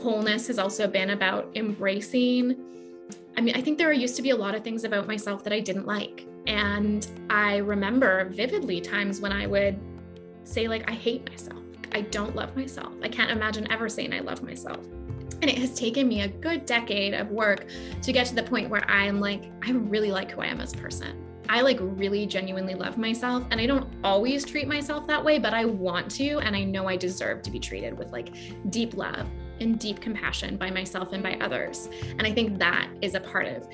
wholeness 0.00 0.46
has 0.48 0.58
also 0.58 0.86
been 0.86 1.10
about 1.10 1.50
embracing. 1.54 2.56
I 3.36 3.40
mean, 3.40 3.54
I 3.54 3.60
think 3.60 3.78
there 3.78 3.92
used 3.92 4.16
to 4.16 4.22
be 4.22 4.30
a 4.30 4.36
lot 4.36 4.54
of 4.54 4.64
things 4.64 4.84
about 4.84 5.06
myself 5.06 5.44
that 5.44 5.52
I 5.52 5.60
didn't 5.60 5.86
like. 5.86 6.26
And 6.46 7.06
I 7.28 7.58
remember 7.58 8.26
vividly 8.30 8.80
times 8.80 9.20
when 9.20 9.32
I 9.32 9.46
would 9.46 9.78
say, 10.44 10.68
like, 10.68 10.90
I 10.90 10.94
hate 10.94 11.28
myself. 11.28 11.62
I 11.92 12.02
don't 12.02 12.34
love 12.34 12.56
myself. 12.56 12.92
I 13.02 13.08
can't 13.08 13.30
imagine 13.30 13.70
ever 13.70 13.88
saying 13.88 14.12
I 14.12 14.20
love 14.20 14.42
myself. 14.42 14.84
And 15.42 15.48
it 15.48 15.58
has 15.58 15.74
taken 15.74 16.08
me 16.08 16.22
a 16.22 16.28
good 16.28 16.66
decade 16.66 17.14
of 17.14 17.30
work 17.30 17.66
to 18.02 18.12
get 18.12 18.26
to 18.26 18.34
the 18.34 18.42
point 18.42 18.68
where 18.68 18.88
I'm 18.88 19.20
like, 19.20 19.44
I 19.62 19.70
really 19.70 20.10
like 20.10 20.30
who 20.30 20.40
I 20.40 20.46
am 20.46 20.60
as 20.60 20.74
a 20.74 20.76
person. 20.76 21.24
I 21.48 21.62
like 21.62 21.78
really 21.80 22.26
genuinely 22.26 22.74
love 22.74 22.96
myself. 22.96 23.44
And 23.50 23.60
I 23.60 23.66
don't 23.66 23.88
always 24.04 24.44
treat 24.44 24.68
myself 24.68 25.06
that 25.08 25.24
way, 25.24 25.38
but 25.38 25.54
I 25.54 25.64
want 25.64 26.10
to. 26.12 26.38
And 26.38 26.54
I 26.54 26.62
know 26.62 26.86
I 26.86 26.96
deserve 26.96 27.42
to 27.42 27.50
be 27.50 27.58
treated 27.58 27.98
with 27.98 28.12
like 28.12 28.34
deep 28.70 28.94
love 28.94 29.26
and 29.60 29.78
deep 29.78 30.00
compassion 30.00 30.56
by 30.56 30.70
myself 30.70 31.12
and 31.12 31.22
by 31.22 31.34
others. 31.40 31.88
And 32.10 32.22
I 32.22 32.32
think 32.32 32.58
that 32.58 32.88
is 33.02 33.14
a 33.14 33.20
part 33.20 33.46
of 33.46 33.68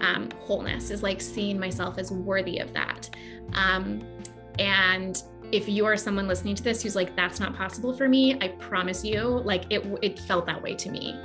um, 0.00 0.30
wholeness, 0.40 0.90
is 0.90 1.02
like 1.02 1.20
seeing 1.20 1.58
myself 1.58 1.98
as 1.98 2.10
worthy 2.10 2.58
of 2.58 2.72
that. 2.72 3.10
Um, 3.54 4.02
and 4.58 5.22
if 5.52 5.68
you 5.68 5.84
are 5.84 5.96
someone 5.96 6.26
listening 6.26 6.54
to 6.54 6.62
this 6.62 6.82
who's 6.82 6.96
like, 6.96 7.14
that's 7.14 7.38
not 7.38 7.54
possible 7.54 7.94
for 7.94 8.08
me, 8.08 8.38
I 8.40 8.48
promise 8.48 9.04
you, 9.04 9.22
like 9.22 9.64
it, 9.70 9.86
it 10.02 10.18
felt 10.18 10.46
that 10.46 10.62
way 10.62 10.74
to 10.74 10.90
me. 10.90 11.18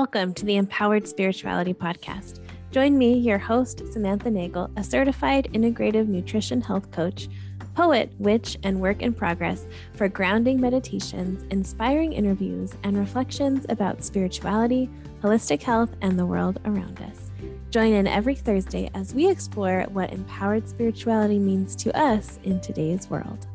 Welcome 0.00 0.32
to 0.32 0.46
the 0.46 0.56
Empowered 0.56 1.06
Spirituality 1.06 1.74
Podcast. 1.74 2.40
Join 2.70 2.96
me, 2.96 3.18
your 3.18 3.36
host, 3.36 3.82
Samantha 3.92 4.30
Nagel, 4.30 4.70
a 4.78 4.82
certified 4.82 5.50
integrative 5.52 6.08
nutrition 6.08 6.62
health 6.62 6.90
coach 6.90 7.28
poet, 7.74 8.10
witch, 8.18 8.56
and 8.62 8.80
work 8.80 9.02
in 9.02 9.12
progress 9.12 9.66
for 9.92 10.08
grounding 10.08 10.58
meditations, 10.58 11.44
inspiring 11.50 12.14
interviews, 12.14 12.72
and 12.82 12.96
reflections 12.96 13.66
about 13.68 14.02
spirituality, 14.02 14.88
holistic 15.22 15.62
health, 15.62 15.94
and 16.00 16.18
the 16.18 16.24
world 16.24 16.58
around 16.64 16.98
us. 17.02 17.30
Join 17.68 17.92
in 17.92 18.06
every 18.06 18.34
Thursday 18.34 18.90
as 18.94 19.12
we 19.12 19.28
explore 19.28 19.82
what 19.90 20.14
empowered 20.14 20.66
spirituality 20.66 21.38
means 21.38 21.76
to 21.76 21.94
us 21.94 22.38
in 22.44 22.58
today's 22.62 23.10
world. 23.10 23.46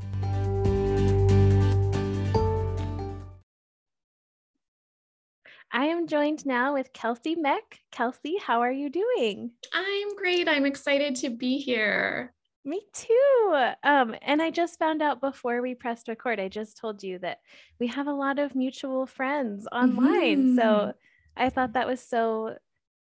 I 5.75 5.87
am 5.87 6.07
joined 6.07 6.45
now 6.45 6.73
with 6.73 6.93
Kelsey 6.93 7.35
Meck. 7.35 7.81
Kelsey, 7.91 8.37
how 8.37 8.61
are 8.61 8.71
you 8.71 8.89
doing? 8.89 9.51
I'm 9.73 10.15
great. 10.15 10.47
I'm 10.47 10.65
excited 10.65 11.17
to 11.17 11.29
be 11.29 11.57
here. 11.57 12.33
Me 12.63 12.81
too. 12.93 13.71
Um, 13.83 14.15
and 14.21 14.41
I 14.41 14.51
just 14.51 14.79
found 14.79 15.01
out 15.01 15.19
before 15.19 15.61
we 15.61 15.75
pressed 15.75 16.07
record, 16.07 16.39
I 16.39 16.47
just 16.47 16.77
told 16.77 17.03
you 17.03 17.19
that 17.19 17.39
we 17.77 17.87
have 17.87 18.07
a 18.07 18.13
lot 18.13 18.39
of 18.39 18.55
mutual 18.55 19.05
friends 19.05 19.67
online. 19.69 20.55
Mm-hmm. 20.55 20.55
So 20.55 20.93
I 21.35 21.49
thought 21.49 21.73
that 21.73 21.87
was 21.87 21.99
so 21.99 22.55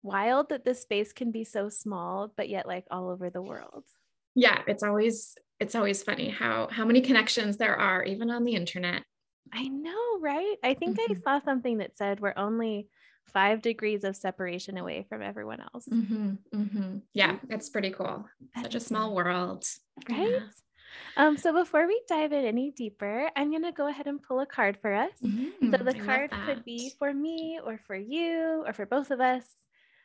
wild 0.03 0.48
that 0.48 0.64
this 0.64 0.81
space 0.81 1.12
can 1.12 1.31
be 1.31 1.45
so 1.45 1.69
small, 1.69 2.33
but 2.39 2.48
yet 2.48 2.67
like 2.67 2.86
all 2.91 3.11
over 3.11 3.29
the 3.29 3.42
world. 3.42 3.84
Yeah, 4.34 4.62
it's 4.67 4.83
always 4.83 5.36
it's 5.61 5.75
always 5.75 6.03
funny 6.03 6.31
how 6.31 6.69
how 6.73 6.86
many 6.86 7.03
connections 7.03 7.59
there 7.59 7.77
are 7.77 8.03
even 8.03 8.31
on 8.31 8.45
the 8.45 8.55
internet. 8.55 9.03
I 9.53 9.69
know, 9.69 10.19
right? 10.21 10.57
I 10.62 10.75
think 10.75 10.98
mm-hmm. 10.98 11.12
I 11.12 11.39
saw 11.39 11.45
something 11.45 11.79
that 11.79 11.97
said 11.97 12.21
we're 12.21 12.35
only 12.37 12.89
five 13.27 13.62
degrees 13.62 14.05
of 14.05 14.17
separation 14.17 14.79
away 14.79 15.07
from 15.09 15.23
everyone 15.23 15.61
else. 15.61 15.87
Mm-hmm, 15.91 16.33
mm-hmm. 16.55 16.98
Yeah, 17.15 17.37
it's 17.48 17.70
pretty 17.70 17.91
cool. 17.91 18.27
Such 18.61 18.75
a 18.75 18.81
small 18.81 19.15
world. 19.15 19.64
Right? 20.08 20.30
Yeah. 20.30 20.41
Um, 21.17 21.36
so 21.36 21.53
before 21.53 21.86
we 21.86 22.01
dive 22.08 22.33
in 22.33 22.45
any 22.45 22.70
deeper, 22.70 23.30
I'm 23.35 23.51
going 23.51 23.64
to 23.64 23.73
go 23.73 23.89
ahead 23.89 24.07
and 24.07 24.23
pull 24.23 24.41
a 24.41 24.47
card 24.47 24.79
for 24.80 24.92
us. 24.92 25.13
Mm-hmm, 25.25 25.70
so 25.70 25.83
the 25.83 25.97
I 25.97 26.01
card 26.01 26.30
could 26.47 26.64
be 26.64 26.92
for 26.98 27.13
me 27.13 27.61
or 27.64 27.79
for 27.86 27.97
you 27.97 28.63
or 28.67 28.73
for 28.73 28.86
both 28.86 29.11
of 29.11 29.20
us, 29.20 29.45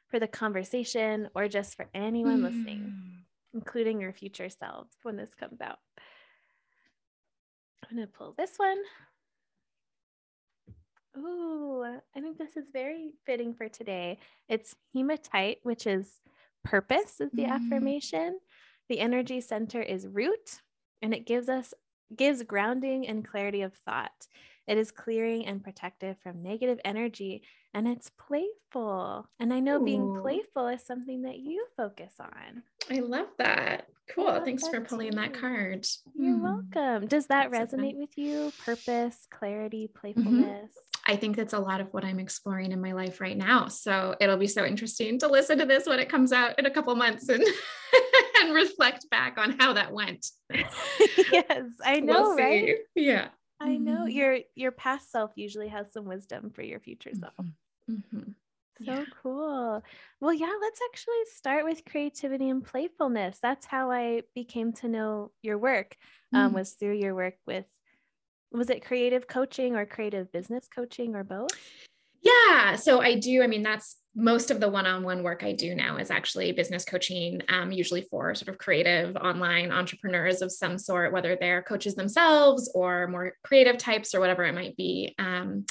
for 0.10 0.20
the 0.20 0.28
conversation, 0.28 1.30
or 1.36 1.50
just 1.50 1.76
for 1.76 1.88
anyone 1.94 2.42
listening, 2.42 2.80
mm. 2.80 3.20
including 3.54 4.00
your 4.00 4.14
future 4.14 4.50
selves 4.50 4.96
when 5.04 5.18
this 5.18 5.34
comes 5.34 5.60
out. 5.60 5.80
I'm 7.90 7.98
going 7.98 8.08
to 8.08 8.14
pull 8.14 8.34
this 8.38 8.54
one. 8.56 8.78
Ooh, 11.18 11.84
I 12.16 12.20
think 12.20 12.38
this 12.38 12.56
is 12.58 12.66
very 12.72 13.14
fitting 13.26 13.54
for 13.54 13.68
today. 13.68 14.20
It's 14.48 14.76
hematite, 14.94 15.60
which 15.64 15.88
is 15.88 16.22
purpose, 16.64 17.20
is 17.20 17.32
the 17.32 17.44
mm. 17.44 17.52
affirmation. 17.52 18.40
The 18.90 19.00
energy 19.00 19.42
center 19.42 19.82
is 19.82 20.08
root, 20.08 20.62
and 21.02 21.14
it 21.14 21.26
gives 21.26 21.50
us 21.50 21.74
gives 22.16 22.44
grounding 22.44 23.08
and 23.08 23.28
clarity 23.28 23.62
of 23.62 23.74
thought. 23.74 24.28
It 24.68 24.78
is 24.78 24.92
clearing 24.92 25.46
and 25.46 25.64
protective 25.64 26.18
from 26.22 26.44
negative 26.44 26.80
energy, 26.84 27.42
and 27.74 27.88
it's 27.88 28.12
playful. 28.18 29.28
And 29.40 29.54
I 29.54 29.60
know 29.60 29.82
Ooh. 29.82 29.86
being 29.86 30.20
playful 30.22 30.68
is 30.68 30.86
something 30.86 31.24
that 31.24 31.40
you 31.40 31.66
focus 31.76 32.14
on. 32.20 32.64
I 32.90 33.00
love 33.00 33.28
that. 33.38 33.88
Cool. 34.10 34.42
Thanks 34.44 34.68
for 34.68 34.82
pulling 34.82 35.12
too. 35.12 35.18
that 35.18 35.34
card. 35.34 35.86
You're 36.16 36.38
mm. 36.38 36.42
welcome. 36.42 37.08
Does 37.08 37.28
that 37.28 37.52
That's 37.52 37.74
resonate 37.74 37.94
so 37.94 38.00
with 38.00 38.18
you? 38.18 38.52
Purpose, 38.64 39.28
clarity, 39.30 39.88
mm-hmm. 39.88 40.00
playfulness? 40.00 40.72
Mm-hmm. 40.72 40.97
I 41.08 41.16
think 41.16 41.38
that's 41.38 41.54
a 41.54 41.60
lot 41.60 41.80
of 41.80 41.94
what 41.94 42.04
I'm 42.04 42.20
exploring 42.20 42.74
in 42.74 42.82
my 42.82 42.92
life 42.92 43.22
right 43.22 43.38
now. 43.38 43.70
So 43.70 44.16
it'll 44.20 44.38
be 44.38 44.48
so 44.48 44.66
interesting 44.66 45.18
to 45.20 45.28
listen 45.28 45.58
to 45.60 45.66
this 45.66 45.88
when 45.88 46.00
it 46.00 46.10
comes 46.10 46.34
out 46.34 46.60
in 46.60 46.66
a 46.66 46.72
couple 46.72 46.94
months 46.96 47.30
and 47.30 47.44
and 48.42 48.54
reflect 48.54 49.10
back 49.10 49.38
on 49.38 49.58
how 49.58 49.74
that 49.74 49.94
went. 49.94 50.28
yes, 50.52 51.64
I 51.84 52.00
know, 52.04 52.22
we'll 52.22 52.36
right? 52.36 52.76
Yeah. 52.94 53.30
I 53.60 53.78
know 53.78 54.02
mm-hmm. 54.02 54.10
your 54.10 54.38
your 54.54 54.72
past 54.72 55.12
self 55.12 55.32
usually 55.36 55.70
has 55.70 55.92
some 55.94 56.06
wisdom 56.06 56.52
for 56.52 56.62
your 56.62 56.80
future 56.80 57.12
self. 57.18 57.34
Mm-hmm. 57.42 57.94
mm-hmm. 58.18 58.32
So 58.86 58.92
yeah. 58.92 59.06
cool. 59.24 59.84
Well, 60.22 60.34
yeah, 60.34 60.54
let's 60.62 60.80
actually 60.92 61.16
start 61.36 61.66
with 61.66 61.84
creativity 61.84 62.48
and 62.48 62.64
playfulness. 62.64 63.40
That's 63.42 63.66
how 63.66 63.90
I 63.90 64.22
became 64.36 64.72
to 64.74 64.88
know 64.88 65.32
your 65.42 65.58
work. 65.58 65.96
Um, 66.32 66.52
mm. 66.52 66.56
Was 66.56 66.74
through 66.74 66.98
your 66.98 67.16
work 67.16 67.38
with 67.48 67.66
was 68.52 68.70
it 68.70 68.86
creative 68.86 69.28
coaching 69.28 69.76
or 69.76 69.86
creative 69.86 70.32
business 70.32 70.68
coaching 70.74 71.16
or 71.16 71.24
both? 71.24 71.50
Yeah, 72.22 72.76
so 72.76 73.00
I 73.00 73.20
do. 73.20 73.44
I 73.44 73.48
mean, 73.48 73.64
that's 73.64 73.98
most 74.16 74.50
of 74.50 74.60
the 74.60 74.68
one-on-one 74.68 75.22
work 75.22 75.44
I 75.44 75.54
do 75.54 75.76
now 75.76 75.98
is 75.98 76.10
actually 76.10 76.52
business 76.52 76.84
coaching, 76.84 77.42
um, 77.50 77.72
usually 77.72 78.02
for 78.10 78.34
sort 78.34 78.50
of 78.50 78.58
creative 78.58 79.16
online 79.16 79.72
entrepreneurs 79.72 80.42
of 80.42 80.52
some 80.52 80.80
sort, 80.80 81.14
whether 81.14 81.38
they're 81.40 81.62
coaches 81.62 81.94
themselves 81.94 82.72
or 82.74 83.08
more 83.08 83.34
creative 83.44 83.78
types 83.78 84.16
or 84.16 84.20
whatever 84.20 84.44
it 84.44 84.56
might 84.56 84.76
be. 84.76 85.14
Um, 85.20 85.66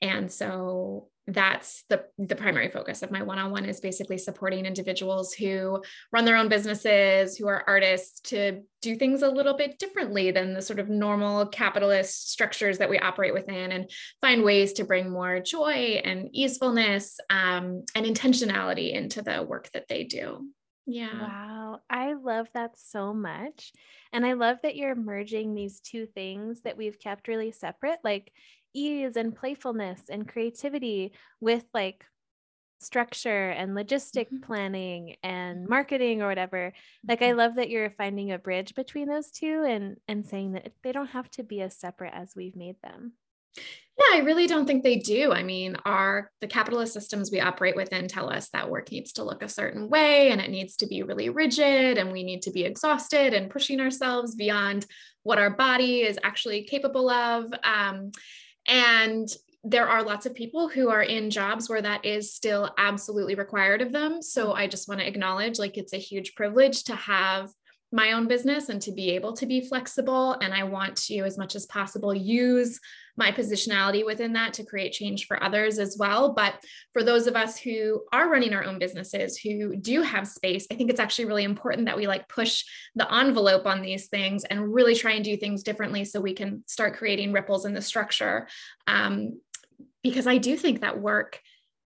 and 0.00 0.32
so 0.32 1.09
that's 1.32 1.84
the 1.88 2.04
the 2.18 2.34
primary 2.34 2.68
focus 2.68 3.02
of 3.02 3.10
my 3.10 3.22
one-on-one 3.22 3.64
is 3.64 3.80
basically 3.80 4.18
supporting 4.18 4.66
individuals 4.66 5.32
who 5.32 5.82
run 6.12 6.24
their 6.24 6.36
own 6.36 6.48
businesses 6.48 7.36
who 7.36 7.46
are 7.46 7.64
artists 7.66 8.20
to 8.20 8.62
do 8.82 8.96
things 8.96 9.22
a 9.22 9.28
little 9.28 9.54
bit 9.54 9.78
differently 9.78 10.30
than 10.30 10.54
the 10.54 10.62
sort 10.62 10.78
of 10.78 10.88
normal 10.88 11.46
capitalist 11.46 12.30
structures 12.30 12.78
that 12.78 12.90
we 12.90 12.98
operate 12.98 13.34
within 13.34 13.72
and 13.72 13.90
find 14.20 14.42
ways 14.42 14.72
to 14.72 14.84
bring 14.84 15.10
more 15.10 15.40
joy 15.40 16.00
and 16.04 16.28
easefulness 16.32 17.18
um, 17.28 17.84
and 17.94 18.06
intentionality 18.06 18.92
into 18.92 19.22
the 19.22 19.42
work 19.42 19.70
that 19.72 19.88
they 19.88 20.04
do. 20.04 20.48
Yeah. 20.86 21.20
Wow. 21.20 21.80
I 21.88 22.14
love 22.14 22.48
that 22.54 22.72
so 22.76 23.14
much. 23.14 23.72
And 24.12 24.26
i 24.26 24.32
love 24.32 24.58
that 24.64 24.74
you're 24.74 24.96
merging 24.96 25.54
these 25.54 25.78
two 25.80 26.06
things 26.06 26.62
that 26.62 26.76
we've 26.76 26.98
kept 26.98 27.28
really 27.28 27.52
separate. 27.52 27.98
Like 28.02 28.32
ease 28.74 29.16
and 29.16 29.34
playfulness 29.34 30.02
and 30.08 30.28
creativity 30.28 31.12
with 31.40 31.64
like 31.74 32.04
structure 32.80 33.50
and 33.50 33.76
logistic 33.76 34.26
mm-hmm. 34.26 34.42
planning 34.42 35.16
and 35.22 35.68
marketing 35.68 36.22
or 36.22 36.28
whatever. 36.28 36.72
Like 37.06 37.22
i 37.22 37.26
mm-hmm. 37.26 37.38
love 37.38 37.56
that 37.56 37.70
you're 37.70 37.90
finding 37.90 38.32
a 38.32 38.38
bridge 38.38 38.74
between 38.74 39.08
those 39.08 39.30
two 39.30 39.64
and 39.68 39.96
and 40.08 40.26
saying 40.26 40.52
that 40.52 40.72
they 40.82 40.92
don't 40.92 41.08
have 41.08 41.30
to 41.32 41.42
be 41.42 41.60
as 41.60 41.76
separate 41.76 42.14
as 42.14 42.32
we've 42.34 42.56
made 42.56 42.76
them. 42.82 43.12
Yeah 43.56 44.16
i 44.18 44.22
really 44.24 44.46
don't 44.46 44.66
think 44.66 44.82
they 44.82 44.96
do. 44.96 45.32
I 45.32 45.42
mean 45.42 45.76
our 45.84 46.30
the 46.40 46.46
capitalist 46.46 46.94
systems 46.94 47.30
we 47.30 47.40
operate 47.40 47.76
within 47.76 48.08
tell 48.08 48.30
us 48.30 48.48
that 48.50 48.70
work 48.70 48.90
needs 48.90 49.12
to 49.14 49.24
look 49.24 49.42
a 49.42 49.48
certain 49.48 49.88
way 49.88 50.30
and 50.30 50.40
it 50.40 50.50
needs 50.50 50.76
to 50.76 50.86
be 50.86 51.02
really 51.02 51.28
rigid 51.28 51.98
and 51.98 52.12
we 52.12 52.22
need 52.22 52.42
to 52.42 52.50
be 52.50 52.64
exhausted 52.64 53.34
and 53.34 53.50
pushing 53.50 53.80
ourselves 53.80 54.34
beyond 54.34 54.86
what 55.22 55.38
our 55.38 55.50
body 55.50 56.00
is 56.00 56.18
actually 56.22 56.64
capable 56.64 57.10
of. 57.10 57.52
Um, 57.62 58.10
and 58.70 59.28
there 59.62 59.86
are 59.86 60.02
lots 60.02 60.24
of 60.24 60.34
people 60.34 60.68
who 60.68 60.88
are 60.88 61.02
in 61.02 61.28
jobs 61.28 61.68
where 61.68 61.82
that 61.82 62.04
is 62.04 62.32
still 62.32 62.72
absolutely 62.78 63.34
required 63.34 63.82
of 63.82 63.92
them. 63.92 64.22
So 64.22 64.46
mm-hmm. 64.46 64.58
I 64.58 64.66
just 64.66 64.88
want 64.88 65.00
to 65.00 65.06
acknowledge 65.06 65.58
like 65.58 65.76
it's 65.76 65.92
a 65.92 65.98
huge 65.98 66.34
privilege 66.34 66.84
to 66.84 66.94
have 66.94 67.50
my 67.92 68.12
own 68.12 68.28
business 68.28 68.68
and 68.68 68.80
to 68.82 68.92
be 68.92 69.10
able 69.10 69.32
to 69.34 69.46
be 69.46 69.60
flexible. 69.60 70.34
And 70.40 70.54
I 70.54 70.62
want 70.62 70.96
to, 71.08 71.18
as 71.18 71.36
much 71.36 71.56
as 71.56 71.66
possible, 71.66 72.14
use 72.14 72.78
my 73.20 73.30
positionality 73.30 74.04
within 74.04 74.32
that 74.32 74.54
to 74.54 74.64
create 74.64 74.92
change 74.92 75.26
for 75.26 75.40
others 75.42 75.78
as 75.78 75.96
well. 75.98 76.32
But 76.32 76.54
for 76.94 77.04
those 77.04 77.26
of 77.26 77.36
us 77.36 77.58
who 77.58 78.02
are 78.12 78.30
running 78.30 78.54
our 78.54 78.64
own 78.64 78.78
businesses, 78.78 79.36
who 79.36 79.76
do 79.76 80.00
have 80.00 80.26
space, 80.26 80.66
I 80.72 80.74
think 80.74 80.90
it's 80.90 80.98
actually 80.98 81.26
really 81.26 81.44
important 81.44 81.86
that 81.86 81.98
we 81.98 82.06
like 82.06 82.28
push 82.28 82.64
the 82.96 83.12
envelope 83.14 83.66
on 83.66 83.82
these 83.82 84.08
things 84.08 84.44
and 84.44 84.72
really 84.74 84.94
try 84.94 85.12
and 85.12 85.24
do 85.24 85.36
things 85.36 85.62
differently 85.62 86.04
so 86.04 86.18
we 86.18 86.32
can 86.32 86.64
start 86.66 86.96
creating 86.96 87.32
ripples 87.32 87.66
in 87.66 87.74
the 87.74 87.82
structure. 87.82 88.48
Um, 88.86 89.38
because 90.02 90.26
I 90.26 90.38
do 90.38 90.56
think 90.56 90.80
that 90.80 90.98
work 90.98 91.40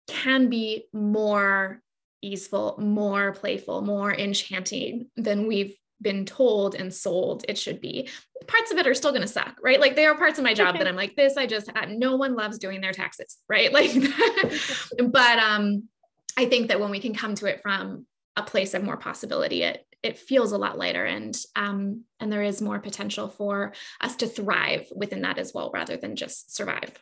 can 0.08 0.49
be 0.49 0.87
more 0.94 1.82
easeful, 2.22 2.76
more 2.81 3.32
playful, 3.32 3.82
more 3.82 4.12
enchanting 4.12 5.11
than 5.17 5.46
we've 5.46 5.76
been 6.00 6.25
told 6.25 6.75
and 6.75 6.93
sold 6.93 7.44
it 7.49 7.58
should 7.58 7.81
be. 7.81 8.08
Parts 8.47 8.70
of 8.70 8.79
it 8.79 8.87
are 8.87 8.94
still 8.94 9.11
going 9.11 9.23
to 9.23 9.29
suck, 9.29 9.58
right? 9.62 9.81
Like 9.81 9.97
there 9.97 10.11
are 10.11 10.17
parts 10.17 10.38
of 10.38 10.44
my 10.44 10.55
job 10.55 10.79
that 10.79 10.88
I'm 10.88 10.97
like, 10.97 11.14
this, 11.17 11.37
I 11.37 11.47
just, 11.47 11.70
no 11.88 12.17
one 12.17 12.35
loves 12.35 12.58
doing 12.58 12.81
their 12.81 12.93
taxes, 12.93 13.38
right? 13.49 13.70
Like, 13.81 13.93
but 15.11 15.38
um, 15.38 15.88
I 16.37 16.47
think 16.47 16.69
that 16.69 16.81
when 16.81 16.91
we 16.91 17.00
can 17.00 17.14
come 17.14 17.35
to 17.37 17.47
it 17.47 17.61
from 17.62 18.06
a 18.37 18.43
place 18.43 18.75
of 18.75 18.85
more 18.85 18.97
possibility, 18.97 19.62
it 19.62 19.85
it 20.02 20.19
feels 20.19 20.52
a 20.52 20.58
lot 20.58 20.79
lighter 20.79 21.05
and 21.05 21.37
um, 21.56 22.05
and 22.20 22.32
there 22.32 22.43
is 22.43 22.62
more 22.62 22.79
potential 22.79 23.29
for 23.29 23.75
us 24.00 24.17
to 24.17 24.26
thrive 24.26 24.88
within 24.94 25.23
that 25.23 25.38
as 25.38 25.53
well, 25.53 25.70
rather 25.73 25.96
than 25.96 26.17
just 26.17 26.55
survive. 26.55 26.93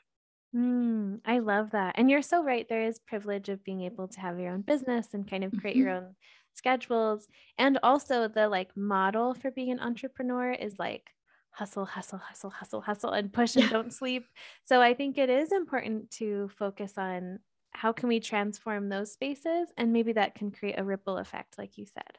Mm, 0.55 1.21
I 1.25 1.39
love 1.41 1.73
that. 1.73 1.95
And 1.99 2.11
you're 2.11 2.23
so 2.23 2.43
right. 2.43 2.67
There 2.69 2.85
is 2.85 2.99
privilege 2.99 3.49
of 3.49 3.63
being 3.65 3.83
able 3.83 4.09
to 4.09 4.21
have 4.21 4.41
your 4.41 4.53
own 4.53 4.63
business 4.63 5.09
and 5.13 5.29
kind 5.29 5.45
of 5.45 5.53
create 5.61 5.77
mm-hmm. 5.77 5.87
your 5.87 5.97
own 5.97 6.15
schedules. 6.59 7.27
And 7.57 7.79
also 7.83 8.29
the 8.29 8.49
like 8.49 8.77
model 8.77 9.35
for 9.35 9.51
being 9.51 9.71
an 9.71 9.81
entrepreneur 9.81 10.53
is 10.53 10.79
like 10.79 11.11
hustle, 11.51 11.87
hustle, 11.87 12.19
hustle, 12.19 12.51
hustle, 12.51 12.81
hustle, 12.81 13.13
and 13.13 13.33
push 13.33 13.57
and 13.57 13.65
yeah. 13.65 13.71
don't 13.71 13.93
sleep. 13.93 14.27
So 14.67 14.83
I 14.83 14.95
think 14.95 15.17
it 15.17 15.31
is 15.31 15.53
important 15.53 16.11
to 16.13 16.51
focus 16.59 16.99
on 16.99 17.41
how 17.71 17.93
can 17.93 18.09
we 18.09 18.21
transform 18.21 18.89
those 18.89 19.13
spaces 19.13 19.69
and 19.77 19.93
maybe 19.93 20.13
that 20.13 20.35
can 20.35 20.51
create 20.51 20.79
a 20.79 20.85
ripple 20.85 21.17
effect, 21.17 21.59
like 21.59 21.79
you 21.79 21.87
said. 21.87 22.19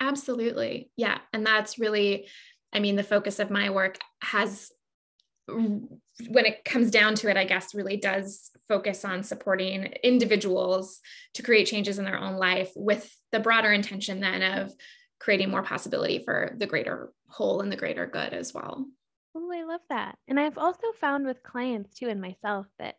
Absolutely. 0.00 0.90
Yeah. 0.96 1.18
And 1.32 1.46
that's 1.46 1.78
really, 1.78 2.28
I 2.72 2.80
mean, 2.80 2.96
the 2.96 3.02
focus 3.02 3.38
of 3.38 3.50
my 3.50 3.70
work 3.70 3.98
has 4.22 4.72
when 5.46 6.46
it 6.46 6.64
comes 6.64 6.90
down 6.90 7.14
to 7.16 7.28
it, 7.28 7.36
I 7.36 7.44
guess 7.44 7.74
really 7.74 7.96
does 7.96 8.50
focus 8.66 9.04
on 9.04 9.22
supporting 9.22 9.84
individuals 10.02 11.00
to 11.34 11.42
create 11.42 11.66
changes 11.66 11.98
in 11.98 12.04
their 12.04 12.18
own 12.18 12.36
life 12.36 12.72
with 12.74 13.14
the 13.34 13.40
broader 13.40 13.72
intention 13.72 14.20
then 14.20 14.42
of 14.42 14.72
creating 15.18 15.50
more 15.50 15.64
possibility 15.64 16.20
for 16.20 16.54
the 16.56 16.66
greater 16.66 17.12
whole 17.26 17.60
and 17.60 17.72
the 17.72 17.76
greater 17.76 18.06
good 18.06 18.32
as 18.32 18.54
well. 18.54 18.86
Oh, 19.34 19.50
I 19.52 19.64
love 19.64 19.80
that. 19.90 20.16
And 20.28 20.38
I've 20.38 20.56
also 20.56 20.92
found 21.00 21.26
with 21.26 21.42
clients 21.42 21.94
too 21.94 22.08
and 22.08 22.20
myself 22.20 22.66
that 22.78 22.94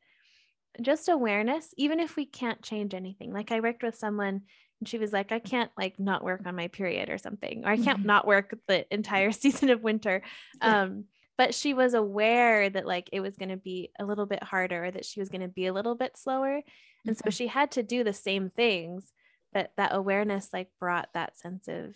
just 0.81 1.07
awareness, 1.07 1.73
even 1.77 2.01
if 2.01 2.17
we 2.17 2.25
can't 2.25 2.61
change 2.61 2.93
anything. 2.93 3.31
Like 3.31 3.53
I 3.53 3.61
worked 3.61 3.81
with 3.81 3.95
someone 3.95 4.41
and 4.81 4.89
she 4.89 4.97
was 4.97 5.13
like, 5.13 5.31
I 5.31 5.39
can't 5.39 5.71
like 5.77 6.01
not 6.01 6.21
work 6.21 6.41
on 6.45 6.53
my 6.57 6.67
period 6.67 7.09
or 7.09 7.17
something, 7.17 7.63
or 7.63 7.69
I 7.69 7.77
can't 7.77 7.99
mm-hmm. 7.99 8.07
not 8.07 8.27
work 8.27 8.53
the 8.67 8.85
entire 8.93 9.31
season 9.31 9.69
of 9.69 9.83
winter. 9.83 10.21
Yeah. 10.61 10.81
Um, 10.81 11.05
but 11.37 11.53
she 11.55 11.73
was 11.73 11.93
aware 11.93 12.69
that 12.69 12.85
like 12.85 13.09
it 13.13 13.21
was 13.21 13.37
going 13.37 13.49
to 13.49 13.57
be 13.57 13.91
a 13.97 14.03
little 14.03 14.25
bit 14.25 14.43
harder 14.43 14.91
that 14.91 15.05
she 15.05 15.21
was 15.21 15.29
going 15.29 15.41
to 15.41 15.47
be 15.47 15.67
a 15.67 15.73
little 15.73 15.95
bit 15.95 16.17
slower 16.17 16.61
and 17.05 17.17
so 17.17 17.29
she 17.29 17.47
had 17.47 17.71
to 17.71 17.83
do 17.83 18.03
the 18.03 18.13
same 18.13 18.49
things 18.49 19.11
but 19.55 19.71
that 19.77 19.95
awareness 19.95 20.49
like 20.53 20.69
brought 20.79 21.09
that 21.15 21.35
sense 21.35 21.67
of 21.67 21.95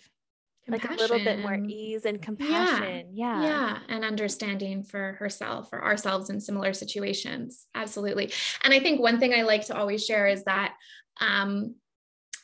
like 0.67 0.87
a 0.87 0.93
little 0.93 1.17
bit 1.17 1.39
more 1.39 1.55
ease 1.55 2.05
and 2.05 2.21
compassion 2.21 3.07
yeah. 3.13 3.41
yeah 3.41 3.43
yeah 3.43 3.77
and 3.89 4.03
understanding 4.03 4.83
for 4.83 5.13
herself 5.13 5.69
or 5.71 5.83
ourselves 5.83 6.29
in 6.29 6.39
similar 6.39 6.73
situations 6.73 7.67
absolutely 7.75 8.31
and 8.63 8.73
i 8.73 8.79
think 8.79 8.99
one 8.99 9.19
thing 9.19 9.33
i 9.33 9.41
like 9.41 9.65
to 9.65 9.75
always 9.75 10.05
share 10.05 10.27
is 10.27 10.43
that 10.45 10.73
um 11.21 11.75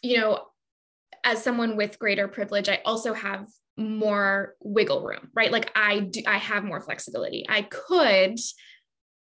you 0.04 0.20
know 0.20 0.42
as 1.24 1.44
someone 1.44 1.78
with 1.78 2.00
greater 2.00 2.28
privilege 2.28 2.70
i 2.70 2.80
also 2.86 3.14
have 3.14 3.48
more 3.78 4.56
wiggle 4.62 5.04
room, 5.04 5.30
right? 5.34 5.52
Like 5.52 5.72
I 5.76 6.00
do, 6.00 6.22
I 6.26 6.38
have 6.38 6.64
more 6.64 6.82
flexibility. 6.82 7.46
I 7.48 7.64
could 7.64 8.40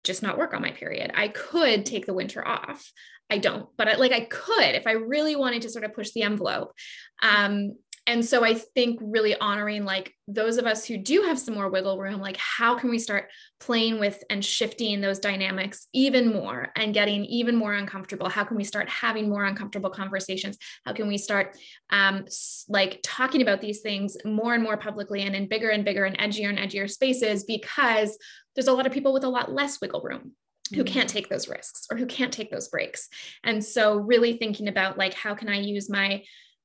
just 0.03 0.23
not 0.23 0.37
work 0.37 0.53
on 0.53 0.61
my 0.61 0.71
period. 0.71 1.11
I 1.13 1.27
could 1.27 1.85
take 1.85 2.05
the 2.05 2.13
winter 2.13 2.45
off. 2.47 2.91
I 3.29 3.39
don't, 3.39 3.67
but 3.77 3.87
I, 3.87 3.95
like 3.95 4.11
I 4.11 4.21
could 4.21 4.75
if 4.75 4.87
I 4.87 4.93
really 4.93 5.35
wanted 5.35 5.63
to 5.63 5.69
sort 5.69 5.83
of 5.83 5.93
push 5.93 6.11
the 6.11 6.23
envelope. 6.23 6.73
Um, 7.21 7.75
and 8.05 8.23
so 8.23 8.41
i 8.41 8.53
think 8.53 8.97
really 9.01 9.35
honoring 9.35 9.83
like 9.83 10.13
those 10.29 10.55
of 10.55 10.65
us 10.65 10.85
who 10.85 10.97
do 10.97 11.23
have 11.23 11.37
some 11.37 11.53
more 11.53 11.69
wiggle 11.69 11.99
room 11.99 12.21
like 12.21 12.37
how 12.37 12.73
can 12.73 12.89
we 12.89 12.97
start 12.97 13.27
playing 13.59 13.99
with 13.99 14.23
and 14.29 14.43
shifting 14.43 15.01
those 15.01 15.19
dynamics 15.19 15.87
even 15.93 16.31
more 16.31 16.71
and 16.75 16.93
getting 16.93 17.25
even 17.25 17.55
more 17.55 17.73
uncomfortable? 17.73 18.29
How 18.29 18.43
can 18.43 18.55
we 18.55 18.63
start 18.63 18.87
having 18.89 19.29
more 19.29 19.45
uncomfortable 19.45 19.89
conversations? 19.89 20.57
How 20.85 20.93
can 20.93 21.07
we 21.07 21.17
start 21.17 21.57
um, 21.89 22.25
like 22.69 22.99
talking 23.03 23.41
about 23.41 23.61
these 23.61 23.81
things 23.81 24.17
more 24.25 24.53
and 24.53 24.63
more 24.63 24.77
publicly 24.77 25.23
and 25.23 25.35
in 25.35 25.47
bigger 25.47 25.69
and 25.69 25.83
bigger 25.83 26.05
and 26.05 26.17
edgier 26.19 26.49
and 26.49 26.59
edgier 26.59 26.89
spaces? 26.89 27.45
Because 27.45 28.17
there's 28.55 28.67
a 28.67 28.73
lot 28.73 28.85
of 28.85 28.93
people 28.93 29.13
with 29.13 29.23
a 29.23 29.29
lot 29.29 29.51
less 29.51 29.81
wiggle 29.81 30.01
room 30.01 30.33
who 30.67 30.83
mm-hmm. 30.83 30.93
can't 30.93 31.09
take 31.09 31.29
those 31.29 31.47
risks 31.47 31.87
or 31.91 31.97
who 31.97 32.05
can't 32.05 32.33
take 32.33 32.51
those 32.51 32.67
breaks 32.67 33.09
and 33.43 33.63
so 33.63 33.97
really 33.97 34.37
thinking 34.37 34.67
about 34.67 34.97
like 34.97 35.13
how 35.13 35.33
can 35.33 35.49
i 35.49 35.57
use 35.59 35.89
my 35.89 36.21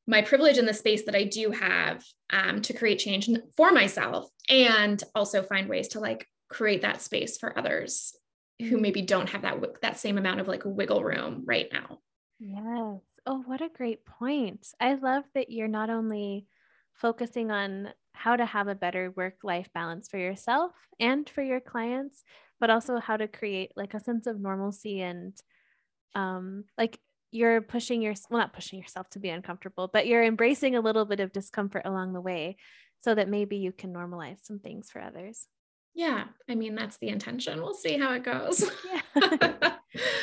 my 0.06 0.22
privilege 0.22 0.58
in 0.58 0.66
the 0.66 0.74
space 0.74 1.04
that 1.04 1.14
I 1.14 1.24
do 1.24 1.50
have 1.50 2.04
um, 2.30 2.60
to 2.62 2.72
create 2.72 2.98
change 2.98 3.28
for 3.56 3.70
myself 3.70 4.28
and 4.48 5.02
also 5.14 5.42
find 5.42 5.68
ways 5.68 5.88
to 5.88 6.00
like 6.00 6.26
create 6.48 6.82
that 6.82 7.02
space 7.02 7.38
for 7.38 7.56
others 7.56 8.14
who 8.58 8.78
maybe 8.78 9.02
don't 9.02 9.30
have 9.30 9.42
that 9.42 9.58
that 9.80 9.98
same 9.98 10.18
amount 10.18 10.40
of 10.40 10.48
like 10.48 10.62
wiggle 10.64 11.02
room 11.02 11.44
right 11.46 11.68
now. 11.72 11.98
Yes. 12.38 13.00
Oh, 13.24 13.42
what 13.46 13.60
a 13.60 13.68
great 13.68 14.04
point. 14.04 14.66
I 14.80 14.94
love 14.94 15.24
that 15.34 15.50
you're 15.50 15.68
not 15.68 15.90
only 15.90 16.46
focusing 16.94 17.50
on 17.50 17.88
how 18.12 18.36
to 18.36 18.44
have 18.44 18.68
a 18.68 18.74
better 18.74 19.12
work 19.16 19.36
life 19.42 19.68
balance 19.72 20.08
for 20.08 20.18
yourself 20.18 20.72
and 20.98 21.28
for 21.28 21.42
your 21.42 21.60
clients, 21.60 22.24
but 22.62 22.70
also 22.70 23.00
how 23.00 23.16
to 23.16 23.26
create 23.26 23.72
like 23.74 23.92
a 23.92 23.98
sense 23.98 24.28
of 24.28 24.40
normalcy 24.40 25.00
and 25.00 25.36
um 26.14 26.62
like 26.78 26.96
you're 27.32 27.60
pushing 27.60 28.00
your 28.00 28.14
well 28.30 28.38
not 28.38 28.52
pushing 28.52 28.78
yourself 28.78 29.10
to 29.10 29.18
be 29.18 29.30
uncomfortable 29.30 29.90
but 29.92 30.06
you're 30.06 30.22
embracing 30.22 30.76
a 30.76 30.80
little 30.80 31.04
bit 31.04 31.18
of 31.18 31.32
discomfort 31.32 31.82
along 31.84 32.12
the 32.12 32.20
way 32.20 32.56
so 33.00 33.16
that 33.16 33.28
maybe 33.28 33.56
you 33.56 33.72
can 33.72 33.92
normalize 33.92 34.44
some 34.44 34.60
things 34.60 34.88
for 34.90 35.02
others. 35.02 35.48
Yeah 35.92 36.26
i 36.48 36.54
mean 36.54 36.76
that's 36.76 36.98
the 36.98 37.08
intention. 37.08 37.60
We'll 37.60 37.74
see 37.74 37.98
how 37.98 38.12
it 38.12 38.22
goes. 38.22 38.64
Yeah. 38.86 39.00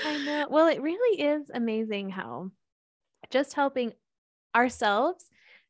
I 0.05 0.17
know. 0.25 0.47
Well 0.49 0.67
it 0.67 0.81
really 0.81 1.21
is 1.21 1.51
amazing 1.53 2.09
how 2.09 2.51
just 3.29 3.53
helping 3.53 3.91
ourselves 4.55 5.25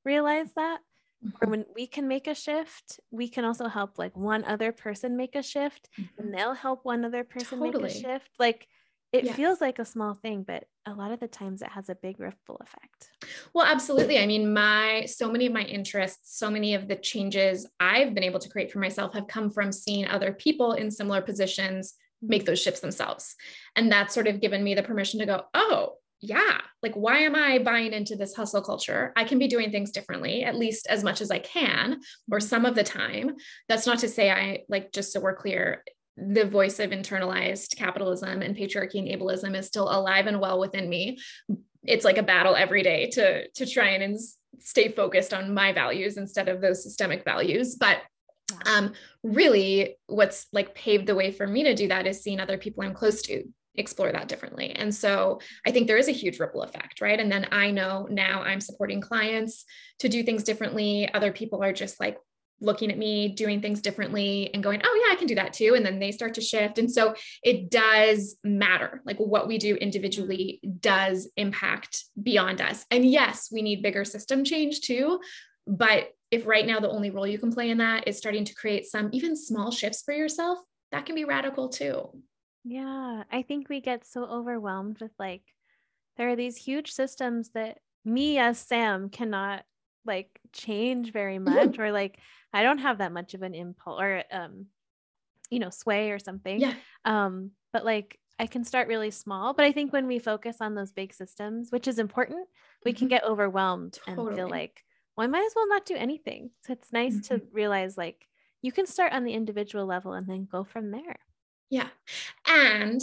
realize 0.05 0.53
that 0.55 0.81
or 1.23 1.29
mm-hmm. 1.29 1.49
when 1.51 1.65
we 1.75 1.85
can 1.85 2.07
make 2.07 2.27
a 2.27 2.35
shift 2.35 2.99
we 3.11 3.27
can 3.27 3.43
also 3.43 3.67
help 3.67 3.97
like 3.97 4.15
one 4.15 4.43
other 4.45 4.71
person 4.71 5.17
make 5.17 5.35
a 5.35 5.43
shift 5.43 5.89
mm-hmm. 5.99 6.21
and 6.21 6.33
they'll 6.33 6.53
help 6.53 6.81
one 6.83 7.03
other 7.03 7.23
person 7.23 7.59
totally. 7.59 7.83
make 7.83 7.91
a 7.91 7.99
shift 7.99 8.29
like 8.39 8.67
it 9.11 9.23
yeah. 9.23 9.33
feels 9.33 9.59
like 9.59 9.79
a 9.79 9.85
small 9.85 10.13
thing, 10.13 10.43
but 10.45 10.65
a 10.85 10.93
lot 10.93 11.11
of 11.11 11.19
the 11.19 11.27
times 11.27 11.61
it 11.61 11.69
has 11.69 11.89
a 11.89 11.95
big 11.95 12.19
ripple 12.19 12.61
effect. 12.61 13.09
Well, 13.53 13.65
absolutely. 13.65 14.19
I 14.19 14.27
mean, 14.27 14.53
my 14.53 15.05
so 15.07 15.31
many 15.31 15.47
of 15.47 15.53
my 15.53 15.63
interests, 15.63 16.37
so 16.37 16.51
many 16.51 16.75
of 16.75 16.87
the 16.87 16.95
changes 16.95 17.67
I've 17.79 18.13
been 18.13 18.23
able 18.23 18.39
to 18.39 18.49
create 18.49 18.71
for 18.71 18.79
myself 18.79 19.13
have 19.15 19.27
come 19.27 19.49
from 19.49 19.71
seeing 19.71 20.07
other 20.07 20.31
people 20.31 20.73
in 20.73 20.91
similar 20.91 21.21
positions 21.21 21.95
make 22.21 22.41
mm-hmm. 22.41 22.51
those 22.51 22.61
shifts 22.61 22.81
themselves. 22.81 23.35
And 23.75 23.91
that's 23.91 24.13
sort 24.13 24.27
of 24.27 24.41
given 24.41 24.63
me 24.63 24.75
the 24.75 24.83
permission 24.83 25.19
to 25.21 25.25
go, 25.25 25.43
oh, 25.55 25.93
yeah, 26.21 26.59
like 26.83 26.95
why 26.95 27.19
am 27.19 27.35
I 27.35 27.59
buying 27.59 27.93
into 27.93 28.15
this 28.15 28.35
hustle 28.35 28.61
culture? 28.61 29.13
I 29.15 29.23
can 29.23 29.39
be 29.39 29.47
doing 29.47 29.71
things 29.71 29.91
differently, 29.91 30.43
at 30.43 30.55
least 30.55 30.87
as 30.89 31.03
much 31.03 31.21
as 31.21 31.31
I 31.31 31.39
can, 31.39 32.01
or 32.29 32.39
some 32.39 32.65
of 32.65 32.75
the 32.75 32.83
time. 32.83 33.35
That's 33.69 33.85
not 33.85 33.99
to 33.99 34.09
say 34.09 34.29
I 34.29 34.63
like, 34.67 34.91
just 34.91 35.13
so 35.13 35.21
we're 35.21 35.35
clear, 35.35 35.83
the 36.17 36.45
voice 36.45 36.79
of 36.79 36.91
internalized 36.91 37.77
capitalism 37.77 38.41
and 38.41 38.55
patriarchy 38.55 38.99
and 38.99 39.07
ableism 39.07 39.55
is 39.55 39.67
still 39.67 39.89
alive 39.89 40.27
and 40.27 40.39
well 40.39 40.59
within 40.59 40.89
me 40.89 41.17
it's 41.83 42.03
like 42.05 42.17
a 42.17 42.23
battle 42.23 42.55
every 42.55 42.83
day 42.83 43.09
to 43.09 43.47
to 43.49 43.65
try 43.65 43.89
and 43.89 44.19
stay 44.59 44.89
focused 44.89 45.33
on 45.33 45.53
my 45.53 45.71
values 45.71 46.17
instead 46.17 46.49
of 46.49 46.59
those 46.59 46.83
systemic 46.83 47.23
values 47.23 47.75
but 47.75 47.99
um 48.65 48.91
really 49.23 49.95
what's 50.07 50.47
like 50.51 50.75
paved 50.75 51.07
the 51.07 51.15
way 51.15 51.31
for 51.31 51.47
me 51.47 51.63
to 51.63 51.75
do 51.75 51.87
that 51.87 52.05
is 52.05 52.21
seeing 52.21 52.39
other 52.39 52.57
people 52.57 52.83
i'm 52.83 52.93
close 52.93 53.21
to 53.21 53.43
explore 53.75 54.11
that 54.11 54.27
differently 54.27 54.71
and 54.71 54.93
so 54.93 55.39
i 55.65 55.71
think 55.71 55.87
there 55.87 55.97
is 55.97 56.07
a 56.07 56.13
huge 56.13 56.39
ripple 56.39 56.63
effect 56.63 57.01
right 57.01 57.19
and 57.19 57.31
then 57.31 57.47
i 57.51 57.71
know 57.71 58.07
now 58.09 58.41
i'm 58.41 58.59
supporting 58.59 58.99
clients 58.99 59.63
to 59.99 60.09
do 60.09 60.23
things 60.23 60.43
differently 60.43 61.09
other 61.13 61.31
people 61.31 61.63
are 61.63 61.73
just 61.73 61.99
like 61.99 62.17
looking 62.61 62.91
at 62.91 62.97
me 62.97 63.29
doing 63.29 63.61
things 63.61 63.81
differently 63.81 64.53
and 64.53 64.63
going, 64.63 64.81
oh, 64.83 65.05
yeah, 65.05 65.13
I 65.13 65.15
can 65.15 65.27
do 65.27 65.35
that 65.35 65.53
too. 65.53 65.73
And 65.75 65.85
then 65.85 65.99
they 65.99 66.11
start 66.11 66.33
to 66.35 66.41
shift. 66.41 66.77
And 66.77 66.91
so 66.91 67.15
it 67.43 67.69
does 67.69 68.37
matter. 68.43 69.01
Like 69.05 69.17
what 69.17 69.47
we 69.47 69.57
do 69.57 69.75
individually 69.75 70.59
does 70.79 71.29
impact 71.37 72.05
beyond 72.21 72.61
us. 72.61 72.85
And 72.91 73.05
yes, 73.05 73.49
we 73.51 73.61
need 73.61 73.81
bigger 73.81 74.05
system 74.05 74.43
change 74.43 74.81
too. 74.81 75.19
But 75.67 76.09
if 76.31 76.45
right 76.45 76.65
now 76.65 76.79
the 76.79 76.89
only 76.89 77.09
role 77.09 77.27
you 77.27 77.39
can 77.39 77.51
play 77.51 77.69
in 77.69 77.79
that 77.79 78.07
is 78.07 78.17
starting 78.17 78.45
to 78.45 78.55
create 78.55 78.85
some 78.85 79.09
even 79.13 79.35
small 79.35 79.71
shifts 79.71 80.03
for 80.03 80.13
yourself, 80.13 80.59
that 80.91 81.05
can 81.05 81.15
be 81.15 81.25
radical 81.25 81.69
too. 81.69 82.09
Yeah, 82.63 83.23
I 83.31 83.41
think 83.41 83.69
we 83.69 83.81
get 83.81 84.05
so 84.05 84.25
overwhelmed 84.25 84.99
with 85.01 85.11
like, 85.17 85.55
there 86.17 86.29
are 86.29 86.35
these 86.35 86.57
huge 86.57 86.91
systems 86.91 87.51
that 87.51 87.79
me 88.05 88.39
as 88.39 88.59
Sam 88.59 89.09
cannot 89.09 89.65
like 90.05 90.41
change 90.53 91.11
very 91.11 91.39
much, 91.39 91.79
or 91.79 91.91
like 91.91 92.19
I 92.53 92.63
don't 92.63 92.79
have 92.79 92.99
that 92.99 93.11
much 93.13 93.33
of 93.33 93.43
an 93.43 93.55
impulse 93.55 94.01
or 94.01 94.23
um, 94.31 94.67
you 95.51 95.59
know, 95.59 95.69
sway 95.71 96.11
or 96.11 96.19
something. 96.19 96.65
Yeah. 96.65 96.75
Um, 97.05 97.51
but 97.73 97.85
like 97.85 98.19
I 98.39 98.47
can 98.47 98.63
start 98.65 98.87
really 98.89 99.11
small. 99.11 99.53
But 99.53 99.65
I 99.65 99.71
think 99.73 99.93
when 99.93 100.07
we 100.07 100.19
focus 100.19 100.57
on 100.61 100.75
those 100.75 100.93
big 100.93 101.13
systems, 101.13 101.71
which 101.71 101.87
is 101.87 101.99
important, 101.99 102.49
we 102.85 102.93
can 102.93 103.07
Mhm. 103.07 103.09
get 103.09 103.23
overwhelmed 103.25 103.99
and 104.07 104.31
feel 104.33 104.49
like, 104.49 104.85
well, 105.17 105.25
I 105.25 105.29
might 105.29 105.45
as 105.45 105.53
well 105.55 105.67
not 105.69 105.85
do 105.85 105.95
anything. 105.95 106.51
So 106.65 106.73
it's 106.73 106.93
nice 106.93 107.19
to 107.21 107.43
realize 107.51 107.97
like 107.97 108.29
you 108.61 108.71
can 108.73 108.87
start 108.87 109.13
on 109.13 109.23
the 109.25 109.33
individual 109.33 109.85
level 109.85 110.13
and 110.13 110.27
then 110.27 110.45
go 110.45 110.63
from 110.65 110.91
there. 110.91 111.17
Yeah. 111.69 111.87
And 112.47 113.01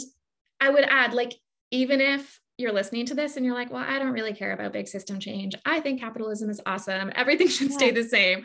I 0.59 0.69
would 0.69 0.83
add, 0.83 1.13
like, 1.13 1.33
even 1.71 2.01
if 2.01 2.39
you're 2.57 2.73
listening 2.73 3.05
to 3.05 3.13
this 3.13 3.37
and 3.37 3.45
you're 3.45 3.53
like, 3.53 3.71
well, 3.71 3.85
I 3.87 3.99
don't 3.99 4.13
really 4.13 4.33
care 4.33 4.51
about 4.51 4.73
big 4.73 4.87
system 4.87 5.19
change. 5.19 5.53
I 5.65 5.79
think 5.79 5.99
capitalism 5.99 6.49
is 6.49 6.61
awesome. 6.65 7.11
Everything 7.15 7.47
should 7.47 7.71
stay 7.71 7.91
the 7.91 8.03
same. 8.03 8.39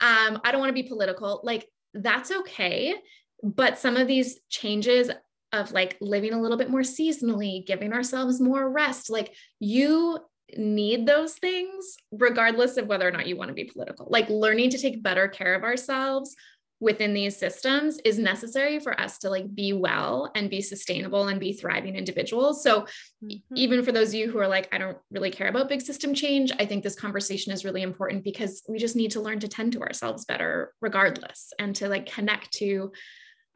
Um, 0.00 0.40
I 0.44 0.50
don't 0.50 0.60
want 0.60 0.70
to 0.70 0.82
be 0.82 0.88
political. 0.88 1.40
Like, 1.44 1.68
that's 1.94 2.30
okay. 2.30 2.94
But 3.42 3.78
some 3.78 3.96
of 3.96 4.08
these 4.08 4.40
changes 4.48 5.10
of 5.52 5.72
like 5.72 5.96
living 6.00 6.32
a 6.32 6.40
little 6.40 6.56
bit 6.56 6.70
more 6.70 6.80
seasonally, 6.80 7.66
giving 7.66 7.92
ourselves 7.92 8.40
more 8.40 8.70
rest, 8.70 9.10
like 9.10 9.34
you 9.60 10.18
need 10.56 11.06
those 11.06 11.34
things 11.34 11.96
regardless 12.10 12.76
of 12.76 12.86
whether 12.86 13.06
or 13.06 13.10
not 13.10 13.26
you 13.26 13.36
want 13.36 13.48
to 13.48 13.54
be 13.54 13.64
political. 13.64 14.08
Like 14.10 14.28
learning 14.28 14.70
to 14.70 14.78
take 14.78 15.02
better 15.02 15.28
care 15.28 15.54
of 15.54 15.62
ourselves 15.62 16.34
within 16.82 17.14
these 17.14 17.36
systems 17.36 17.98
is 18.04 18.18
necessary 18.18 18.80
for 18.80 19.00
us 19.00 19.16
to 19.16 19.30
like 19.30 19.54
be 19.54 19.72
well 19.72 20.32
and 20.34 20.50
be 20.50 20.60
sustainable 20.60 21.28
and 21.28 21.38
be 21.38 21.52
thriving 21.52 21.94
individuals. 21.94 22.60
So 22.62 22.86
Mhm. 23.22 23.40
even 23.54 23.84
for 23.84 23.92
those 23.92 24.08
of 24.08 24.14
you 24.14 24.28
who 24.28 24.38
are 24.40 24.48
like, 24.48 24.68
I 24.74 24.78
don't 24.78 24.98
really 25.12 25.30
care 25.30 25.46
about 25.46 25.68
big 25.68 25.80
system 25.80 26.12
change, 26.12 26.50
I 26.58 26.66
think 26.66 26.82
this 26.82 26.96
conversation 26.96 27.52
is 27.52 27.64
really 27.64 27.82
important 27.82 28.24
because 28.24 28.64
we 28.68 28.78
just 28.78 28.96
need 28.96 29.12
to 29.12 29.20
learn 29.20 29.38
to 29.40 29.48
tend 29.48 29.72
to 29.74 29.82
ourselves 29.82 30.24
better 30.24 30.74
regardless 30.82 31.52
and 31.60 31.74
to 31.76 31.88
like 31.88 32.06
connect 32.06 32.52
to 32.54 32.90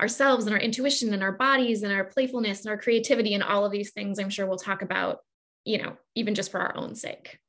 ourselves 0.01 0.47
and 0.47 0.55
our 0.55 0.61
intuition 0.61 1.13
and 1.13 1.23
our 1.25 1.33
bodies 1.33 1.83
and 1.83 1.93
our 1.93 2.05
playfulness 2.05 2.61
and 2.65 2.71
our 2.71 2.79
creativity 2.79 3.35
and 3.35 3.43
all 3.43 3.65
of 3.65 3.73
these 3.73 3.91
things 3.91 4.21
I'm 4.21 4.31
sure 4.31 4.47
we'll 4.47 4.57
talk 4.57 4.83
about, 4.83 5.19
you 5.65 5.79
know, 5.79 5.97
even 6.15 6.37
just 6.37 6.53
for 6.53 6.61
our 6.61 6.77
own 6.77 6.95
sake. 6.95 7.41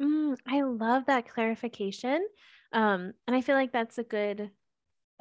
Mm, 0.00 0.38
I 0.46 0.62
love 0.62 1.06
that 1.06 1.28
clarification. 1.28 2.24
Um, 2.72 3.14
and 3.26 3.34
I 3.34 3.40
feel 3.40 3.56
like 3.56 3.72
that's 3.72 3.98
a 3.98 4.04
good, 4.04 4.50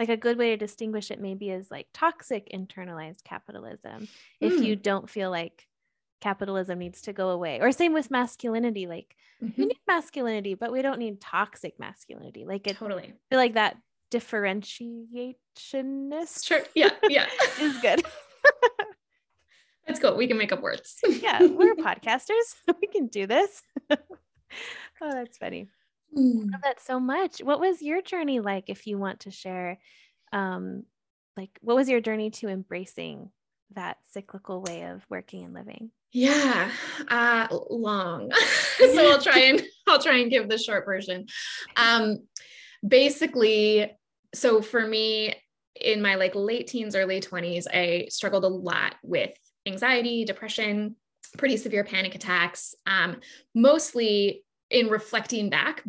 like 0.03 0.09
a 0.17 0.21
good 0.21 0.37
way 0.37 0.49
to 0.51 0.57
distinguish 0.57 1.09
it 1.11 1.21
maybe 1.21 1.49
is 1.49 1.71
like 1.71 1.87
toxic 1.93 2.49
internalized 2.53 3.23
capitalism. 3.23 4.07
If 4.41 4.61
you 4.61 4.75
don't 4.75 5.09
feel 5.09 5.31
like 5.31 5.65
capitalism 6.19 6.79
needs 6.79 7.01
to 7.03 7.13
go 7.13 7.29
away, 7.29 7.59
or 7.61 7.71
same 7.71 7.93
with 7.93 8.11
masculinity, 8.11 8.85
like 8.87 9.15
we 9.41 9.47
Mhm. 9.49 9.57
need 9.69 9.79
masculinity, 9.87 10.55
but 10.55 10.71
we 10.71 10.81
don't 10.81 10.99
need 10.99 11.21
toxic 11.21 11.79
masculinity. 11.79 12.45
Like 12.45 12.67
it, 12.67 12.71
I 12.71 12.73
Totally. 12.79 13.13
feel 13.29 13.39
like 13.39 13.53
that 13.53 13.77
differentiationist 14.11 15.35
Sure. 16.45 16.61
Yeah. 16.75 16.89
Yeah. 17.09 17.27
is 17.61 17.77
good. 17.79 18.03
That's 19.87 19.99
cool. 19.99 20.15
We 20.15 20.27
can 20.27 20.37
make 20.37 20.51
up 20.53 20.61
words. 20.61 20.97
yeah, 21.07 21.45
we're 21.45 21.75
podcasters. 21.89 22.55
we 22.81 22.87
can 22.87 23.07
do 23.07 23.27
this. 23.27 23.61
oh, 23.89 23.97
that's 25.01 25.37
funny. 25.37 25.67
Mm. 26.15 26.51
love 26.51 26.61
that 26.63 26.81
so 26.81 26.99
much. 26.99 27.39
What 27.39 27.59
was 27.59 27.81
your 27.81 28.01
journey 28.01 28.39
like 28.39 28.65
if 28.67 28.85
you 28.87 28.97
want 28.97 29.21
to 29.21 29.31
share 29.31 29.79
um 30.31 30.83
like 31.35 31.57
what 31.61 31.75
was 31.75 31.89
your 31.89 32.01
journey 32.01 32.29
to 32.31 32.47
embracing 32.47 33.29
that 33.75 33.97
cyclical 34.11 34.61
way 34.61 34.83
of 34.83 35.05
working 35.09 35.43
and 35.45 35.53
living? 35.53 35.91
Yeah, 36.11 36.69
uh, 37.07 37.47
long. 37.71 38.31
so 38.77 39.11
I'll 39.11 39.21
try 39.21 39.39
and 39.39 39.63
I'll 39.87 40.01
try 40.01 40.17
and 40.17 40.29
give 40.29 40.47
the 40.47 40.59
short 40.59 40.85
version. 40.85 41.25
Um, 41.75 42.19
basically, 42.87 43.91
so 44.35 44.61
for 44.61 44.85
me, 44.85 45.33
in 45.79 46.03
my 46.03 46.15
like 46.15 46.35
late 46.35 46.67
teens, 46.67 46.95
early 46.95 47.19
twenties, 47.19 47.67
I 47.71 48.07
struggled 48.09 48.43
a 48.43 48.49
lot 48.49 48.95
with 49.01 49.31
anxiety, 49.65 50.23
depression, 50.23 50.95
pretty 51.37 51.57
severe 51.57 51.83
panic 51.83 52.13
attacks. 52.13 52.75
Um, 52.85 53.19
mostly 53.55 54.43
in 54.69 54.89
reflecting 54.89 55.49
back, 55.49 55.83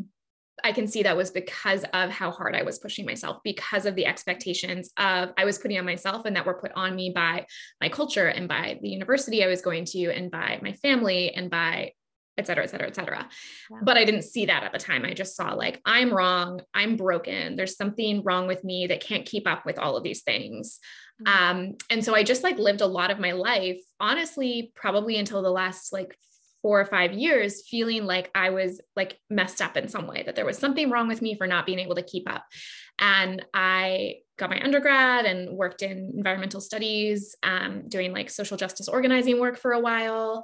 I 0.62 0.73
can 0.73 0.87
see 0.87 1.02
that 1.02 1.16
was 1.16 1.30
because 1.30 1.84
of 1.92 2.11
how 2.11 2.30
hard 2.30 2.54
I 2.54 2.62
was 2.62 2.78
pushing 2.78 3.04
myself, 3.04 3.38
because 3.42 3.87
of 3.87 3.96
the 3.96 4.06
expectations 4.06 4.90
of 4.96 5.30
I 5.37 5.44
was 5.44 5.58
putting 5.58 5.78
on 5.78 5.84
myself 5.84 6.26
and 6.26 6.37
that 6.37 6.46
were 6.46 6.61
put 6.61 6.73
on 6.76 6.94
me 6.94 7.11
by 7.14 7.46
my 7.80 7.88
culture 7.88 8.28
and 8.28 8.46
by 8.46 8.78
the 8.80 8.88
university 8.88 9.42
I 9.42 9.49
was 9.49 9.62
going 9.62 9.84
to 9.87 10.11
and 10.11 10.30
by 10.30 10.61
my 10.62 10.73
family 10.73 11.34
and 11.34 11.50
by 11.50 11.92
et 12.37 12.46
cetera, 12.46 12.64
et 12.64 12.70
cetera, 12.70 12.88
et 12.88 12.94
cetera. 12.94 13.28
Yeah. 13.70 13.78
But 13.82 13.96
I 13.96 14.04
didn't 14.04 14.23
see 14.23 14.46
that 14.46 14.64
at 14.64 14.73
the 14.73 14.78
time. 14.78 15.04
I 15.04 15.14
just 15.14 15.37
saw 15.37 15.54
like, 15.54 15.80
I'm 15.84 16.12
wrong. 16.12 16.62
I'm 16.75 16.96
broken. 16.96 17.56
There's 17.56 17.76
something 17.76 18.23
wrong 18.25 18.46
with 18.46 18.64
me 18.64 18.88
that 18.88 19.00
can't 19.00 19.25
keep 19.26 19.46
up 19.46 19.64
with 19.64 19.78
all 19.78 19.96
of 19.96 20.02
these 20.02 20.23
things. 20.23 20.80
Mhm. 21.23 21.28
Um, 21.28 21.76
and 21.90 22.04
so 22.04 22.14
I 22.14 22.25
just 22.25 22.42
like 22.42 22.58
lived 22.58 22.80
a 22.80 22.87
lot 22.87 23.12
of 23.12 23.20
my 23.20 23.32
life, 23.32 23.80
honestly, 24.00 24.73
probably 24.75 25.16
until 25.16 25.42
the 25.42 25.50
last 25.50 25.92
like 25.92 26.16
four 26.64 26.80
or 26.80 26.87
five 26.87 27.12
years, 27.12 27.68
feeling 27.68 28.06
like 28.06 28.30
I 28.35 28.49
was 28.49 28.80
like 28.97 29.18
messed 29.28 29.61
up 29.61 29.76
in 29.76 29.87
some 29.87 30.06
way, 30.06 30.23
that 30.23 30.35
there 30.35 30.47
was 30.47 30.56
something 30.56 30.88
wrong 30.88 31.09
with 31.09 31.21
me 31.21 31.37
for 31.37 31.47
not 31.47 31.66
being 31.66 31.78
able 31.78 31.94
to 31.97 32.02
keep 32.02 32.26
up. 32.26 32.42
And 32.99 33.44
I 33.52 34.21
got 34.38 34.49
my 34.49 34.59
undergrad 34.64 35.26
and 35.26 35.59
worked 35.59 35.83
in 35.83 36.12
environmental 36.16 36.62
studies, 36.62 37.37
um, 37.42 37.83
doing 37.87 38.14
like 38.14 38.30
social 38.30 38.56
justice 38.56 38.88
organizing 38.88 39.38
work 39.40 39.59
for 39.59 39.73
a 39.73 39.80
while, 39.80 40.42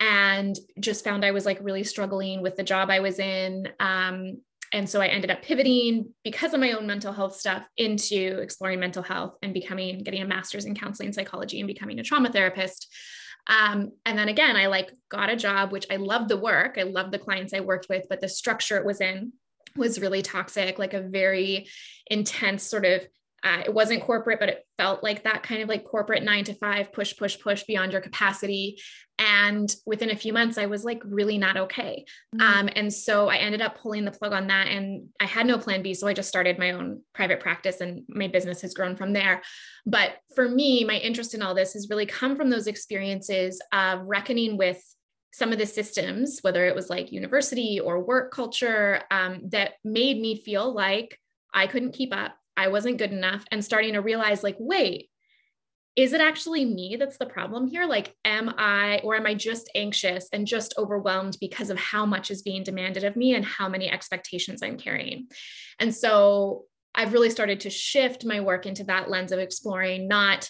and 0.00 0.56
just 0.80 1.04
found 1.04 1.24
I 1.24 1.30
was 1.30 1.46
like 1.46 1.60
really 1.62 1.84
struggling 1.84 2.42
with 2.42 2.56
the 2.56 2.64
job 2.64 2.90
I 2.90 2.98
was 2.98 3.20
in. 3.20 3.68
Um, 3.78 4.38
and 4.72 4.90
so 4.90 5.00
I 5.00 5.06
ended 5.06 5.30
up 5.30 5.42
pivoting 5.42 6.12
because 6.24 6.52
of 6.52 6.58
my 6.58 6.72
own 6.72 6.88
mental 6.88 7.12
health 7.12 7.36
stuff 7.36 7.64
into 7.76 8.38
exploring 8.40 8.80
mental 8.80 9.04
health 9.04 9.36
and 9.40 9.54
becoming, 9.54 10.02
getting 10.02 10.22
a 10.22 10.26
master's 10.26 10.64
in 10.64 10.74
counseling 10.74 11.12
psychology 11.12 11.60
and 11.60 11.68
becoming 11.68 12.00
a 12.00 12.02
trauma 12.02 12.32
therapist. 12.32 12.92
Um, 13.50 13.90
and 14.06 14.16
then 14.16 14.28
again, 14.28 14.56
I 14.56 14.66
like 14.66 14.92
got 15.10 15.28
a 15.28 15.36
job, 15.36 15.72
which 15.72 15.86
I 15.90 15.96
loved 15.96 16.28
the 16.28 16.36
work. 16.36 16.76
I 16.78 16.84
loved 16.84 17.12
the 17.12 17.18
clients 17.18 17.52
I 17.52 17.60
worked 17.60 17.88
with, 17.90 18.06
but 18.08 18.20
the 18.20 18.28
structure 18.28 18.76
it 18.76 18.86
was 18.86 19.00
in 19.00 19.32
was 19.76 20.00
really 20.00 20.22
toxic, 20.22 20.78
like 20.78 20.94
a 20.94 21.02
very 21.02 21.68
intense 22.06 22.62
sort 22.62 22.84
of 22.84 23.06
uh, 23.42 23.62
it 23.64 23.72
wasn't 23.72 24.02
corporate, 24.02 24.38
but 24.38 24.48
it 24.48 24.66
felt 24.76 25.02
like 25.02 25.24
that 25.24 25.42
kind 25.42 25.62
of 25.62 25.68
like 25.68 25.84
corporate 25.84 26.22
nine 26.22 26.44
to 26.44 26.54
five, 26.54 26.92
push, 26.92 27.16
push, 27.16 27.38
push 27.38 27.64
beyond 27.64 27.92
your 27.92 28.00
capacity. 28.00 28.80
And 29.18 29.74
within 29.86 30.10
a 30.10 30.16
few 30.16 30.32
months, 30.32 30.58
I 30.58 30.66
was 30.66 30.84
like 30.84 31.02
really 31.04 31.38
not 31.38 31.56
okay. 31.56 32.04
Mhm. 32.34 32.40
Um, 32.40 32.68
and 32.74 32.92
so 32.92 33.28
I 33.28 33.36
ended 33.36 33.60
up 33.60 33.78
pulling 33.78 34.04
the 34.04 34.10
plug 34.10 34.32
on 34.32 34.46
that. 34.48 34.68
And 34.68 35.08
I 35.20 35.26
had 35.26 35.46
no 35.46 35.58
plan 35.58 35.82
B. 35.82 35.94
So 35.94 36.06
I 36.06 36.14
just 36.14 36.28
started 36.28 36.58
my 36.58 36.72
own 36.72 37.02
private 37.14 37.40
practice 37.40 37.80
and 37.80 38.02
my 38.08 38.28
business 38.28 38.62
has 38.62 38.74
grown 38.74 38.96
from 38.96 39.12
there. 39.12 39.42
But 39.86 40.12
for 40.34 40.48
me, 40.48 40.84
my 40.84 40.96
interest 40.96 41.34
in 41.34 41.42
all 41.42 41.54
this 41.54 41.74
has 41.74 41.88
really 41.90 42.06
come 42.06 42.36
from 42.36 42.50
those 42.50 42.66
experiences 42.66 43.60
of 43.72 44.00
reckoning 44.04 44.56
with 44.56 44.82
some 45.32 45.52
of 45.52 45.58
the 45.58 45.66
systems, 45.66 46.40
whether 46.42 46.66
it 46.66 46.74
was 46.74 46.90
like 46.90 47.12
university 47.12 47.78
or 47.78 48.02
work 48.02 48.32
culture, 48.32 49.02
um, 49.10 49.48
that 49.50 49.74
made 49.84 50.20
me 50.20 50.42
feel 50.42 50.72
like 50.74 51.18
I 51.54 51.66
couldn't 51.66 51.92
keep 51.92 52.14
up. 52.14 52.34
I 52.60 52.68
wasn't 52.68 52.98
good 52.98 53.12
enough, 53.12 53.44
and 53.50 53.64
starting 53.64 53.94
to 53.94 54.00
realize, 54.00 54.42
like, 54.42 54.56
wait, 54.58 55.08
is 55.96 56.12
it 56.12 56.20
actually 56.20 56.64
me 56.64 56.96
that's 56.98 57.18
the 57.18 57.26
problem 57.26 57.66
here? 57.66 57.84
Like, 57.84 58.14
am 58.24 58.54
I, 58.56 59.00
or 59.02 59.16
am 59.16 59.26
I 59.26 59.34
just 59.34 59.70
anxious 59.74 60.28
and 60.32 60.46
just 60.46 60.74
overwhelmed 60.78 61.36
because 61.40 61.70
of 61.70 61.78
how 61.78 62.06
much 62.06 62.30
is 62.30 62.42
being 62.42 62.62
demanded 62.62 63.04
of 63.04 63.16
me 63.16 63.34
and 63.34 63.44
how 63.44 63.68
many 63.68 63.90
expectations 63.90 64.62
I'm 64.62 64.78
carrying? 64.78 65.28
And 65.78 65.94
so 65.94 66.64
I've 66.94 67.12
really 67.12 67.30
started 67.30 67.60
to 67.60 67.70
shift 67.70 68.24
my 68.24 68.40
work 68.40 68.66
into 68.66 68.84
that 68.84 69.10
lens 69.10 69.32
of 69.32 69.38
exploring 69.38 70.06
not 70.06 70.48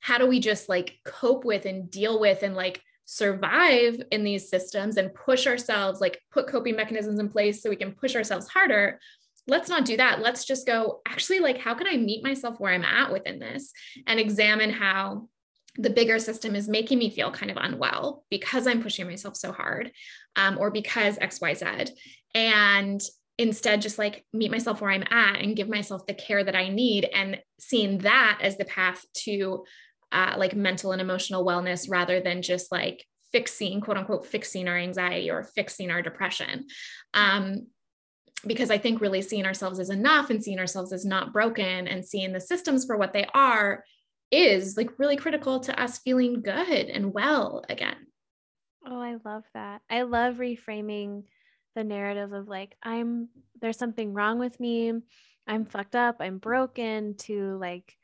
how 0.00 0.18
do 0.18 0.26
we 0.26 0.40
just 0.40 0.68
like 0.68 0.98
cope 1.04 1.44
with 1.44 1.66
and 1.66 1.90
deal 1.90 2.18
with 2.18 2.42
and 2.42 2.56
like 2.56 2.82
survive 3.04 4.00
in 4.10 4.24
these 4.24 4.48
systems 4.48 4.96
and 4.96 5.14
push 5.14 5.46
ourselves, 5.46 6.00
like 6.00 6.20
put 6.32 6.46
coping 6.46 6.76
mechanisms 6.76 7.18
in 7.18 7.28
place 7.28 7.62
so 7.62 7.68
we 7.68 7.76
can 7.76 7.92
push 7.92 8.16
ourselves 8.16 8.48
harder. 8.48 8.98
Let's 9.50 9.68
not 9.68 9.84
do 9.84 9.96
that. 9.96 10.20
Let's 10.20 10.44
just 10.44 10.64
go, 10.64 11.00
actually, 11.08 11.40
like, 11.40 11.58
how 11.58 11.74
can 11.74 11.88
I 11.88 11.96
meet 11.96 12.22
myself 12.22 12.60
where 12.60 12.72
I'm 12.72 12.84
at 12.84 13.12
within 13.12 13.40
this 13.40 13.72
and 14.06 14.20
examine 14.20 14.70
how 14.70 15.28
the 15.76 15.90
bigger 15.90 16.20
system 16.20 16.54
is 16.54 16.68
making 16.68 16.98
me 17.00 17.10
feel 17.10 17.32
kind 17.32 17.50
of 17.50 17.56
unwell 17.60 18.24
because 18.30 18.68
I'm 18.68 18.80
pushing 18.80 19.06
myself 19.06 19.36
so 19.36 19.50
hard 19.50 19.90
um, 20.36 20.56
or 20.56 20.70
because 20.70 21.18
XYZ. 21.18 21.90
And 22.32 23.00
instead, 23.38 23.82
just 23.82 23.98
like 23.98 24.24
meet 24.32 24.52
myself 24.52 24.80
where 24.80 24.92
I'm 24.92 25.04
at 25.10 25.40
and 25.40 25.56
give 25.56 25.68
myself 25.68 26.06
the 26.06 26.14
care 26.14 26.44
that 26.44 26.54
I 26.54 26.68
need 26.68 27.08
and 27.12 27.40
seeing 27.58 27.98
that 27.98 28.38
as 28.40 28.56
the 28.56 28.64
path 28.64 29.04
to 29.24 29.64
uh, 30.12 30.34
like 30.38 30.54
mental 30.54 30.92
and 30.92 31.00
emotional 31.00 31.44
wellness 31.44 31.90
rather 31.90 32.20
than 32.20 32.42
just 32.42 32.70
like 32.70 33.04
fixing, 33.32 33.80
quote 33.80 33.96
unquote, 33.96 34.26
fixing 34.26 34.68
our 34.68 34.76
anxiety 34.76 35.28
or 35.28 35.42
fixing 35.42 35.90
our 35.90 36.02
depression. 36.02 36.66
Um, 37.14 37.66
because 38.46 38.70
I 38.70 38.78
think 38.78 39.00
really 39.00 39.22
seeing 39.22 39.46
ourselves 39.46 39.78
as 39.78 39.90
enough 39.90 40.30
and 40.30 40.42
seeing 40.42 40.58
ourselves 40.58 40.92
as 40.92 41.04
not 41.04 41.32
broken 41.32 41.86
and 41.88 42.04
seeing 42.04 42.32
the 42.32 42.40
systems 42.40 42.84
for 42.84 42.96
what 42.96 43.12
they 43.12 43.26
are 43.34 43.84
is 44.30 44.76
like 44.76 44.98
really 44.98 45.16
critical 45.16 45.60
to 45.60 45.80
us 45.80 45.98
feeling 45.98 46.40
good 46.40 46.86
and 46.88 47.12
well 47.12 47.64
again. 47.68 48.06
Oh, 48.86 49.00
I 49.00 49.16
love 49.24 49.44
that. 49.54 49.82
I 49.90 50.02
love 50.02 50.36
reframing 50.36 51.24
the 51.74 51.84
narrative 51.84 52.32
of 52.32 52.48
like, 52.48 52.76
I'm 52.82 53.28
there's 53.60 53.78
something 53.78 54.14
wrong 54.14 54.38
with 54.38 54.58
me. 54.58 54.92
I'm 55.46 55.64
fucked 55.64 55.96
up. 55.96 56.16
I'm 56.20 56.38
broken 56.38 57.16
to 57.18 57.58
like, 57.58 57.96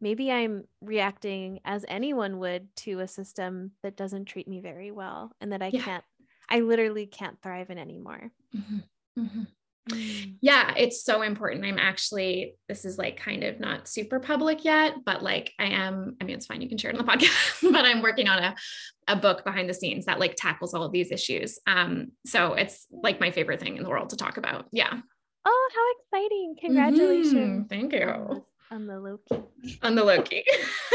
maybe 0.00 0.30
I'm 0.30 0.64
reacting 0.80 1.60
as 1.64 1.84
anyone 1.88 2.38
would 2.38 2.74
to 2.76 3.00
a 3.00 3.08
system 3.08 3.72
that 3.82 3.96
doesn't 3.96 4.26
treat 4.26 4.48
me 4.48 4.60
very 4.60 4.90
well 4.90 5.32
and 5.40 5.52
that 5.52 5.62
I 5.62 5.68
yeah. 5.68 5.82
can't, 5.82 6.04
I 6.48 6.60
literally 6.60 7.06
can't 7.06 7.40
thrive 7.42 7.70
in 7.70 7.78
anymore. 7.78 8.30
Mm-hmm. 8.56 9.22
Mm-hmm. 9.22 9.42
Mm. 9.88 10.36
Yeah, 10.40 10.74
it's 10.76 11.02
so 11.04 11.22
important. 11.22 11.64
I'm 11.64 11.78
actually, 11.78 12.54
this 12.68 12.84
is 12.84 12.98
like 12.98 13.16
kind 13.16 13.44
of 13.44 13.58
not 13.60 13.88
super 13.88 14.20
public 14.20 14.64
yet, 14.64 15.04
but 15.04 15.22
like 15.22 15.52
I 15.58 15.66
am, 15.66 16.16
I 16.20 16.24
mean, 16.24 16.36
it's 16.36 16.46
fine. 16.46 16.60
You 16.60 16.68
can 16.68 16.78
share 16.78 16.90
it 16.90 16.98
on 16.98 17.04
the 17.04 17.12
podcast, 17.12 17.72
but 17.72 17.84
I'm 17.84 18.02
working 18.02 18.28
on 18.28 18.42
a, 18.42 18.54
a 19.08 19.16
book 19.16 19.44
behind 19.44 19.68
the 19.68 19.74
scenes 19.74 20.06
that 20.06 20.20
like 20.20 20.36
tackles 20.36 20.74
all 20.74 20.84
of 20.84 20.92
these 20.92 21.10
issues. 21.10 21.58
Um, 21.66 22.12
so 22.26 22.54
it's 22.54 22.86
like 22.90 23.20
my 23.20 23.30
favorite 23.30 23.60
thing 23.60 23.76
in 23.76 23.82
the 23.82 23.88
world 23.88 24.10
to 24.10 24.16
talk 24.16 24.36
about. 24.36 24.66
Yeah. 24.72 25.00
Oh, 25.44 25.70
how 25.74 26.20
exciting. 26.20 26.56
Congratulations. 26.60 27.34
Mm-hmm. 27.34 27.62
Thank 27.64 27.92
you. 27.94 28.44
On 28.70 28.86
the 28.86 29.00
Loki. 29.00 29.42
On 29.82 29.94
the 29.94 30.04
Loki. 30.04 30.44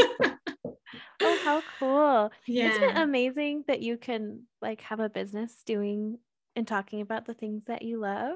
oh, 1.21 1.39
how 1.43 1.63
cool. 1.79 2.31
Yeah. 2.45 2.69
Isn't 2.69 2.83
it 2.83 2.97
amazing 2.97 3.63
that 3.67 3.81
you 3.81 3.97
can 3.97 4.43
like 4.61 4.81
have 4.81 4.99
a 4.99 5.09
business 5.09 5.63
doing 5.65 6.19
and 6.55 6.67
talking 6.67 7.01
about 7.01 7.25
the 7.25 7.33
things 7.33 7.63
that 7.65 7.81
you 7.81 7.99
love? 7.99 8.35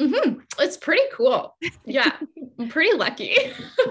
Mm-hmm. 0.00 0.40
It's 0.60 0.76
pretty 0.76 1.02
cool. 1.12 1.56
Yeah, 1.84 2.12
I'm 2.58 2.68
pretty 2.68 2.96
lucky. 2.96 3.36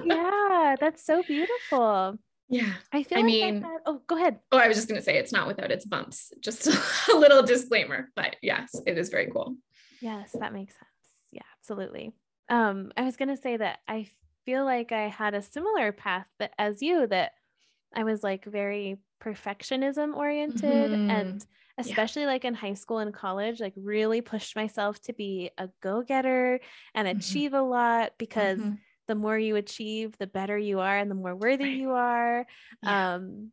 yeah, 0.06 0.76
that's 0.80 1.06
so 1.06 1.24
beautiful. 1.24 2.18
Yeah. 2.50 2.74
I 2.94 3.04
feel 3.04 3.20
I 3.20 3.22
like 3.22 3.26
mean, 3.26 3.62
that, 3.62 3.82
oh, 3.86 4.02
go 4.08 4.16
ahead. 4.16 4.40
Oh, 4.52 4.58
I 4.58 4.68
was 4.68 4.78
just 4.78 4.88
going 4.88 5.00
to 5.00 5.04
say 5.04 5.18
it's 5.18 5.34
not 5.34 5.48
without 5.48 5.72
its 5.72 5.86
bumps. 5.86 6.32
Just 6.40 6.68
a 7.14 7.16
little 7.16 7.44
disclaimer, 7.44 8.10
but 8.16 8.38
yes, 8.42 8.74
it 8.86 8.98
is 8.98 9.10
very 9.10 9.30
cool. 9.32 9.56
Yes, 10.02 10.32
that 10.40 10.54
makes 10.54 10.74
sense. 10.74 10.86
Yeah, 11.32 11.42
absolutely. 11.60 12.14
Um, 12.50 12.92
I 12.96 13.04
was 13.04 13.18
going 13.18 13.30
to 13.30 13.42
say 13.42 13.58
that 13.58 13.80
I 13.88 14.08
feel 14.46 14.64
like 14.64 14.92
I 14.94 15.10
had 15.10 15.34
a 15.34 15.42
similar 15.42 15.92
path 15.92 16.28
that 16.40 16.54
as 16.58 16.82
you 16.82 17.06
that 17.08 17.34
I 17.94 18.04
was 18.06 18.24
like 18.24 18.46
very 18.46 18.98
perfectionism 19.22 20.16
oriented 20.16 20.92
mm-hmm. 20.92 21.10
and 21.10 21.46
especially 21.78 22.24
yeah. 22.24 22.30
like 22.30 22.46
in 22.46 22.54
high 22.54 22.74
school 22.74 23.00
and 23.00 23.14
college, 23.14 23.60
like 23.60 23.74
really 23.76 24.22
pushed 24.22 24.56
myself 24.56 25.00
to 25.02 25.14
be 25.14 25.52
a 25.58 25.70
go 25.82 26.02
getter 26.02 26.60
and 26.94 27.08
mm-hmm. 27.08 27.18
achieve 27.18 27.54
a 27.54 27.62
lot 27.62 28.14
because 28.18 28.60
mm-hmm. 28.60 28.76
the 29.08 29.16
more 29.16 29.38
you 29.38 29.56
achieve, 29.56 30.18
the 30.18 30.28
better 30.28 30.58
you 30.58 30.80
are 30.80 30.98
and 30.98 31.10
the 31.10 31.16
more 31.16 31.36
worthy 31.36 31.66
right. 31.66 31.78
you 31.78 31.92
are. 31.92 32.46
Yeah. 32.84 33.16
Um, 33.16 33.52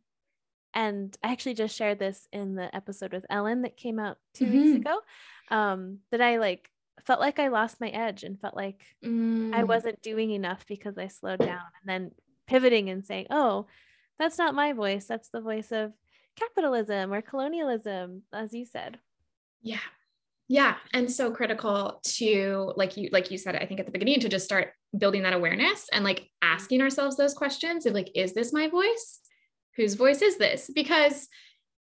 and 0.73 1.15
I 1.23 1.31
actually 1.31 1.53
just 1.53 1.75
shared 1.75 1.99
this 1.99 2.27
in 2.33 2.55
the 2.55 2.75
episode 2.75 3.13
with 3.13 3.25
Ellen 3.29 3.61
that 3.61 3.77
came 3.77 3.97
out 3.97 4.17
2 4.33 4.45
weeks 4.45 4.57
mm-hmm. 4.57 4.75
ago. 4.77 4.99
Um, 5.49 5.99
that 6.11 6.21
I 6.21 6.37
like 6.37 6.69
felt 7.05 7.19
like 7.19 7.39
I 7.39 7.49
lost 7.49 7.79
my 7.79 7.89
edge 7.89 8.23
and 8.23 8.39
felt 8.39 8.55
like 8.55 8.81
mm. 9.03 9.53
I 9.53 9.63
wasn't 9.63 10.01
doing 10.01 10.31
enough 10.31 10.65
because 10.67 10.97
I 10.97 11.07
slowed 11.07 11.39
down 11.39 11.61
and 11.81 11.87
then 11.87 12.11
pivoting 12.47 12.89
and 12.89 13.05
saying, 13.05 13.27
oh, 13.29 13.67
that's 14.17 14.37
not 14.37 14.55
my 14.55 14.73
voice. 14.73 15.05
That's 15.05 15.29
the 15.29 15.41
voice 15.41 15.71
of 15.71 15.93
capitalism 16.35 17.13
or 17.13 17.21
colonialism, 17.21 18.23
as 18.33 18.53
you 18.53 18.65
said. 18.65 18.99
Yeah. 19.61 19.79
Yeah. 20.47 20.75
And 20.93 21.11
so 21.11 21.31
critical 21.31 21.99
to 22.03 22.73
like 22.75 22.97
you, 22.97 23.09
like 23.11 23.31
you 23.31 23.37
said, 23.37 23.55
I 23.55 23.65
think 23.65 23.79
at 23.79 23.87
the 23.87 23.91
beginning 23.91 24.19
to 24.19 24.29
just 24.29 24.45
start 24.45 24.73
building 24.95 25.23
that 25.23 25.33
awareness 25.33 25.87
and 25.91 26.03
like 26.03 26.29
asking 26.41 26.81
ourselves 26.81 27.17
those 27.17 27.33
questions 27.33 27.85
of 27.85 27.93
like, 27.93 28.11
is 28.15 28.33
this 28.33 28.53
my 28.53 28.67
voice? 28.67 29.21
Whose 29.75 29.95
voice 29.95 30.21
is 30.21 30.37
this? 30.37 30.69
Because 30.73 31.27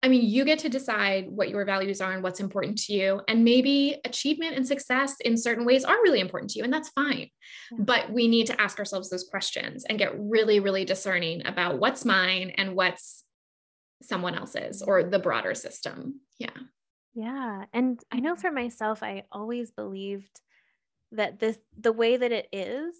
I 0.04 0.08
mean, 0.08 0.28
you 0.28 0.44
get 0.44 0.58
to 0.60 0.68
decide 0.68 1.30
what 1.30 1.48
your 1.48 1.64
values 1.64 2.02
are 2.02 2.12
and 2.12 2.22
what's 2.22 2.38
important 2.38 2.76
to 2.82 2.92
you. 2.92 3.22
And 3.26 3.42
maybe 3.42 3.98
achievement 4.04 4.54
and 4.54 4.66
success 4.66 5.16
in 5.25 5.34
certain 5.34 5.64
ways 5.64 5.82
are 5.82 6.02
really 6.02 6.21
important 6.21 6.50
to 6.50 6.58
you, 6.58 6.64
and 6.64 6.73
that's 6.73 6.90
fine. 6.90 7.30
But 7.78 8.10
we 8.12 8.28
need 8.28 8.49
to 8.49 8.60
ask 8.60 8.78
ourselves 8.78 9.08
those 9.08 9.25
questions 9.25 9.86
and 9.88 9.99
get 9.99 10.12
really, 10.14 10.60
really 10.60 10.84
discerning 10.84 11.47
about 11.47 11.78
what's 11.78 12.04
mine 12.04 12.50
and 12.58 12.76
what's 12.76 13.24
someone 14.04 14.34
else's 14.34 14.82
or 14.82 15.02
the 15.04 15.19
broader 15.19 15.54
system. 15.54 16.21
Yeah. 16.38 16.50
Yeah. 17.14 17.64
And 17.73 18.02
I 18.10 18.21
know 18.21 18.36
for 18.36 18.50
myself, 18.50 19.02
I 19.02 19.25
always 19.30 19.71
believed 19.71 20.40
that 21.12 21.38
this, 21.38 21.58
the 21.78 21.93
way 21.93 22.17
that 22.17 22.32
it 22.32 22.49
is, 22.52 22.95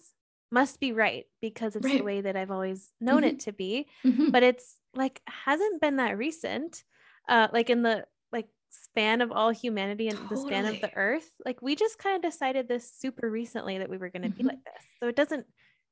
must 0.51 0.79
be 0.79 0.91
right 0.91 1.25
because 1.41 1.75
it's 1.75 1.85
right. 1.85 1.97
the 1.97 2.03
way 2.03 2.21
that 2.21 2.35
I've 2.35 2.51
always 2.51 2.91
known 3.01 3.23
mm-hmm. 3.23 3.35
it 3.35 3.39
to 3.41 3.51
be. 3.51 3.87
Mm-hmm. 4.05 4.29
But 4.29 4.43
it's 4.43 4.77
like 4.93 5.21
hasn't 5.27 5.81
been 5.81 5.97
that 5.97 6.17
recent. 6.17 6.83
Uh 7.27 7.47
like 7.51 7.69
in 7.69 7.81
the 7.81 8.05
like 8.31 8.47
span 8.69 9.21
of 9.21 9.31
all 9.31 9.49
humanity 9.49 10.07
and 10.07 10.17
totally. 10.17 10.35
the 10.35 10.47
span 10.47 10.65
of 10.65 10.79
the 10.81 10.95
earth. 10.95 11.29
Like 11.43 11.61
we 11.61 11.75
just 11.75 11.97
kind 11.97 12.15
of 12.15 12.21
decided 12.21 12.67
this 12.67 12.89
super 12.89 13.29
recently 13.29 13.79
that 13.79 13.89
we 13.89 13.97
were 13.97 14.09
going 14.09 14.21
to 14.21 14.29
mm-hmm. 14.29 14.37
be 14.37 14.43
like 14.43 14.63
this. 14.63 14.83
So 14.99 15.07
it 15.07 15.15
doesn't 15.15 15.45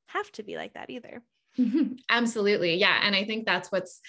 have 0.06 0.30
to 0.32 0.42
be 0.42 0.56
like 0.56 0.74
that 0.74 0.88
either. 0.88 1.22
Mm-hmm. 1.58 1.94
Absolutely. 2.08 2.76
Yeah. 2.76 3.00
And 3.02 3.14
I 3.14 3.24
think 3.24 3.46
that's 3.46 3.70
what's 3.70 4.00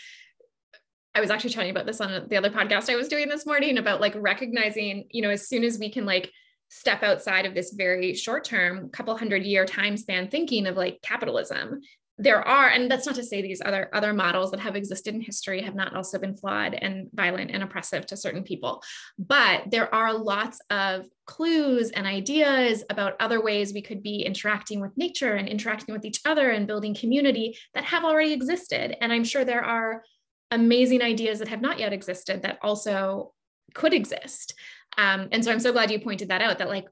I 1.16 1.22
was 1.22 1.32
actually 1.32 1.52
telling 1.52 1.68
you 1.68 1.74
about 1.74 1.86
this 1.86 2.02
on 2.02 2.28
the 2.28 2.38
other 2.38 2.50
podcast 2.50 2.92
I 2.92 2.98
was 2.98 3.08
doing 3.08 3.30
this 3.30 3.46
morning 3.46 3.78
about 3.78 4.02
like 4.02 4.14
recognizing, 4.18 5.06
you 5.12 5.22
know, 5.22 5.30
as 5.30 5.48
soon 5.48 5.64
as 5.64 5.80
we 5.80 5.90
can 5.90 6.06
like 6.06 6.30
step 6.68 7.04
outside 7.04 7.46
of 7.46 7.56
this 7.56 7.74
very 7.74 8.14
short 8.14 8.44
term, 8.44 8.90
couple 8.90 9.18
hundred 9.18 9.44
year 9.44 9.66
time 9.66 9.96
span 9.96 10.28
thinking 10.28 10.68
of 10.68 10.76
like 10.76 11.02
capitalism, 11.02 11.80
there 12.18 12.42
are, 12.42 12.70
and 12.70 12.90
that's 12.90 13.06
not 13.06 13.16
to 13.16 13.24
say 13.24 13.42
these 13.42 13.62
other 13.64 13.90
other 13.94 14.14
models 14.14 14.52
that 14.52 14.60
have 14.62 14.76
existed 14.76 15.14
in 15.14 15.22
history 15.22 15.62
have 15.62 15.76
not 15.76 15.94
also 15.96 16.18
been 16.18 16.36
flawed 16.36 16.74
and 16.74 17.10
violent 17.14 17.52
and 17.52 17.62
oppressive 17.62 18.06
to 18.06 18.18
certain 18.18 18.44
people. 18.44 18.82
But 19.20 19.64
there 19.70 19.94
are 19.94 20.14
lots 20.14 20.60
of 20.70 21.06
clues 21.26 21.92
and 21.92 22.08
ideas 22.08 22.84
about 22.90 23.16
other 23.20 23.42
ways 23.42 23.74
we 23.74 23.82
could 23.82 24.02
be 24.02 24.22
interacting 24.22 24.80
with 24.80 24.96
nature 24.96 25.34
and 25.34 25.48
interacting 25.50 25.94
with 25.94 26.06
each 26.06 26.22
other 26.26 26.52
and 26.52 26.68
building 26.68 26.96
community 26.96 27.58
that 27.74 27.84
have 27.84 28.06
already 28.06 28.32
existed. 28.32 28.96
And 29.02 29.12
I'm 29.12 29.26
sure 29.26 29.44
there 29.44 29.66
are 29.66 30.04
amazing 30.52 31.02
ideas 31.02 31.40
that 31.40 31.48
have 31.48 31.62
not 31.62 31.80
yet 31.80 31.94
existed 31.94 32.42
that 32.42 32.60
also 32.62 33.34
could 33.74 33.94
exist. 33.94 34.54
Um, 34.98 35.28
and 35.32 35.44
so 35.44 35.52
I'm 35.52 35.60
so 35.60 35.72
glad 35.72 35.92
you 35.92 36.00
pointed 36.00 36.30
that 36.30 36.42
out 36.42 36.60
that 36.60 36.70
like 36.70 36.86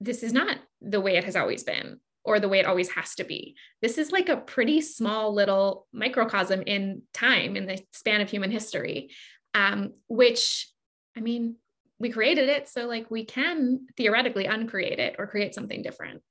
this 0.00 0.22
is 0.22 0.32
not 0.32 0.58
the 0.80 1.00
way 1.00 1.16
it 1.16 1.24
has 1.24 1.36
always 1.36 1.64
been 1.64 2.00
or 2.24 2.38
the 2.38 2.48
way 2.48 2.58
it 2.58 2.66
always 2.66 2.90
has 2.90 3.14
to 3.16 3.24
be. 3.24 3.56
This 3.82 3.98
is 3.98 4.12
like 4.12 4.28
a 4.28 4.36
pretty 4.36 4.80
small 4.80 5.34
little 5.34 5.86
microcosm 5.92 6.62
in 6.62 7.02
time 7.12 7.56
in 7.56 7.66
the 7.66 7.82
span 7.92 8.20
of 8.20 8.30
human 8.30 8.50
history, 8.50 9.10
um, 9.54 9.94
which 10.08 10.70
I 11.16 11.20
mean, 11.20 11.56
we 11.98 12.10
created 12.10 12.48
it. 12.48 12.68
So 12.68 12.86
like 12.86 13.10
we 13.10 13.24
can 13.24 13.86
theoretically 13.96 14.46
uncreate 14.46 14.98
it 14.98 15.16
or 15.18 15.26
create 15.26 15.54
something 15.54 15.82
different. 15.82 16.22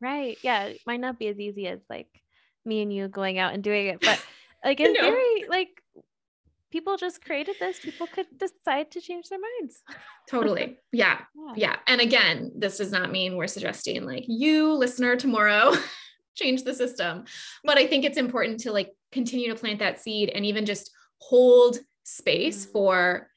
Right. 0.00 0.38
Yeah. 0.42 0.64
It 0.64 0.80
might 0.86 1.00
not 1.00 1.18
be 1.18 1.28
as 1.28 1.38
easy 1.38 1.66
as 1.66 1.80
like 1.88 2.08
me 2.64 2.82
and 2.82 2.92
you 2.92 3.08
going 3.08 3.38
out 3.38 3.54
and 3.54 3.62
doing 3.62 3.86
it, 3.86 4.00
but 4.00 4.22
like 4.64 4.80
in 4.80 4.92
no. 4.92 5.00
theory, 5.00 5.44
like 5.48 5.82
people 6.76 6.98
just 6.98 7.24
created 7.24 7.56
this 7.58 7.80
people 7.80 8.06
could 8.06 8.26
decide 8.36 8.90
to 8.90 9.00
change 9.00 9.30
their 9.30 9.38
minds. 9.38 9.82
Totally. 10.30 10.76
Yeah. 10.92 11.20
yeah. 11.34 11.54
Yeah. 11.56 11.76
And 11.86 12.02
again 12.02 12.52
this 12.54 12.76
does 12.76 12.92
not 12.92 13.10
mean 13.10 13.36
we're 13.36 13.46
suggesting 13.46 14.04
like 14.04 14.24
you 14.28 14.74
listener 14.74 15.16
tomorrow 15.16 15.72
change 16.36 16.64
the 16.64 16.74
system. 16.74 17.24
But 17.64 17.78
i 17.78 17.86
think 17.86 18.04
it's 18.04 18.18
important 18.18 18.60
to 18.60 18.72
like 18.72 18.90
continue 19.10 19.48
to 19.48 19.58
plant 19.58 19.78
that 19.78 20.00
seed 20.02 20.28
and 20.34 20.44
even 20.44 20.66
just 20.66 20.90
hold 21.18 21.78
space 22.04 22.60
mm-hmm. 22.64 22.72
for 22.72 23.30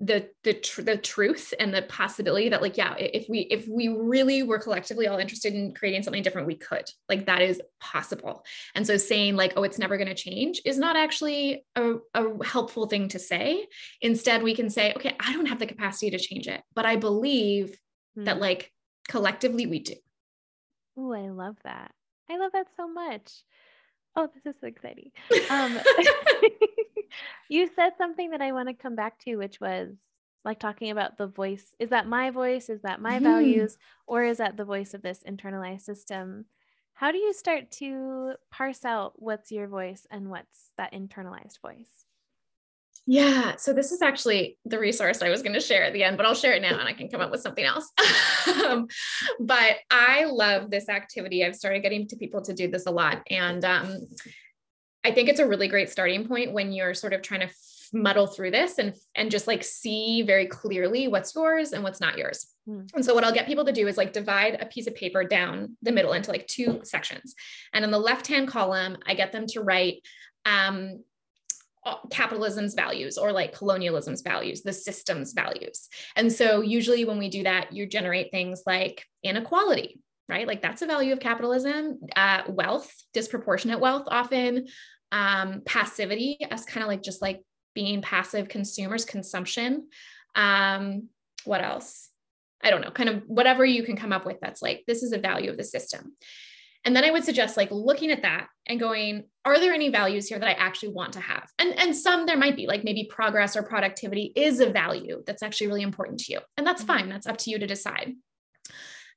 the 0.00 0.28
the 0.44 0.52
tr- 0.52 0.82
the 0.82 0.98
truth 0.98 1.54
and 1.58 1.72
the 1.72 1.80
possibility 1.82 2.50
that 2.50 2.60
like 2.60 2.76
yeah 2.76 2.94
if 2.98 3.26
we 3.30 3.40
if 3.40 3.66
we 3.66 3.88
really 3.88 4.42
were 4.42 4.58
collectively 4.58 5.06
all 5.06 5.18
interested 5.18 5.54
in 5.54 5.72
creating 5.72 6.02
something 6.02 6.22
different 6.22 6.46
we 6.46 6.56
could. 6.56 6.84
Like 7.08 7.26
that 7.26 7.40
is 7.40 7.62
possible. 7.80 8.44
And 8.74 8.86
so 8.86 8.98
saying 8.98 9.36
like 9.36 9.54
oh 9.56 9.62
it's 9.62 9.78
never 9.78 9.96
going 9.96 10.08
to 10.08 10.14
change 10.14 10.60
is 10.64 10.78
not 10.78 10.96
actually 10.96 11.64
a, 11.76 11.94
a 12.14 12.44
helpful 12.44 12.86
thing 12.86 13.08
to 13.08 13.18
say. 13.18 13.66
Instead 14.02 14.42
we 14.42 14.54
can 14.54 14.68
say 14.68 14.92
okay 14.94 15.16
i 15.18 15.32
don't 15.32 15.46
have 15.46 15.58
the 15.58 15.66
capacity 15.66 16.10
to 16.10 16.18
change 16.18 16.46
it 16.46 16.62
but 16.74 16.84
i 16.84 16.96
believe 16.96 17.70
mm-hmm. 17.70 18.24
that 18.24 18.38
like 18.38 18.72
collectively 19.08 19.66
we 19.66 19.78
do. 19.78 19.94
Oh 20.98 21.12
i 21.12 21.30
love 21.30 21.56
that. 21.64 21.92
I 22.28 22.36
love 22.36 22.52
that 22.52 22.66
so 22.76 22.86
much 22.88 23.44
oh 24.16 24.28
this 24.34 24.54
is 24.54 24.60
so 24.60 24.66
exciting 24.66 25.10
um 25.50 25.78
you 27.48 27.68
said 27.74 27.92
something 27.98 28.30
that 28.30 28.40
I 28.40 28.52
want 28.52 28.68
to 28.68 28.74
come 28.74 28.94
back 28.94 29.18
to, 29.20 29.36
which 29.36 29.60
was 29.60 29.94
like 30.44 30.58
talking 30.60 30.90
about 30.90 31.18
the 31.18 31.26
voice. 31.26 31.74
Is 31.78 31.90
that 31.90 32.06
my 32.06 32.30
voice? 32.30 32.68
Is 32.68 32.82
that 32.82 33.00
my 33.00 33.14
mm-hmm. 33.14 33.24
values? 33.24 33.78
Or 34.06 34.24
is 34.24 34.38
that 34.38 34.56
the 34.56 34.64
voice 34.64 34.94
of 34.94 35.02
this 35.02 35.24
internalized 35.28 35.82
system? 35.82 36.46
How 36.94 37.12
do 37.12 37.18
you 37.18 37.32
start 37.32 37.70
to 37.72 38.34
parse 38.50 38.84
out 38.84 39.14
what's 39.16 39.52
your 39.52 39.66
voice 39.66 40.06
and 40.10 40.30
what's 40.30 40.70
that 40.78 40.92
internalized 40.92 41.60
voice? 41.60 42.06
Yeah. 43.06 43.54
So 43.56 43.72
this 43.72 43.92
is 43.92 44.02
actually 44.02 44.58
the 44.64 44.80
resource 44.80 45.22
I 45.22 45.30
was 45.30 45.40
going 45.40 45.54
to 45.54 45.60
share 45.60 45.84
at 45.84 45.92
the 45.92 46.02
end, 46.02 46.16
but 46.16 46.26
I'll 46.26 46.34
share 46.34 46.54
it 46.54 46.62
now 46.62 46.78
and 46.78 46.88
I 46.88 46.92
can 46.92 47.08
come 47.08 47.20
up 47.20 47.30
with 47.30 47.40
something 47.40 47.64
else. 47.64 47.90
um, 48.66 48.88
but 49.40 49.76
I 49.90 50.24
love 50.24 50.70
this 50.70 50.88
activity. 50.88 51.44
I've 51.44 51.54
started 51.54 51.82
getting 51.82 52.08
to 52.08 52.16
people 52.16 52.42
to 52.42 52.52
do 52.52 52.68
this 52.68 52.86
a 52.86 52.90
lot. 52.90 53.22
And 53.30 53.64
um, 53.64 54.00
I 55.04 55.12
think 55.12 55.28
it's 55.28 55.38
a 55.38 55.46
really 55.46 55.68
great 55.68 55.88
starting 55.88 56.26
point 56.26 56.52
when 56.52 56.72
you're 56.72 56.94
sort 56.94 57.12
of 57.12 57.22
trying 57.22 57.42
to 57.42 57.50
muddle 57.92 58.26
through 58.26 58.50
this 58.50 58.78
and 58.78 58.94
and 59.14 59.30
just 59.30 59.46
like 59.46 59.62
see 59.62 60.22
very 60.22 60.46
clearly 60.46 61.06
what's 61.06 61.32
yours 61.36 61.72
and 61.72 61.84
what's 61.84 62.00
not 62.00 62.18
yours. 62.18 62.48
Mm. 62.68 62.90
And 62.94 63.04
so 63.04 63.14
what 63.14 63.22
I'll 63.22 63.32
get 63.32 63.46
people 63.46 63.64
to 63.64 63.72
do 63.72 63.86
is 63.86 63.96
like 63.96 64.12
divide 64.12 64.58
a 64.60 64.66
piece 64.66 64.88
of 64.88 64.96
paper 64.96 65.22
down 65.22 65.76
the 65.82 65.92
middle 65.92 66.12
into 66.12 66.32
like 66.32 66.48
two 66.48 66.80
sections. 66.82 67.36
And 67.72 67.84
in 67.84 67.92
the 67.92 67.98
left-hand 67.98 68.48
column, 68.48 68.96
I 69.06 69.14
get 69.14 69.30
them 69.30 69.46
to 69.50 69.60
write 69.60 70.02
um, 70.44 71.04
capitalism's 72.10 72.74
values 72.74 73.18
or 73.18 73.32
like 73.32 73.52
colonialism's 73.52 74.22
values, 74.22 74.62
the 74.62 74.72
system's 74.72 75.32
values. 75.32 75.88
And 76.16 76.32
so 76.32 76.60
usually 76.60 77.04
when 77.04 77.18
we 77.18 77.28
do 77.28 77.42
that, 77.44 77.72
you 77.72 77.86
generate 77.86 78.30
things 78.30 78.62
like 78.66 79.04
inequality, 79.22 80.00
right? 80.28 80.46
Like 80.46 80.62
that's 80.62 80.82
a 80.82 80.86
value 80.86 81.12
of 81.12 81.20
capitalism, 81.20 82.00
uh, 82.14 82.42
wealth, 82.48 82.92
disproportionate 83.12 83.80
wealth 83.80 84.04
often, 84.08 84.66
um, 85.12 85.62
passivity 85.64 86.38
as 86.50 86.64
kind 86.64 86.82
of 86.82 86.88
like 86.88 87.02
just 87.02 87.22
like 87.22 87.42
being 87.74 88.02
passive 88.02 88.48
consumers, 88.48 89.04
consumption. 89.04 89.88
Um, 90.34 91.08
what 91.44 91.62
else? 91.62 92.10
I 92.62 92.70
don't 92.70 92.80
know, 92.80 92.90
kind 92.90 93.08
of 93.08 93.22
whatever 93.26 93.64
you 93.64 93.82
can 93.84 93.96
come 93.96 94.12
up 94.12 94.26
with 94.26 94.40
that's 94.40 94.62
like, 94.62 94.82
this 94.86 95.02
is 95.02 95.12
a 95.12 95.18
value 95.18 95.50
of 95.50 95.56
the 95.56 95.64
system. 95.64 96.16
And 96.86 96.94
then 96.94 97.04
I 97.04 97.10
would 97.10 97.24
suggest 97.24 97.56
like 97.56 97.70
looking 97.72 98.12
at 98.12 98.22
that 98.22 98.46
and 98.66 98.78
going, 98.78 99.24
are 99.44 99.58
there 99.58 99.74
any 99.74 99.90
values 99.90 100.28
here 100.28 100.38
that 100.38 100.48
I 100.48 100.52
actually 100.52 100.92
want 100.92 101.14
to 101.14 101.20
have? 101.20 101.50
And, 101.58 101.76
and 101.78 101.94
some 101.94 102.26
there 102.26 102.36
might 102.36 102.54
be, 102.54 102.68
like 102.68 102.84
maybe 102.84 103.08
progress 103.10 103.56
or 103.56 103.64
productivity 103.64 104.32
is 104.36 104.60
a 104.60 104.70
value 104.70 105.22
that's 105.26 105.42
actually 105.42 105.66
really 105.66 105.82
important 105.82 106.20
to 106.20 106.32
you. 106.32 106.40
And 106.56 106.64
that's 106.64 106.84
mm-hmm. 106.84 106.98
fine. 106.98 107.08
That's 107.08 107.26
up 107.26 107.38
to 107.38 107.50
you 107.50 107.58
to 107.58 107.66
decide. 107.66 108.12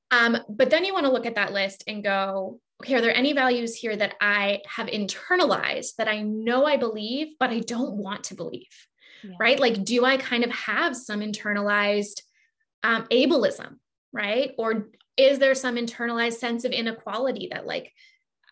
Um, 0.10 0.38
but 0.49 0.71
then 0.71 0.84
you 0.84 0.93
want 0.93 1.05
to 1.05 1.12
look 1.12 1.27
at 1.27 1.36
that 1.36 1.53
list 1.53 1.84
and 1.86 2.03
go, 2.03 2.60
okay, 2.82 2.95
are 2.95 3.01
there 3.01 3.15
any 3.15 3.34
values 3.34 3.75
here 3.75 3.95
that 3.95 4.15
I 4.19 4.62
have 4.67 4.88
internalized 4.88 5.97
that 5.97 6.08
I 6.08 6.23
know 6.23 6.65
I 6.65 6.77
believe, 6.77 7.36
but 7.39 7.51
I 7.51 7.60
don't 7.60 7.97
want 7.97 8.23
to 8.25 8.36
believe? 8.36 8.88
Yeah. 9.23 9.36
Right? 9.39 9.60
Like, 9.60 9.84
do 9.84 10.05
I 10.05 10.17
kind 10.17 10.43
of 10.43 10.49
have 10.49 10.95
some 10.95 11.19
internalized 11.19 12.21
um, 12.82 13.05
ableism? 13.12 13.75
Right? 14.12 14.53
Or 14.58 14.89
is 15.19 15.38
there 15.38 15.53
some 15.53 15.75
internalized 15.75 16.38
sense 16.38 16.63
of 16.63 16.71
inequality 16.71 17.49
that 17.51 17.67
like 17.67 17.91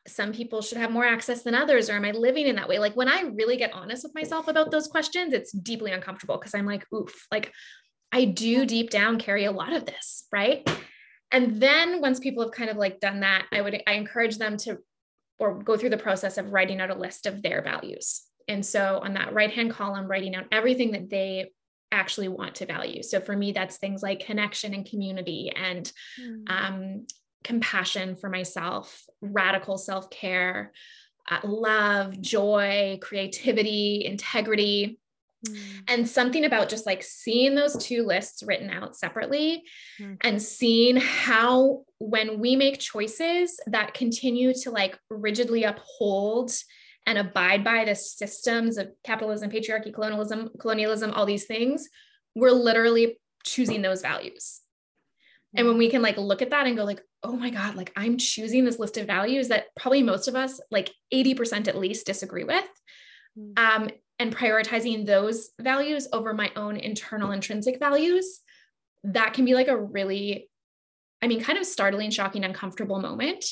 some 0.05 0.33
people 0.33 0.61
should 0.61 0.77
have 0.77 0.91
more 0.91 1.05
access 1.05 1.43
than 1.43 1.55
others 1.55 1.89
or 1.89 1.93
am 1.93 2.05
i 2.05 2.11
living 2.11 2.45
in 2.45 2.57
that 2.57 2.67
way? 2.67 2.77
Like 2.77 2.95
when 2.95 3.07
i 3.07 3.21
really 3.21 3.55
get 3.55 3.73
honest 3.73 4.03
with 4.03 4.13
myself 4.13 4.47
about 4.47 4.69
those 4.69 4.87
questions 4.87 5.33
it's 5.33 5.51
deeply 5.51 5.91
uncomfortable 5.91 6.37
because 6.37 6.53
i'm 6.53 6.65
like 6.65 6.85
oof. 6.93 7.27
Like 7.31 7.53
i 8.11 8.25
do 8.25 8.65
deep 8.65 8.89
down 8.89 9.17
carry 9.17 9.45
a 9.45 9.51
lot 9.51 9.73
of 9.73 9.85
this 9.85 10.25
right? 10.31 10.69
And 11.31 11.61
then 11.61 11.99
once 12.01 12.19
people 12.19 12.43
have 12.43 12.53
kind 12.53 12.69
of 12.69 12.77
like 12.77 12.99
done 12.99 13.21
that 13.21 13.45
i 13.53 13.61
would 13.61 13.81
i 13.87 13.93
encourage 13.93 14.37
them 14.37 14.57
to 14.57 14.77
or 15.39 15.61
go 15.61 15.77
through 15.77 15.89
the 15.89 15.97
process 15.97 16.37
of 16.37 16.51
writing 16.51 16.81
out 16.81 16.89
a 16.89 16.95
list 16.95 17.25
of 17.25 17.41
their 17.41 17.61
values. 17.61 18.23
And 18.47 18.65
so 18.65 18.99
on 19.03 19.13
that 19.13 19.33
right 19.33 19.51
hand 19.51 19.71
column 19.71 20.07
writing 20.07 20.35
out 20.35 20.45
everything 20.51 20.91
that 20.91 21.09
they 21.09 21.51
actually 21.91 22.27
want 22.27 22.55
to 22.55 22.65
value. 22.65 23.03
So 23.03 23.19
for 23.19 23.35
me, 23.35 23.51
that's 23.51 23.77
things 23.77 24.03
like 24.03 24.25
connection 24.25 24.73
and 24.73 24.85
community 24.85 25.51
and 25.55 25.91
mm. 26.19 26.49
um, 26.49 27.07
compassion 27.43 28.15
for 28.15 28.29
myself, 28.29 29.03
radical 29.21 29.77
self 29.77 30.09
care, 30.09 30.73
uh, 31.29 31.39
love, 31.43 32.19
joy, 32.21 32.99
creativity, 33.01 34.03
integrity. 34.05 34.99
Mm. 35.47 35.57
And 35.87 36.09
something 36.09 36.45
about 36.45 36.69
just 36.69 36.85
like 36.85 37.03
seeing 37.03 37.55
those 37.55 37.75
two 37.77 38.03
lists 38.03 38.43
written 38.43 38.69
out 38.69 38.95
separately 38.95 39.63
mm. 39.99 40.17
and 40.21 40.41
seeing 40.41 40.97
how, 40.97 41.83
when 41.99 42.39
we 42.39 42.55
make 42.55 42.79
choices 42.79 43.59
that 43.67 43.93
continue 43.93 44.53
to 44.63 44.71
like 44.71 44.97
rigidly 45.09 45.63
uphold 45.63 46.51
and 47.07 47.17
abide 47.17 47.63
by 47.63 47.85
the 47.85 47.95
systems 47.95 48.77
of 48.77 48.91
capitalism, 49.03 49.49
patriarchy, 49.49 49.93
colonialism, 49.93 50.49
colonialism, 50.59 51.11
all 51.11 51.25
these 51.25 51.45
things, 51.45 51.87
we're 52.35 52.51
literally 52.51 53.17
choosing 53.45 53.81
those 53.81 54.01
values. 54.01 54.59
And 55.55 55.65
when 55.65 55.77
we 55.77 55.89
can 55.89 56.01
like 56.01 56.17
look 56.17 56.41
at 56.41 56.49
that 56.49 56.67
and 56.67 56.75
go 56.75 56.83
like, 56.83 57.01
oh 57.23 57.37
my 57.37 57.49
God, 57.49 57.75
like 57.75 57.93
I'm 57.95 58.17
choosing 58.17 58.65
this 58.65 58.77
list 58.77 58.97
of 58.97 59.07
values 59.07 59.47
that 59.47 59.67
probably 59.79 60.03
most 60.03 60.27
of 60.27 60.35
us, 60.35 60.59
like 60.69 60.91
80% 61.13 61.69
at 61.69 61.77
least, 61.77 62.05
disagree 62.05 62.43
with. 62.43 62.67
Mm. 63.39 63.57
Um, 63.57 63.89
and 64.19 64.35
prioritizing 64.35 65.05
those 65.05 65.51
values 65.59 66.09
over 66.11 66.33
my 66.33 66.51
own 66.55 66.75
internal 66.75 67.31
intrinsic 67.31 67.79
values, 67.79 68.41
that 69.05 69.33
can 69.33 69.45
be 69.45 69.53
like 69.53 69.69
a 69.69 69.77
really, 69.77 70.49
I 71.21 71.27
mean, 71.27 71.41
kind 71.41 71.57
of 71.57 71.65
startling, 71.65 72.11
shocking, 72.11 72.43
uncomfortable 72.43 72.99
moment 72.99 73.45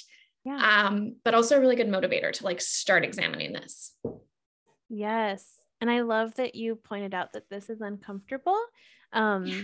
yeah. 0.45 0.85
Um, 0.87 1.15
but 1.23 1.33
also 1.33 1.57
a 1.57 1.59
really 1.59 1.75
good 1.75 1.89
motivator 1.89 2.31
to 2.31 2.43
like 2.43 2.61
start 2.61 3.03
examining 3.03 3.51
this. 3.51 3.93
Yes. 4.89 5.43
And 5.81 5.89
I 5.89 6.01
love 6.01 6.35
that 6.35 6.55
you 6.55 6.75
pointed 6.75 7.13
out 7.13 7.33
that 7.33 7.49
this 7.49 7.69
is 7.69 7.81
uncomfortable. 7.81 8.59
Um 9.11 9.47
yeah. 9.47 9.61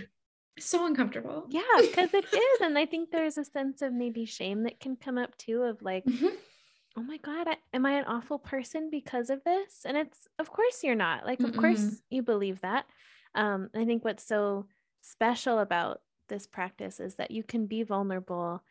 so 0.58 0.84
uncomfortable. 0.84 1.46
Yeah, 1.48 1.62
because 1.80 2.12
it 2.12 2.24
is. 2.32 2.60
And 2.60 2.76
I 2.76 2.86
think 2.86 3.10
there's 3.10 3.38
a 3.38 3.44
sense 3.44 3.80
of 3.80 3.92
maybe 3.92 4.24
shame 4.24 4.64
that 4.64 4.80
can 4.80 4.96
come 4.96 5.18
up 5.18 5.36
too 5.38 5.62
of 5.62 5.80
like, 5.82 6.04
mm-hmm. 6.04 6.34
oh 6.96 7.02
my 7.02 7.18
God, 7.18 7.48
I, 7.48 7.56
am 7.72 7.86
I 7.86 7.92
an 7.92 8.04
awful 8.06 8.38
person 8.38 8.88
because 8.90 9.30
of 9.30 9.44
this? 9.44 9.82
And 9.84 9.96
it's 9.96 10.18
of 10.40 10.50
course 10.50 10.82
you're 10.82 10.96
not. 10.96 11.24
Like, 11.24 11.40
of 11.40 11.52
Mm-mm. 11.52 11.60
course 11.60 12.02
you 12.10 12.22
believe 12.22 12.60
that. 12.62 12.86
Um, 13.36 13.70
I 13.74 13.84
think 13.84 14.04
what's 14.04 14.26
so 14.26 14.66
special 15.00 15.60
about 15.60 16.00
this 16.28 16.46
practice 16.46 16.98
is 16.98 17.14
that 17.16 17.30
you 17.30 17.44
can 17.44 17.66
be 17.66 17.84
vulnerable 17.84 18.62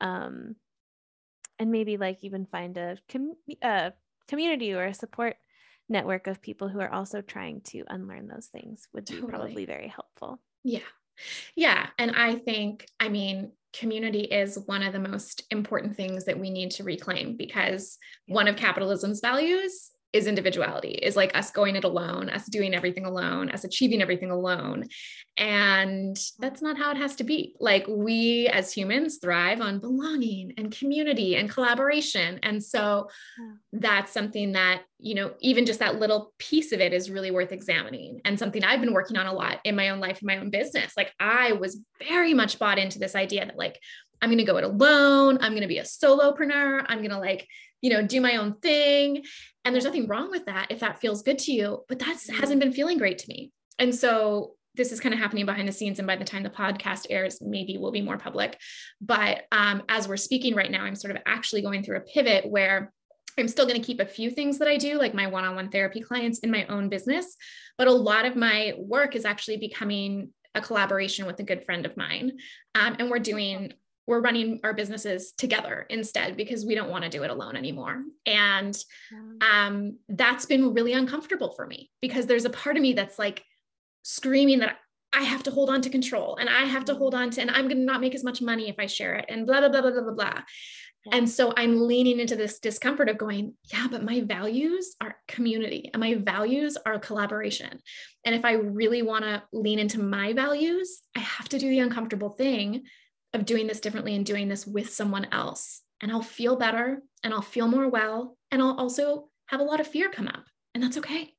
um, 0.00 0.56
and 1.58 1.70
maybe 1.70 1.96
like 1.96 2.18
even 2.22 2.46
find 2.46 2.76
a, 2.76 2.96
com- 3.10 3.36
a 3.62 3.92
community 4.28 4.72
or 4.74 4.84
a 4.84 4.94
support 4.94 5.36
network 5.88 6.26
of 6.26 6.42
people 6.42 6.68
who 6.68 6.80
are 6.80 6.92
also 6.92 7.20
trying 7.20 7.62
to 7.62 7.84
unlearn 7.88 8.28
those 8.28 8.46
things 8.46 8.88
would 8.92 9.06
be 9.06 9.14
totally. 9.14 9.30
probably 9.30 9.66
very 9.66 9.88
helpful. 9.88 10.40
Yeah. 10.64 10.80
Yeah. 11.56 11.88
And 11.98 12.12
I 12.14 12.36
think, 12.36 12.86
I 13.00 13.08
mean, 13.08 13.52
community 13.72 14.20
is 14.20 14.58
one 14.66 14.82
of 14.82 14.92
the 14.92 14.98
most 14.98 15.44
important 15.50 15.96
things 15.96 16.24
that 16.24 16.38
we 16.38 16.50
need 16.50 16.70
to 16.72 16.84
reclaim 16.84 17.36
because 17.36 17.98
one 18.26 18.48
of 18.48 18.56
capitalism's 18.56 19.20
values 19.20 19.90
is 20.12 20.26
individuality 20.26 20.90
is 20.90 21.16
like 21.16 21.36
us 21.36 21.50
going 21.50 21.76
it 21.76 21.84
alone 21.84 22.30
us 22.30 22.46
doing 22.46 22.74
everything 22.74 23.04
alone 23.04 23.50
us 23.50 23.64
achieving 23.64 24.00
everything 24.00 24.30
alone. 24.30 24.84
And 25.36 26.18
that's 26.40 26.60
not 26.60 26.76
how 26.76 26.90
it 26.90 26.96
has 26.96 27.14
to 27.16 27.24
be. 27.24 27.54
Like 27.60 27.86
we 27.86 28.48
as 28.48 28.72
humans 28.72 29.18
thrive 29.18 29.60
on 29.60 29.78
belonging 29.78 30.54
and 30.58 30.76
community 30.76 31.36
and 31.36 31.48
collaboration. 31.48 32.40
And 32.42 32.62
so 32.62 33.08
that's 33.72 34.12
something 34.12 34.52
that 34.52 34.82
you 34.98 35.14
know 35.14 35.32
even 35.40 35.64
just 35.64 35.78
that 35.78 36.00
little 36.00 36.32
piece 36.38 36.72
of 36.72 36.80
it 36.80 36.92
is 36.92 37.10
really 37.10 37.30
worth 37.30 37.52
examining 37.52 38.20
and 38.24 38.36
something 38.36 38.64
i've 38.64 38.80
been 38.80 38.92
working 38.92 39.16
on 39.16 39.26
a 39.26 39.32
lot 39.32 39.60
in 39.62 39.76
my 39.76 39.90
own 39.90 40.00
life 40.00 40.20
in 40.20 40.26
my 40.26 40.38
own 40.38 40.50
business. 40.50 40.92
Like 40.96 41.12
i 41.20 41.52
was 41.52 41.80
very 42.08 42.34
much 42.34 42.58
bought 42.58 42.78
into 42.78 42.98
this 42.98 43.14
idea 43.14 43.46
that 43.46 43.56
like 43.56 43.78
i'm 44.22 44.28
going 44.28 44.38
to 44.38 44.44
go 44.44 44.56
it 44.56 44.64
alone 44.64 45.38
i'm 45.40 45.52
going 45.52 45.62
to 45.62 45.68
be 45.68 45.78
a 45.78 45.84
solopreneur 45.84 46.84
i'm 46.88 46.98
going 46.98 47.10
to 47.10 47.18
like 47.18 47.46
you 47.80 47.90
know, 47.90 48.02
do 48.02 48.20
my 48.20 48.36
own 48.36 48.54
thing. 48.54 49.24
And 49.64 49.74
there's 49.74 49.84
nothing 49.84 50.06
wrong 50.06 50.30
with 50.30 50.46
that 50.46 50.68
if 50.70 50.80
that 50.80 51.00
feels 51.00 51.22
good 51.22 51.38
to 51.40 51.52
you, 51.52 51.84
but 51.88 51.98
that 52.00 52.16
mm-hmm. 52.16 52.36
hasn't 52.36 52.60
been 52.60 52.72
feeling 52.72 52.98
great 52.98 53.18
to 53.18 53.28
me. 53.28 53.52
And 53.78 53.94
so 53.94 54.54
this 54.74 54.92
is 54.92 55.00
kind 55.00 55.12
of 55.12 55.20
happening 55.20 55.46
behind 55.46 55.66
the 55.66 55.72
scenes. 55.72 55.98
And 55.98 56.06
by 56.06 56.16
the 56.16 56.24
time 56.24 56.42
the 56.42 56.50
podcast 56.50 57.06
airs, 57.10 57.40
maybe 57.40 57.78
will 57.78 57.90
be 57.90 58.02
more 58.02 58.18
public. 58.18 58.58
But 59.00 59.42
um, 59.50 59.82
as 59.88 60.08
we're 60.08 60.16
speaking 60.16 60.54
right 60.54 60.70
now, 60.70 60.84
I'm 60.84 60.94
sort 60.94 61.14
of 61.14 61.22
actually 61.26 61.62
going 61.62 61.82
through 61.82 61.98
a 61.98 62.02
pivot 62.02 62.48
where 62.48 62.92
I'm 63.38 63.48
still 63.48 63.66
going 63.66 63.80
to 63.80 63.86
keep 63.86 64.00
a 64.00 64.06
few 64.06 64.30
things 64.30 64.58
that 64.58 64.68
I 64.68 64.76
do, 64.76 64.98
like 64.98 65.14
my 65.14 65.28
one 65.28 65.44
on 65.44 65.54
one 65.54 65.70
therapy 65.70 66.00
clients 66.00 66.40
in 66.40 66.50
my 66.50 66.66
own 66.66 66.88
business. 66.88 67.36
But 67.76 67.88
a 67.88 67.92
lot 67.92 68.24
of 68.24 68.36
my 68.36 68.74
work 68.76 69.14
is 69.14 69.24
actually 69.24 69.58
becoming 69.58 70.32
a 70.54 70.60
collaboration 70.60 71.26
with 71.26 71.38
a 71.38 71.44
good 71.44 71.64
friend 71.64 71.86
of 71.86 71.96
mine. 71.96 72.38
Um, 72.74 72.96
and 72.98 73.10
we're 73.10 73.20
doing 73.20 73.72
we're 74.08 74.20
running 74.20 74.58
our 74.64 74.72
businesses 74.72 75.32
together 75.32 75.84
instead 75.90 76.34
because 76.34 76.64
we 76.64 76.74
don't 76.74 76.88
want 76.88 77.04
to 77.04 77.10
do 77.10 77.24
it 77.24 77.30
alone 77.30 77.56
anymore. 77.56 78.02
And 78.24 78.76
um, 79.42 79.98
that's 80.08 80.46
been 80.46 80.72
really 80.72 80.94
uncomfortable 80.94 81.52
for 81.52 81.66
me 81.66 81.90
because 82.00 82.24
there's 82.24 82.46
a 82.46 82.50
part 82.50 82.76
of 82.76 82.82
me 82.82 82.94
that's 82.94 83.18
like 83.18 83.44
screaming 84.02 84.60
that 84.60 84.78
I 85.12 85.24
have 85.24 85.42
to 85.42 85.50
hold 85.50 85.68
on 85.68 85.82
to 85.82 85.90
control 85.90 86.36
and 86.36 86.48
I 86.48 86.64
have 86.64 86.86
to 86.86 86.94
hold 86.94 87.12
mm-hmm. 87.12 87.24
on 87.24 87.30
to, 87.32 87.42
and 87.42 87.50
I'm 87.50 87.68
going 87.68 87.76
to 87.76 87.84
not 87.84 88.00
make 88.00 88.14
as 88.14 88.24
much 88.24 88.40
money 88.40 88.70
if 88.70 88.76
I 88.78 88.86
share 88.86 89.14
it 89.16 89.26
and 89.28 89.46
blah, 89.46 89.60
blah, 89.60 89.68
blah, 89.68 89.82
blah, 89.82 89.90
blah, 89.90 90.02
blah, 90.02 90.12
blah. 90.14 90.42
And 91.12 91.28
so 91.28 91.52
I'm 91.54 91.86
leaning 91.86 92.18
into 92.18 92.34
this 92.34 92.60
discomfort 92.60 93.10
of 93.10 93.18
going, 93.18 93.54
yeah, 93.72 93.88
but 93.90 94.02
my 94.02 94.22
values 94.22 94.96
are 95.02 95.16
community 95.26 95.90
and 95.92 96.00
my 96.00 96.14
values 96.14 96.78
are 96.84 96.98
collaboration. 96.98 97.78
And 98.24 98.34
if 98.34 98.44
I 98.44 98.52
really 98.52 99.02
want 99.02 99.24
to 99.24 99.42
lean 99.52 99.78
into 99.78 100.02
my 100.02 100.32
values, 100.32 101.02
I 101.14 101.20
have 101.20 101.48
to 101.50 101.58
do 101.58 101.68
the 101.68 101.80
uncomfortable 101.80 102.30
thing 102.30 102.84
of 103.34 103.44
doing 103.44 103.66
this 103.66 103.80
differently 103.80 104.14
and 104.14 104.24
doing 104.24 104.48
this 104.48 104.66
with 104.66 104.90
someone 104.90 105.26
else. 105.32 105.82
And 106.00 106.10
I'll 106.10 106.22
feel 106.22 106.56
better 106.56 107.02
and 107.22 107.34
I'll 107.34 107.42
feel 107.42 107.68
more 107.68 107.88
well. 107.88 108.36
And 108.50 108.62
I'll 108.62 108.78
also 108.78 109.28
have 109.46 109.60
a 109.60 109.64
lot 109.64 109.80
of 109.80 109.88
fear 109.88 110.08
come 110.08 110.28
up. 110.28 110.44
And 110.74 110.82
that's 110.82 110.98
okay. 110.98 111.34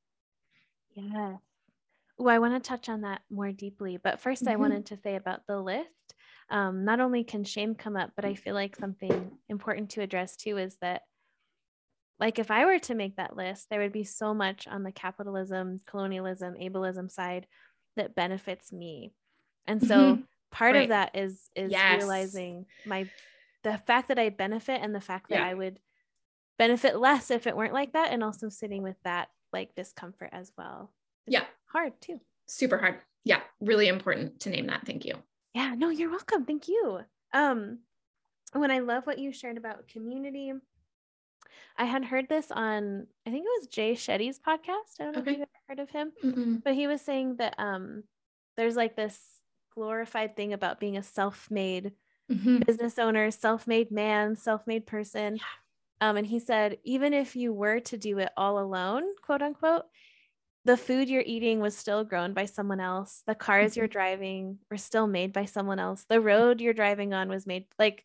Yeah. 0.94 1.36
Well, 2.18 2.34
I 2.34 2.38
want 2.38 2.62
to 2.62 2.68
touch 2.68 2.88
on 2.88 3.02
that 3.02 3.22
more 3.30 3.52
deeply. 3.52 3.98
But 4.02 4.22
1st 4.22 4.42
mm-hmm. 4.42 4.48
I 4.48 4.56
wanted 4.56 4.86
to 4.86 4.98
say 5.02 5.16
about 5.16 5.40
the 5.46 5.58
list. 5.58 5.88
Um, 6.50 6.84
not 6.84 7.00
only 7.00 7.24
can 7.24 7.44
shame 7.44 7.74
come 7.74 7.96
up, 7.96 8.10
but 8.16 8.24
I 8.24 8.34
feel 8.34 8.54
like 8.54 8.76
something 8.76 9.30
important 9.48 9.90
to 9.90 10.02
address 10.02 10.36
too 10.36 10.58
is 10.58 10.76
that 10.80 11.02
like 12.18 12.38
if 12.38 12.50
I 12.50 12.66
were 12.66 12.78
to 12.80 12.94
make 12.94 13.16
that 13.16 13.36
list, 13.36 13.68
there 13.70 13.80
would 13.80 13.92
be 13.92 14.04
so 14.04 14.34
much 14.34 14.68
on 14.68 14.82
the 14.82 14.92
capitalism, 14.92 15.80
colonialism, 15.86 16.54
ableism 16.54 17.10
side 17.10 17.46
that 17.96 18.14
benefits 18.14 18.72
me. 18.72 19.12
And 19.66 19.82
so 19.82 19.96
mm-hmm. 19.96 20.22
Part 20.50 20.74
right. 20.74 20.82
of 20.82 20.88
that 20.90 21.16
is 21.16 21.50
is 21.54 21.70
yes. 21.70 21.98
realizing 21.98 22.66
my 22.84 23.08
the 23.62 23.78
fact 23.86 24.08
that 24.08 24.18
I 24.18 24.30
benefit 24.30 24.80
and 24.82 24.94
the 24.94 25.00
fact 25.00 25.28
that 25.30 25.40
yeah. 25.40 25.46
I 25.46 25.54
would 25.54 25.78
benefit 26.58 26.98
less 26.98 27.30
if 27.30 27.46
it 27.46 27.56
weren't 27.56 27.72
like 27.72 27.92
that 27.92 28.12
and 28.12 28.22
also 28.22 28.48
sitting 28.48 28.82
with 28.82 28.96
that 29.04 29.28
like 29.52 29.74
discomfort 29.74 30.30
as 30.32 30.52
well. 30.56 30.92
It's 31.26 31.34
yeah. 31.34 31.44
Hard 31.66 31.92
too. 32.00 32.20
Super 32.46 32.78
hard. 32.78 32.96
Yeah, 33.24 33.40
really 33.60 33.88
important 33.88 34.40
to 34.40 34.50
name 34.50 34.66
that. 34.66 34.86
Thank 34.86 35.04
you. 35.04 35.14
Yeah, 35.54 35.74
no, 35.76 35.88
you're 35.90 36.10
welcome. 36.10 36.44
Thank 36.44 36.68
you. 36.68 37.00
Um 37.32 37.80
when 38.52 38.70
I 38.70 38.80
love 38.80 39.06
what 39.06 39.18
you 39.18 39.32
shared 39.32 39.56
about 39.56 39.86
community, 39.88 40.52
I 41.76 41.84
had 41.84 42.04
heard 42.04 42.28
this 42.28 42.50
on, 42.50 43.06
I 43.26 43.30
think 43.30 43.44
it 43.44 43.60
was 43.60 43.68
Jay 43.68 43.92
Shetty's 43.92 44.38
podcast. 44.38 44.98
I 45.00 45.04
don't 45.04 45.12
know 45.12 45.20
okay. 45.20 45.32
if 45.32 45.38
you've 45.38 45.48
ever 45.48 45.68
heard 45.68 45.78
of 45.78 45.90
him, 45.90 46.12
mm 46.22 46.62
but 46.62 46.74
he 46.74 46.86
was 46.86 47.00
saying 47.00 47.36
that 47.36 47.54
um, 47.58 48.02
there's 48.56 48.76
like 48.76 48.96
this 48.96 49.18
glorified 49.80 50.36
thing 50.36 50.52
about 50.52 50.78
being 50.78 50.98
a 50.98 51.02
self-made 51.02 51.92
mm-hmm. 52.30 52.58
business 52.66 52.98
owner, 52.98 53.30
self-made 53.30 53.90
man, 53.90 54.36
self-made 54.36 54.86
person. 54.86 55.36
Yeah. 55.36 55.42
Um, 56.02 56.18
and 56.18 56.26
he 56.26 56.38
said, 56.38 56.76
even 56.84 57.14
if 57.14 57.34
you 57.34 57.52
were 57.54 57.80
to 57.80 57.96
do 57.96 58.18
it 58.18 58.28
all 58.36 58.58
alone, 58.58 59.04
quote 59.22 59.40
unquote, 59.40 59.84
the 60.66 60.76
food 60.76 61.08
you're 61.08 61.22
eating 61.24 61.60
was 61.60 61.74
still 61.74 62.04
grown 62.04 62.34
by 62.34 62.44
someone 62.44 62.80
else. 62.80 63.22
The 63.26 63.34
cars 63.34 63.72
mm-hmm. 63.72 63.80
you're 63.80 63.88
driving 63.88 64.58
were 64.70 64.76
still 64.76 65.06
made 65.06 65.32
by 65.32 65.46
someone 65.46 65.78
else. 65.78 66.04
The 66.06 66.20
road 66.20 66.60
you're 66.60 66.74
driving 66.74 67.14
on 67.14 67.30
was 67.30 67.46
made 67.46 67.64
like 67.78 68.04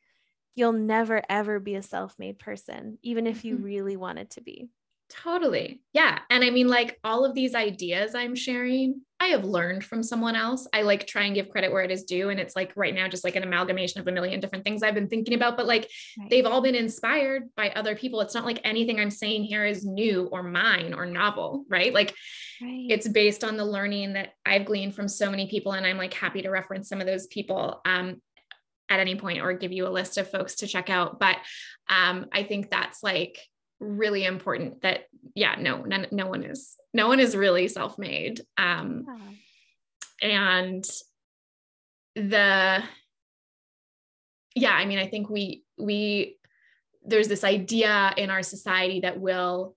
you'll 0.56 0.72
never 0.72 1.22
ever 1.28 1.60
be 1.60 1.76
a 1.76 1.84
self-made 1.84 2.40
person 2.40 2.98
even 3.04 3.28
if 3.28 3.44
you 3.44 3.56
mm-hmm. 3.56 3.66
really 3.66 3.98
wanted 3.98 4.30
to 4.32 4.42
be 4.42 4.70
totally. 5.10 5.82
Yeah. 5.94 6.20
And 6.30 6.44
i 6.44 6.50
mean 6.50 6.68
like 6.68 7.00
all 7.04 7.26
of 7.26 7.34
these 7.34 7.56
ideas 7.56 8.16
i'm 8.16 8.36
sharing 8.36 9.02
i 9.20 9.28
have 9.28 9.46
learned 9.46 9.84
from 9.84 10.04
someone 10.04 10.36
else. 10.36 10.68
I 10.74 10.82
like 10.82 11.08
try 11.08 11.24
and 11.24 11.36
give 11.36 11.50
credit 11.50 11.72
where 11.72 11.84
it 11.84 11.92
is 11.92 12.04
due. 12.04 12.30
And 12.30 12.40
it's 12.40 12.56
like 12.56 12.74
right 12.76 12.94
now 12.94 13.08
just 13.08 13.24
like 13.24 13.36
an 13.36 13.44
amalgamation 13.44 14.02
of 14.02 14.08
a 14.08 14.12
million 14.12 14.40
different 14.40 14.66
things 14.66 14.84
i've 14.84 14.96
been 14.96 15.08
thinking 15.08 15.36
about. 15.36 15.58
But 15.58 15.68
like 15.68 15.90
right. 16.18 16.30
they've 16.30 16.46
all 16.46 16.62
been 16.62 16.76
inspired 16.76 17.44
by 17.56 17.70
other 17.72 17.96
people. 17.96 18.22
It's 18.22 18.34
not 18.34 18.46
like 18.46 18.60
anything 18.64 19.00
i'm 19.00 19.12
saying 19.12 19.44
here 19.44 19.66
is 19.66 19.86
new 19.86 20.28
or 20.32 20.44
mine 20.44 20.94
or 20.94 21.06
novel 21.06 21.66
right? 21.70 21.94
Like 21.94 22.14
right. 22.62 22.88
it's 22.90 23.08
based 23.08 23.44
on 23.44 23.58
the 23.58 23.66
learning 23.66 24.14
that 24.14 24.30
i've 24.46 24.66
gleaned 24.66 24.96
from 24.96 25.08
so 25.08 25.30
many 25.30 25.48
people. 25.48 25.74
And 25.74 25.86
i'm 25.86 25.98
like 25.98 26.14
happy 26.14 26.42
to 26.42 26.50
reference 26.50 26.90
some 26.90 27.02
of 27.02 27.08
those 27.08 27.28
people 27.28 27.82
um 27.86 28.22
at 28.90 29.00
any 29.00 29.16
point 29.16 29.42
or 29.42 29.54
give 29.54 29.72
you 29.72 29.88
a 29.88 29.90
list 29.90 30.18
of 30.18 30.30
folks 30.30 30.56
to 30.56 30.68
check 30.68 30.90
out. 30.90 31.20
But 31.20 31.38
um, 31.90 32.28
I 32.32 32.44
think 32.44 32.70
that's 32.70 33.02
like 33.02 33.40
really 33.80 34.26
important 34.26 34.82
that, 34.82 35.06
yeah, 35.34 35.56
no, 35.60 35.82
no, 35.82 36.06
no 36.12 36.28
one 36.28 36.44
is, 36.44 36.76
no 36.94 37.08
one 37.08 37.20
is 37.20 37.36
really 37.36 37.68
self-made. 37.68 38.42
Um, 38.58 39.06
yeah. 40.22 40.30
And 40.30 40.90
the, 42.16 42.84
yeah, 44.56 44.72
I 44.72 44.86
mean, 44.86 45.00
I 45.00 45.08
think 45.08 45.30
we, 45.30 45.64
we, 45.78 46.38
there's 47.04 47.28
this 47.28 47.44
idea 47.44 48.14
in 48.18 48.30
our 48.30 48.44
society 48.44 49.02
that 49.02 49.20
will 49.20 49.76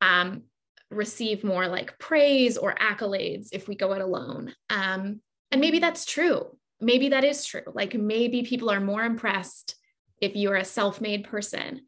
um, 0.00 0.42
receive 0.90 1.42
more 1.42 1.66
like 1.66 1.98
praise 1.98 2.56
or 2.56 2.74
accolades 2.74 3.48
if 3.52 3.66
we 3.66 3.74
go 3.74 3.92
it 3.94 4.02
alone. 4.02 4.54
Um, 4.70 5.20
and 5.50 5.60
maybe 5.60 5.78
that's 5.78 6.04
true 6.04 6.58
maybe 6.80 7.10
that 7.10 7.24
is 7.24 7.44
true. 7.44 7.62
Like 7.72 7.94
maybe 7.94 8.42
people 8.42 8.70
are 8.70 8.80
more 8.80 9.04
impressed 9.04 9.76
if 10.20 10.36
you're 10.36 10.56
a 10.56 10.64
self 10.64 11.00
made 11.00 11.24
person. 11.24 11.82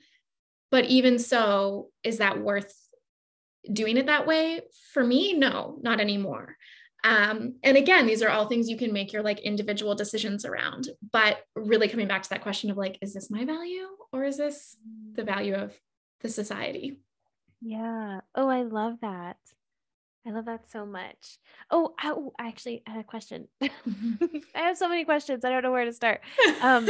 But 0.71 0.85
even 0.87 1.19
so, 1.19 1.89
is 2.05 2.19
that 2.19 2.41
worth 2.41 2.75
doing 3.71 3.97
it 3.97 4.07
that 4.07 4.27
way? 4.27 4.61
For 4.93 5.03
me, 5.05 5.35
no, 5.35 5.79
not 5.83 6.01
anymore. 6.01 6.57
Um, 7.03 7.57
and 7.63 7.77
again, 7.77 8.07
these 8.07 8.23
are 8.23 8.29
all 8.29 8.47
things 8.47 8.69
you 8.69 8.77
can 8.77 8.93
make 8.93 9.13
your 9.13 9.23
like 9.23 9.41
individual 9.41 9.95
decisions 9.95 10.45
around. 10.45 10.89
But 11.13 11.39
really 11.57 11.89
coming 11.89 12.09
back 12.09 12.23
to 12.23 12.29
that 12.31 12.43
question 12.43 12.71
of 12.71 12.77
like, 12.77 12.99
is 13.01 13.15
this 13.15 13.31
my 13.31 13.45
value 13.45 13.89
or 14.13 14.25
is 14.25 14.37
this 14.37 14.77
the 15.15 15.25
value 15.25 15.55
of 15.55 15.75
the 16.21 16.29
society? 16.29 16.99
Yeah. 17.61 18.21
Oh, 18.35 18.49
I 18.49 18.63
love 18.63 18.99
that. 19.01 19.37
I 20.27 20.31
love 20.31 20.45
that 20.45 20.71
so 20.71 20.85
much. 20.85 21.39
Oh, 21.71 21.95
I, 21.99 22.11
oh 22.11 22.33
actually, 22.39 22.83
had 22.87 22.99
a 22.99 23.05
question. 23.05 23.49
Mm-hmm. 23.61 24.37
I 24.55 24.59
have 24.61 24.77
so 24.77 24.89
many 24.89 25.05
questions. 25.05 25.45
I 25.45 25.51
don't 25.51 25.63
know 25.63 25.73
where 25.73 25.87
to 25.87 25.93
start. 25.93 26.21
Um, 26.63 26.89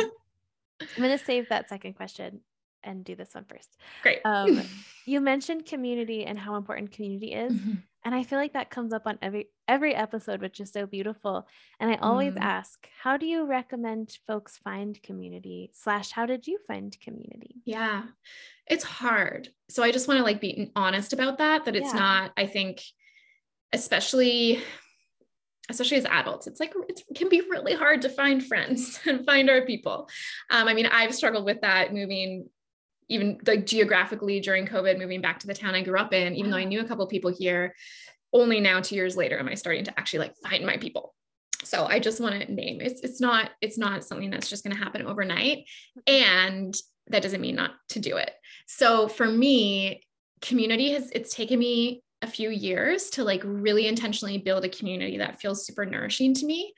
I'm 0.81 1.03
going 1.03 1.17
to 1.17 1.25
save 1.25 1.49
that 1.51 1.69
second 1.69 1.95
question 1.95 2.41
and 2.83 3.05
do 3.05 3.15
this 3.15 3.35
one 3.35 3.45
first. 3.45 3.77
Great. 4.03 4.21
Um, 4.25 4.63
you 5.07 5.21
mentioned 5.21 5.67
community 5.67 6.25
and 6.25 6.39
how 6.39 6.57
important 6.57 6.93
community 6.93 7.33
is. 7.33 7.53
Mm-hmm. 7.53 7.75
And 8.05 8.15
I 8.15 8.23
feel 8.23 8.39
like 8.39 8.55
that 8.55 8.71
comes 8.71 8.95
up 8.95 9.03
on 9.07 9.19
every 9.21 9.49
every 9.69 9.95
episode, 9.95 10.41
which 10.41 10.59
is 10.59 10.73
so 10.73 10.87
beautiful. 10.87 11.47
And 11.79 11.91
I 11.91 11.97
always 11.97 12.33
mm. 12.33 12.41
ask, 12.41 12.89
how 13.03 13.19
do 13.19 13.27
you 13.27 13.45
recommend 13.45 14.17
folks 14.27 14.57
find 14.57 15.01
community? 15.03 15.71
Slash, 15.75 16.11
how 16.11 16.25
did 16.25 16.47
you 16.47 16.59
find 16.67 16.99
community? 17.01 17.57
Yeah, 17.67 18.05
it's 18.67 18.85
hard. 18.85 19.51
So 19.69 19.83
I 19.83 19.93
just 19.93 20.09
want 20.09 20.19
to 20.19 20.25
like 20.25 20.41
be 20.41 20.73
honest 20.75 21.13
about 21.13 21.39
that. 21.39 21.67
That 21.67 21.77
it's 21.77 21.93
yeah. 21.93 22.01
not. 22.01 22.33
I 22.39 22.47
think 22.47 22.83
especially 23.73 24.63
especially 25.69 25.99
as 25.99 26.05
adults 26.07 26.49
it's 26.49 26.59
like 26.59 26.73
it 26.89 27.03
can 27.15 27.29
be 27.29 27.43
really 27.43 27.75
hard 27.75 28.03
to 28.03 28.09
find 28.09 28.45
friends 28.45 28.99
and 29.07 29.25
find 29.25 29.49
our 29.49 29.63
people 29.63 30.09
um, 30.51 30.67
i 30.67 30.75
mean 30.75 30.87
i've 30.87 31.15
struggled 31.15 31.45
with 31.45 31.61
that 31.61 31.95
moving 31.95 32.49
even 33.11 33.39
like 33.47 33.67
geographically 33.67 34.41
during 34.41 34.67
covid 34.67 34.99
moving 34.99 35.21
back 35.21 35.39
to 35.39 35.47
the 35.47 35.55
town 35.55 35.75
i 35.75 35.83
grew 35.83 35.99
up 35.99 36.13
in 36.13 36.35
even 36.35 36.51
though 36.51 36.57
i 36.57 36.65
knew 36.65 36.81
a 36.81 36.85
couple 36.85 37.07
people 37.07 37.31
here 37.31 37.75
only 38.33 38.61
now 38.61 38.81
two 38.81 38.95
years 38.95 39.17
later 39.17 39.39
am 39.39 39.49
i 39.49 39.55
starting 39.55 39.85
to 39.85 39.99
actually 39.99 40.21
like 40.21 40.35
find 40.43 40.65
my 40.65 40.77
people 40.77 41.15
so 41.63 41.85
i 41.87 41.99
just 41.99 42.21
want 42.21 42.41
to 42.41 42.53
name 42.53 42.81
it's 42.81 43.03
it's 43.03 43.21
not 43.21 43.51
it's 43.61 43.77
not 43.77 44.05
something 44.05 44.31
that's 44.31 44.49
just 44.49 44.65
going 44.65 44.75
to 44.75 44.83
happen 44.83 45.07
overnight 45.07 45.65
and 46.07 46.75
that 47.09 47.23
doesn't 47.23 47.41
mean 47.41 47.57
not 47.57 47.73
to 47.89 47.99
do 47.99 48.17
it 48.17 48.33
so 48.67 49.09
for 49.09 49.27
me 49.27 50.03
community 50.41 50.93
has 50.93 51.11
it's 51.11 51.35
taken 51.35 51.59
me 51.59 52.03
a 52.23 52.27
few 52.27 52.51
years 52.51 53.11
to 53.11 53.25
like 53.25 53.43
really 53.45 53.87
intentionally 53.87 54.39
build 54.39 54.65
a 54.65 54.69
community 54.69 55.19
that 55.19 55.41
feels 55.41 55.65
super 55.65 55.87
nourishing 55.87 56.35
to 56.35 56.47
me. 56.47 56.75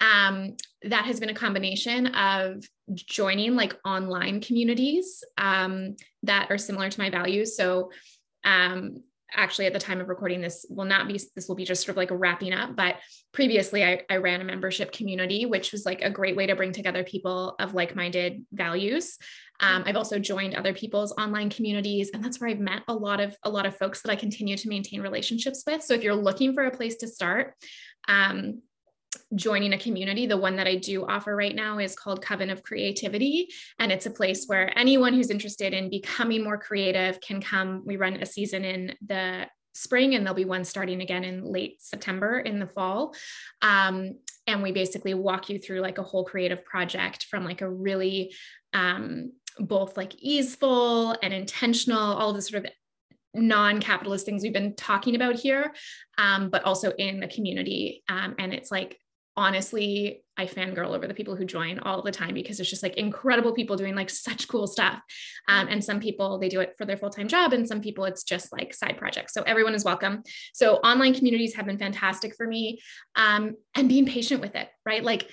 Um, 0.00 0.56
that 0.82 1.06
has 1.06 1.18
been 1.18 1.30
a 1.30 1.34
combination 1.34 2.06
of 2.08 2.64
joining 2.94 3.56
like 3.56 3.76
online 3.84 4.40
communities 4.40 5.24
um, 5.36 5.96
that 6.22 6.50
are 6.50 6.58
similar 6.58 6.88
to 6.88 7.00
my 7.00 7.10
values. 7.10 7.56
So, 7.56 7.90
um, 8.44 9.02
actually, 9.34 9.66
at 9.66 9.72
the 9.72 9.78
time 9.78 10.00
of 10.00 10.08
recording 10.08 10.40
this, 10.40 10.64
will 10.70 10.84
not 10.84 11.06
be 11.08 11.20
this 11.34 11.48
will 11.48 11.56
be 11.56 11.64
just 11.64 11.84
sort 11.84 11.90
of 11.90 11.96
like 11.96 12.10
wrapping 12.10 12.52
up. 12.52 12.76
But 12.76 12.96
previously, 13.32 13.84
I, 13.84 14.02
I 14.08 14.16
ran 14.16 14.40
a 14.40 14.44
membership 14.44 14.92
community, 14.92 15.46
which 15.46 15.72
was 15.72 15.84
like 15.84 16.02
a 16.02 16.10
great 16.10 16.36
way 16.36 16.46
to 16.46 16.56
bring 16.56 16.72
together 16.72 17.04
people 17.04 17.56
of 17.58 17.74
like 17.74 17.96
minded 17.96 18.46
values. 18.52 19.18
Um, 19.60 19.82
I've 19.86 19.96
also 19.96 20.20
joined 20.20 20.54
other 20.54 20.72
people's 20.72 21.12
online 21.18 21.50
communities, 21.50 22.10
and 22.14 22.24
that's 22.24 22.40
where 22.40 22.48
I've 22.48 22.60
met 22.60 22.82
a 22.86 22.94
lot 22.94 23.20
of 23.20 23.36
a 23.42 23.50
lot 23.50 23.66
of 23.66 23.76
folks 23.76 24.02
that 24.02 24.10
I 24.10 24.16
continue 24.16 24.56
to 24.56 24.68
maintain 24.68 25.02
relationships 25.02 25.64
with. 25.66 25.82
So 25.82 25.94
if 25.94 26.02
you're 26.02 26.14
looking 26.14 26.54
for 26.54 26.64
a 26.64 26.76
place 26.76 26.96
to 26.98 27.08
start, 27.08 27.54
um, 28.06 28.62
joining 29.34 29.72
a 29.72 29.78
community. 29.78 30.26
The 30.26 30.36
one 30.36 30.56
that 30.56 30.66
I 30.66 30.76
do 30.76 31.06
offer 31.06 31.36
right 31.36 31.54
now 31.54 31.78
is 31.78 31.94
called 31.94 32.22
Coven 32.22 32.50
of 32.50 32.62
Creativity. 32.62 33.48
And 33.78 33.92
it's 33.92 34.06
a 34.06 34.10
place 34.10 34.46
where 34.46 34.76
anyone 34.78 35.12
who's 35.12 35.30
interested 35.30 35.74
in 35.74 35.90
becoming 35.90 36.42
more 36.42 36.58
creative 36.58 37.20
can 37.20 37.40
come. 37.40 37.82
We 37.84 37.96
run 37.96 38.14
a 38.14 38.26
season 38.26 38.64
in 38.64 38.94
the 39.06 39.46
spring 39.74 40.14
and 40.14 40.24
there'll 40.24 40.34
be 40.34 40.44
one 40.44 40.64
starting 40.64 41.02
again 41.02 41.24
in 41.24 41.44
late 41.44 41.80
September 41.80 42.40
in 42.40 42.58
the 42.58 42.66
fall. 42.66 43.14
Um, 43.62 44.18
and 44.46 44.62
we 44.62 44.72
basically 44.72 45.14
walk 45.14 45.50
you 45.50 45.58
through 45.58 45.80
like 45.80 45.98
a 45.98 46.02
whole 46.02 46.24
creative 46.24 46.64
project 46.64 47.26
from 47.30 47.44
like 47.44 47.60
a 47.60 47.70
really 47.70 48.34
um, 48.72 49.32
both 49.58 49.96
like 49.96 50.14
easeful 50.16 51.14
and 51.22 51.34
intentional, 51.34 51.98
all 51.98 52.32
the 52.32 52.42
sort 52.42 52.64
of 52.64 52.72
non-capitalist 53.34 54.24
things 54.24 54.42
we've 54.42 54.52
been 54.52 54.74
talking 54.74 55.14
about 55.14 55.36
here, 55.36 55.72
um, 56.16 56.48
but 56.48 56.64
also 56.64 56.92
in 56.92 57.20
the 57.20 57.28
community. 57.28 58.02
Um, 58.08 58.34
and 58.38 58.54
it's 58.54 58.70
like 58.70 58.98
honestly, 59.38 60.24
I 60.36 60.46
fangirl 60.46 60.94
over 60.94 61.06
the 61.06 61.14
people 61.14 61.36
who 61.36 61.44
join 61.44 61.78
all 61.78 62.02
the 62.02 62.10
time 62.10 62.34
because 62.34 62.58
it's 62.58 62.68
just 62.68 62.82
like 62.82 62.96
incredible 62.96 63.52
people 63.52 63.76
doing 63.76 63.94
like 63.94 64.10
such 64.10 64.48
cool 64.48 64.66
stuff. 64.66 65.00
Um, 65.48 65.68
and 65.70 65.82
some 65.82 66.00
people 66.00 66.38
they 66.38 66.48
do 66.48 66.60
it 66.60 66.74
for 66.76 66.84
their 66.84 66.96
full 66.96 67.10
time 67.10 67.28
job, 67.28 67.52
and 67.52 67.66
some 67.66 67.80
people 67.80 68.04
it's 68.04 68.24
just 68.24 68.52
like 68.52 68.74
side 68.74 68.98
projects. 68.98 69.32
So 69.32 69.42
everyone 69.42 69.74
is 69.74 69.84
welcome. 69.84 70.24
So 70.52 70.76
online 70.76 71.14
communities 71.14 71.54
have 71.54 71.66
been 71.66 71.78
fantastic 71.78 72.34
for 72.34 72.46
me, 72.46 72.80
um, 73.14 73.54
and 73.76 73.88
being 73.88 74.06
patient 74.06 74.40
with 74.40 74.56
it, 74.56 74.68
right? 74.84 75.04
Like 75.04 75.30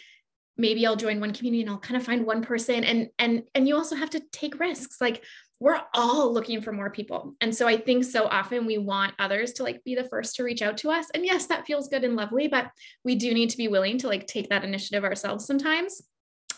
maybe 0.58 0.86
I'll 0.86 0.96
join 0.96 1.20
one 1.20 1.34
community 1.34 1.62
and 1.62 1.70
I'll 1.70 1.80
kind 1.80 1.98
of 1.98 2.06
find 2.06 2.26
one 2.26 2.42
person 2.42 2.84
and 2.84 3.10
and 3.20 3.44
and 3.54 3.68
you 3.68 3.76
also 3.76 3.96
have 3.96 4.12
to 4.12 4.22
take 4.32 4.60
risks 4.60 5.02
like 5.02 5.24
we're 5.60 5.82
all 5.94 6.34
looking 6.34 6.62
for 6.62 6.72
more 6.72 6.90
people 6.90 7.36
and 7.42 7.56
so 7.56 7.68
I 7.68 7.78
think 7.78 8.04
so 8.04 8.26
often 8.26 8.66
we 8.66 8.78
want 8.78 9.14
others 9.20 9.54
to 9.54 9.64
like 9.64 9.84
be 9.84 9.96
the 9.96 10.04
first 10.04 10.36
to 10.36 10.44
reach 10.44 10.62
out 10.62 10.78
to 10.80 10.92
us 10.92 11.08
and 11.14 11.26
yes 11.26 11.46
that 11.48 11.66
feels 11.66 11.88
good 11.88 12.04
and 12.04 12.16
lovely 12.16 12.48
but 12.48 12.70
we 13.04 13.16
do 13.16 13.34
need 13.34 13.50
to 13.52 13.58
be 13.58 13.68
willing 13.68 13.98
to 14.00 14.08
like 14.08 14.28
take 14.28 14.50
that 14.50 14.64
initiative 14.64 15.04
ourselves 15.04 15.46
sometimes 15.46 16.02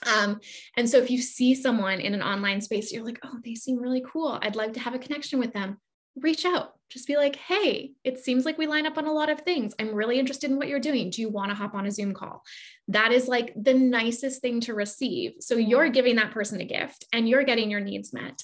Um, 0.06 0.40
and 0.78 0.90
so 0.90 0.98
if 1.00 1.10
you 1.10 1.22
see 1.22 1.56
someone 1.56 2.00
in 2.00 2.14
an 2.14 2.22
online 2.22 2.62
space, 2.62 2.92
you're 2.94 3.04
like, 3.04 3.20
oh, 3.24 3.40
they 3.44 3.56
seem 3.56 3.80
really 3.80 4.04
cool. 4.06 4.40
I'd 4.42 4.56
like 4.56 4.74
to 4.74 4.80
have 4.80 4.94
a 4.94 5.00
connection 5.00 5.40
with 5.40 5.54
them. 5.54 5.78
Reach 6.16 6.46
out. 6.46 6.74
Just 6.90 7.08
be 7.08 7.18
like, 7.18 7.36
hey, 7.36 7.92
it 8.04 8.20
seems 8.20 8.46
like 8.46 8.58
we 8.58 8.68
line 8.68 8.86
up 8.86 8.98
on 8.98 9.08
a 9.08 9.12
lot 9.12 9.30
of 9.30 9.42
things. 9.42 9.74
I'm 9.80 9.94
really 9.94 10.20
interested 10.20 10.50
in 10.50 10.58
what 10.58 10.68
you're 10.68 10.80
doing. 10.80 11.10
Do 11.10 11.22
you 11.22 11.30
want 11.30 11.50
to 11.52 11.56
hop 11.56 11.74
on 11.74 11.86
a 11.86 11.92
Zoom 11.92 12.14
call? 12.14 12.44
That 12.88 13.12
is 13.12 13.28
like 13.28 13.54
the 13.62 13.74
nicest 13.74 14.42
thing 14.42 14.62
to 14.62 14.74
receive. 14.74 15.34
So 15.40 15.56
you're 15.56 15.90
giving 15.90 16.16
that 16.16 16.32
person 16.32 16.62
a 16.62 16.66
gift 16.66 17.06
and 17.12 17.28
you're 17.28 17.44
getting 17.44 17.70
your 17.70 17.82
needs 17.82 18.14
met. 18.14 18.42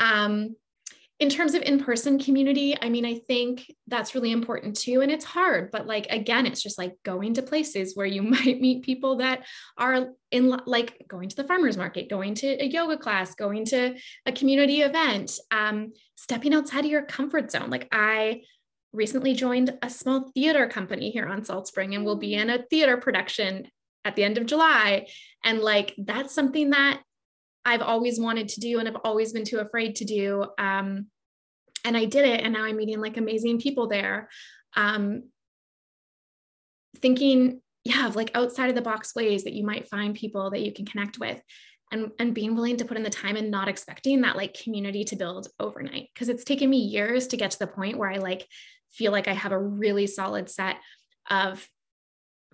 Um, 0.00 0.56
in 1.20 1.28
terms 1.28 1.52
of 1.54 1.62
in-person 1.62 2.18
community 2.18 2.74
i 2.80 2.88
mean 2.88 3.04
i 3.04 3.14
think 3.14 3.70
that's 3.86 4.14
really 4.14 4.32
important 4.32 4.74
too 4.74 5.02
and 5.02 5.12
it's 5.12 5.24
hard 5.24 5.70
but 5.70 5.86
like 5.86 6.06
again 6.10 6.46
it's 6.46 6.62
just 6.62 6.78
like 6.78 6.94
going 7.04 7.34
to 7.34 7.42
places 7.42 7.94
where 7.94 8.06
you 8.06 8.22
might 8.34 8.60
meet 8.60 8.82
people 8.82 9.16
that 9.16 9.46
are 9.78 10.08
in 10.30 10.48
like 10.66 11.04
going 11.06 11.28
to 11.28 11.36
the 11.36 11.44
farmers 11.44 11.76
market 11.76 12.08
going 12.10 12.34
to 12.34 12.46
a 12.46 12.66
yoga 12.66 12.96
class 12.96 13.34
going 13.34 13.64
to 13.64 13.94
a 14.26 14.32
community 14.32 14.80
event 14.80 15.32
um, 15.50 15.92
stepping 16.16 16.54
outside 16.54 16.84
of 16.84 16.90
your 16.90 17.02
comfort 17.02 17.50
zone. 17.50 17.70
Like 17.70 17.88
i 17.92 18.42
recently 18.92 19.34
joined 19.34 19.78
a 19.82 19.90
small 19.90 20.30
theater 20.34 20.66
company 20.66 21.10
here 21.10 21.26
on 21.26 21.44
salt 21.44 21.68
spring 21.68 21.94
and 21.94 22.04
will 22.04 22.16
be 22.16 22.34
in 22.34 22.50
a 22.50 22.62
theater 22.70 22.96
production 22.96 23.68
at 24.04 24.16
the 24.16 24.24
end 24.24 24.38
of 24.38 24.46
july 24.46 25.06
and 25.44 25.60
like 25.60 25.94
that's 25.98 26.34
something 26.34 26.70
that 26.70 27.00
I've 27.64 27.82
always 27.82 28.18
wanted 28.18 28.48
to 28.48 28.60
do 28.60 28.78
and 28.78 28.88
I've 28.88 29.00
always 29.04 29.32
been 29.32 29.44
too 29.44 29.58
afraid 29.58 29.96
to 29.96 30.04
do. 30.04 30.46
Um, 30.58 31.06
and 31.84 31.96
I 31.96 32.04
did 32.04 32.26
it. 32.26 32.40
And 32.40 32.52
now 32.52 32.64
I'm 32.64 32.76
meeting 32.76 33.00
like 33.00 33.16
amazing 33.16 33.60
people 33.60 33.88
there. 33.88 34.28
Um, 34.76 35.24
thinking, 36.98 37.60
yeah, 37.84 38.06
of 38.06 38.16
like 38.16 38.30
outside 38.34 38.68
of 38.68 38.76
the 38.76 38.82
box 38.82 39.14
ways 39.14 39.44
that 39.44 39.54
you 39.54 39.64
might 39.64 39.88
find 39.88 40.14
people 40.14 40.50
that 40.50 40.60
you 40.60 40.72
can 40.72 40.84
connect 40.84 41.18
with 41.18 41.40
and, 41.92 42.10
and 42.18 42.34
being 42.34 42.54
willing 42.54 42.76
to 42.76 42.84
put 42.84 42.96
in 42.96 43.02
the 43.02 43.10
time 43.10 43.36
and 43.36 43.50
not 43.50 43.68
expecting 43.68 44.20
that 44.20 44.36
like 44.36 44.60
community 44.62 45.04
to 45.04 45.16
build 45.16 45.48
overnight. 45.58 46.08
Cause 46.16 46.28
it's 46.28 46.44
taken 46.44 46.68
me 46.70 46.78
years 46.78 47.26
to 47.28 47.36
get 47.36 47.50
to 47.52 47.58
the 47.58 47.66
point 47.66 47.98
where 47.98 48.10
I 48.10 48.16
like 48.16 48.46
feel 48.92 49.12
like 49.12 49.28
I 49.28 49.32
have 49.32 49.52
a 49.52 49.58
really 49.58 50.06
solid 50.06 50.50
set 50.50 50.76
of 51.30 51.66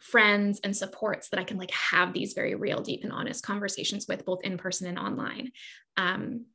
friends 0.00 0.60
and 0.62 0.76
supports 0.76 1.30
that 1.30 1.40
I 1.40 1.44
can 1.44 1.56
like 1.56 1.70
have 1.70 2.12
these 2.12 2.34
very 2.34 2.54
real, 2.54 2.80
deep, 2.80 3.04
and 3.04 3.12
honest 3.12 3.44
conversations 3.44 4.06
with, 4.08 4.24
both 4.24 4.42
in 4.44 4.58
person 4.58 4.86
and 4.86 4.98
online. 4.98 5.52
Um, 5.96 6.46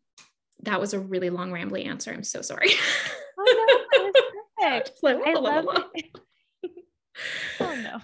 that 0.63 0.79
was 0.79 0.93
a 0.93 0.99
really 0.99 1.29
long, 1.29 1.51
rambly 1.51 1.87
answer. 1.87 2.11
I'm 2.11 2.23
so 2.23 2.41
sorry. 2.41 2.71
Oh 3.43 3.83
no, 3.97 4.11
perfect. 4.61 4.99
like, 5.01 5.17
I 5.25 5.33
love 5.33 5.65
it. 5.95 6.05
oh 7.59 7.75
no. 7.75 7.99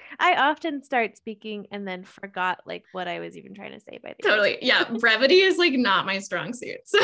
I 0.20 0.36
often 0.36 0.84
start 0.84 1.16
speaking 1.16 1.66
and 1.72 1.86
then 1.86 2.04
forgot 2.04 2.60
like 2.64 2.84
what 2.92 3.08
I 3.08 3.18
was 3.18 3.36
even 3.36 3.54
trying 3.54 3.72
to 3.72 3.80
say 3.80 3.98
by 4.02 4.14
the 4.16 4.28
Totally. 4.28 4.54
End. 4.54 4.62
Yeah. 4.62 4.84
Brevity 4.84 5.40
is 5.40 5.58
like 5.58 5.72
not 5.72 6.06
my 6.06 6.20
strong 6.20 6.52
suit. 6.52 6.78
So 6.84 6.98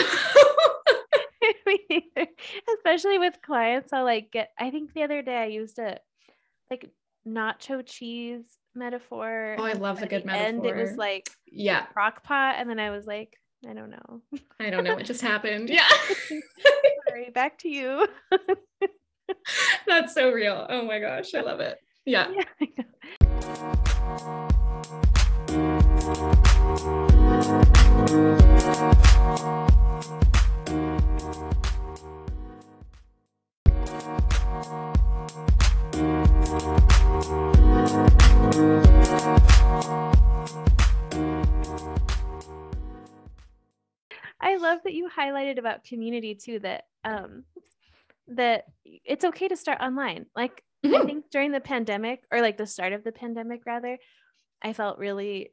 Especially 2.76 3.18
with 3.18 3.42
clients. 3.42 3.92
I'll 3.92 4.04
like 4.04 4.30
get 4.30 4.50
I 4.58 4.70
think 4.70 4.92
the 4.94 5.02
other 5.02 5.22
day 5.22 5.36
I 5.36 5.46
used 5.46 5.78
a 5.78 5.98
like 6.70 6.90
nacho 7.26 7.82
cheese 7.84 8.58
metaphor. 8.74 9.56
Oh, 9.58 9.64
I 9.64 9.72
love 9.72 10.02
a 10.02 10.06
good 10.06 10.24
metaphor. 10.24 10.46
And 10.46 10.66
it 10.66 10.76
was 10.76 10.96
like 10.96 11.30
yeah, 11.46 11.86
crock 11.86 12.22
pot. 12.24 12.56
And 12.58 12.68
then 12.68 12.78
I 12.78 12.90
was 12.90 13.06
like, 13.06 13.36
I 13.68 13.72
don't 13.72 13.90
know. 13.90 14.20
I 14.60 14.70
don't 14.70 14.84
know 14.84 14.94
what 14.94 15.04
just 15.04 15.22
happened. 15.22 15.68
Yeah. 15.74 15.88
Sorry, 17.08 17.30
back 17.30 17.58
to 17.58 17.68
you. 17.68 18.06
That's 19.86 20.14
so 20.14 20.30
real. 20.30 20.66
Oh 20.68 20.84
my 20.84 20.98
gosh, 20.98 21.34
I 21.34 21.40
love 21.40 21.60
it. 21.60 21.78
Yeah. 22.04 22.30
yeah 22.60 22.84
I 36.60 36.93
love 44.64 44.82
that 44.84 44.94
you 44.94 45.08
highlighted 45.08 45.58
about 45.58 45.84
community 45.84 46.34
too 46.34 46.58
that 46.58 46.84
um 47.04 47.44
that 48.28 48.64
it's 48.84 49.24
okay 49.24 49.48
to 49.48 49.56
start 49.56 49.80
online. 49.80 50.26
Like 50.34 50.62
mm-hmm. 50.84 50.94
I 50.94 51.04
think 51.04 51.30
during 51.30 51.52
the 51.52 51.60
pandemic 51.60 52.22
or 52.32 52.40
like 52.40 52.56
the 52.56 52.66
start 52.66 52.92
of 52.92 53.04
the 53.04 53.12
pandemic 53.12 53.66
rather, 53.66 53.98
I 54.62 54.72
felt 54.72 54.98
really 54.98 55.52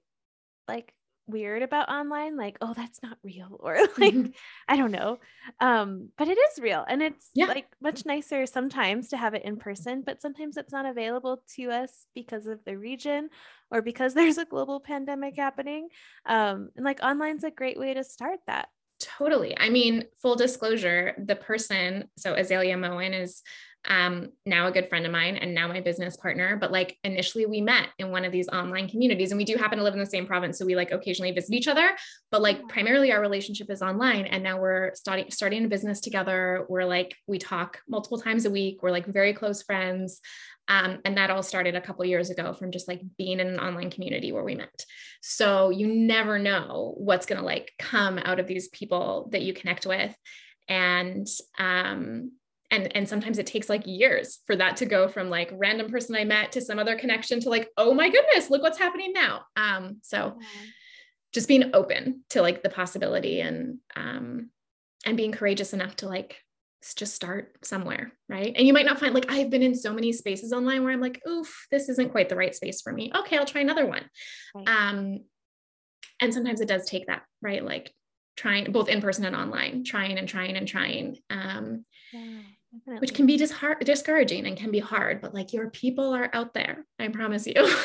like 0.67 0.93
weird 1.27 1.61
about 1.61 1.89
online 1.89 2.35
like 2.35 2.57
oh 2.61 2.73
that's 2.73 3.01
not 3.01 3.17
real 3.23 3.57
or 3.59 3.75
like 3.97 4.13
mm-hmm. 4.13 4.31
i 4.67 4.75
don't 4.75 4.91
know 4.91 5.17
um 5.59 6.09
but 6.17 6.27
it 6.27 6.37
is 6.37 6.61
real 6.61 6.83
and 6.87 7.01
it's 7.01 7.29
yeah. 7.33 7.45
like 7.45 7.67
much 7.81 8.05
nicer 8.05 8.45
sometimes 8.45 9.09
to 9.09 9.17
have 9.17 9.33
it 9.33 9.43
in 9.43 9.57
person 9.57 10.03
but 10.05 10.21
sometimes 10.21 10.57
it's 10.57 10.71
not 10.71 10.85
available 10.85 11.41
to 11.55 11.71
us 11.71 12.07
because 12.15 12.47
of 12.47 12.63
the 12.65 12.77
region 12.77 13.29
or 13.69 13.81
because 13.81 14.13
there's 14.15 14.37
a 14.37 14.45
global 14.45 14.79
pandemic 14.79 15.35
happening 15.37 15.87
um 16.25 16.69
and 16.75 16.85
like 16.85 17.03
online's 17.03 17.43
a 17.43 17.51
great 17.51 17.79
way 17.79 17.93
to 17.93 18.03
start 18.03 18.39
that 18.47 18.69
totally 18.99 19.57
i 19.57 19.69
mean 19.69 20.03
full 20.21 20.35
disclosure 20.35 21.15
the 21.17 21.35
person 21.35 22.05
so 22.17 22.33
azalea 22.33 22.77
moen 22.77 23.13
is 23.13 23.41
um, 23.87 24.29
now 24.45 24.67
a 24.67 24.71
good 24.71 24.89
friend 24.89 25.05
of 25.05 25.11
mine 25.11 25.37
and 25.37 25.55
now 25.55 25.67
my 25.67 25.81
business 25.81 26.15
partner. 26.15 26.55
But 26.55 26.71
like 26.71 26.97
initially 27.03 27.45
we 27.45 27.61
met 27.61 27.89
in 27.97 28.11
one 28.11 28.25
of 28.25 28.31
these 28.31 28.47
online 28.49 28.87
communities 28.87 29.31
and 29.31 29.37
we 29.37 29.45
do 29.45 29.55
happen 29.55 29.77
to 29.79 29.83
live 29.83 29.93
in 29.93 29.99
the 29.99 30.05
same 30.05 30.27
province. 30.27 30.59
So 30.59 30.65
we 30.65 30.75
like 30.75 30.91
occasionally 30.91 31.31
visit 31.31 31.53
each 31.53 31.67
other, 31.67 31.89
but 32.29 32.41
like 32.41 32.67
primarily 32.67 33.11
our 33.11 33.21
relationship 33.21 33.71
is 33.71 33.81
online. 33.81 34.25
And 34.25 34.43
now 34.43 34.59
we're 34.59 34.93
starting, 34.93 35.31
starting 35.31 35.65
a 35.65 35.67
business 35.67 35.99
together. 35.99 36.65
We're 36.69 36.85
like, 36.85 37.15
we 37.27 37.39
talk 37.39 37.79
multiple 37.89 38.19
times 38.19 38.45
a 38.45 38.51
week. 38.51 38.83
We're 38.83 38.91
like 38.91 39.07
very 39.07 39.33
close 39.33 39.63
friends. 39.63 40.21
Um, 40.67 40.99
and 41.03 41.17
that 41.17 41.31
all 41.31 41.43
started 41.43 41.75
a 41.75 41.81
couple 41.81 42.05
years 42.05 42.29
ago 42.29 42.53
from 42.53 42.71
just 42.71 42.87
like 42.87 43.01
being 43.17 43.39
in 43.39 43.47
an 43.47 43.59
online 43.59 43.89
community 43.89 44.31
where 44.31 44.43
we 44.43 44.55
met. 44.55 44.85
So 45.21 45.69
you 45.69 45.87
never 45.87 46.39
know 46.39 46.93
what's 46.97 47.25
going 47.25 47.39
to 47.39 47.45
like 47.45 47.71
come 47.79 48.19
out 48.19 48.39
of 48.39 48.47
these 48.47 48.69
people 48.69 49.27
that 49.31 49.41
you 49.41 49.53
connect 49.53 49.85
with. 49.85 50.15
And 50.69 51.27
um, 51.59 52.31
and 52.71 52.95
and 52.95 53.07
sometimes 53.07 53.37
it 53.37 53.45
takes 53.45 53.69
like 53.69 53.85
years 53.85 54.39
for 54.47 54.55
that 54.55 54.77
to 54.77 54.85
go 54.85 55.07
from 55.07 55.29
like 55.29 55.51
random 55.53 55.91
person 55.91 56.15
i 56.15 56.23
met 56.23 56.53
to 56.53 56.61
some 56.61 56.79
other 56.79 56.97
connection 56.97 57.39
to 57.41 57.49
like 57.49 57.69
oh 57.77 57.93
my 57.93 58.09
goodness 58.09 58.49
look 58.49 58.63
what's 58.63 58.79
happening 58.79 59.13
now. 59.13 59.41
Um 59.55 59.97
so 60.01 60.39
just 61.33 61.47
being 61.47 61.71
open 61.73 62.23
to 62.29 62.41
like 62.41 62.63
the 62.63 62.69
possibility 62.69 63.41
and 63.41 63.77
um 63.95 64.49
and 65.05 65.17
being 65.17 65.31
courageous 65.31 65.73
enough 65.73 65.95
to 65.97 66.07
like 66.07 66.37
just 66.95 67.13
start 67.13 67.55
somewhere 67.63 68.11
right? 68.27 68.53
And 68.55 68.65
you 68.65 68.73
might 68.73 68.85
not 68.85 68.99
find 68.99 69.13
like 69.13 69.29
i've 69.29 69.49
been 69.49 69.61
in 69.61 69.75
so 69.75 69.93
many 69.93 70.13
spaces 70.13 70.53
online 70.53 70.83
where 70.83 70.93
i'm 70.93 71.01
like 71.01 71.21
oof 71.27 71.67
this 71.69 71.89
isn't 71.89 72.11
quite 72.11 72.29
the 72.29 72.35
right 72.35 72.55
space 72.55 72.81
for 72.81 72.91
me. 72.91 73.11
Okay 73.15 73.37
i'll 73.37 73.45
try 73.45 73.61
another 73.61 73.85
one. 73.85 74.03
Right. 74.55 74.67
um 74.67 75.19
and 76.19 76.33
sometimes 76.33 76.61
it 76.61 76.67
does 76.67 76.85
take 76.85 77.07
that 77.07 77.23
right? 77.41 77.63
Like 77.63 77.93
trying 78.37 78.71
both 78.71 78.87
in 78.87 79.01
person 79.01 79.25
and 79.25 79.35
online 79.35 79.83
trying 79.83 80.17
and 80.17 80.27
trying 80.27 80.55
and 80.55 80.67
trying. 80.67 81.17
Um 81.29 81.85
yeah 82.13 82.41
Definitely. 82.73 82.99
which 83.01 83.13
can 83.13 83.25
be 83.25 83.37
discouraging 83.37 84.47
and 84.47 84.55
can 84.55 84.71
be 84.71 84.79
hard, 84.79 85.21
but 85.21 85.33
like 85.33 85.51
your 85.51 85.69
people 85.69 86.15
are 86.15 86.29
out 86.33 86.53
there. 86.53 86.85
I 86.97 87.09
promise 87.09 87.45
you. 87.45 87.75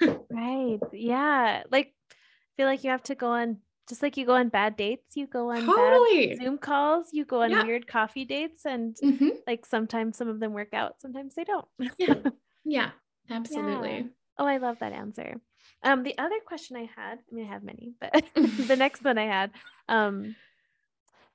right. 0.30 0.80
Yeah. 0.92 1.62
Like 1.70 1.94
I 2.10 2.14
feel 2.56 2.66
like 2.66 2.82
you 2.82 2.90
have 2.90 3.04
to 3.04 3.14
go 3.14 3.28
on 3.28 3.58
just 3.88 4.02
like 4.02 4.16
you 4.16 4.24
go 4.26 4.34
on 4.34 4.48
bad 4.48 4.76
dates, 4.76 5.16
you 5.16 5.26
go 5.26 5.50
on 5.50 5.64
totally. 5.64 6.36
Zoom 6.36 6.58
calls, 6.58 7.08
you 7.12 7.24
go 7.24 7.42
on 7.42 7.50
yeah. 7.50 7.64
weird 7.64 7.86
coffee 7.86 8.24
dates, 8.24 8.64
and 8.64 8.96
mm-hmm. 8.96 9.30
like 9.46 9.66
sometimes 9.66 10.16
some 10.16 10.28
of 10.28 10.40
them 10.40 10.52
work 10.52 10.72
out, 10.72 11.00
sometimes 11.00 11.34
they 11.34 11.44
don't. 11.44 11.66
yeah. 11.98 12.14
Yeah. 12.64 12.90
Absolutely. 13.28 13.96
Yeah. 13.96 14.02
Oh, 14.38 14.46
I 14.46 14.58
love 14.58 14.78
that 14.78 14.92
answer. 14.92 15.40
Um, 15.82 16.04
the 16.04 16.16
other 16.16 16.36
question 16.46 16.76
I 16.76 16.88
had, 16.94 17.18
I 17.18 17.34
mean, 17.34 17.44
I 17.44 17.48
have 17.48 17.64
many, 17.64 17.92
but 18.00 18.24
the 18.34 18.76
next 18.76 19.02
one 19.02 19.18
I 19.18 19.26
had 19.26 19.50
um, 19.88 20.36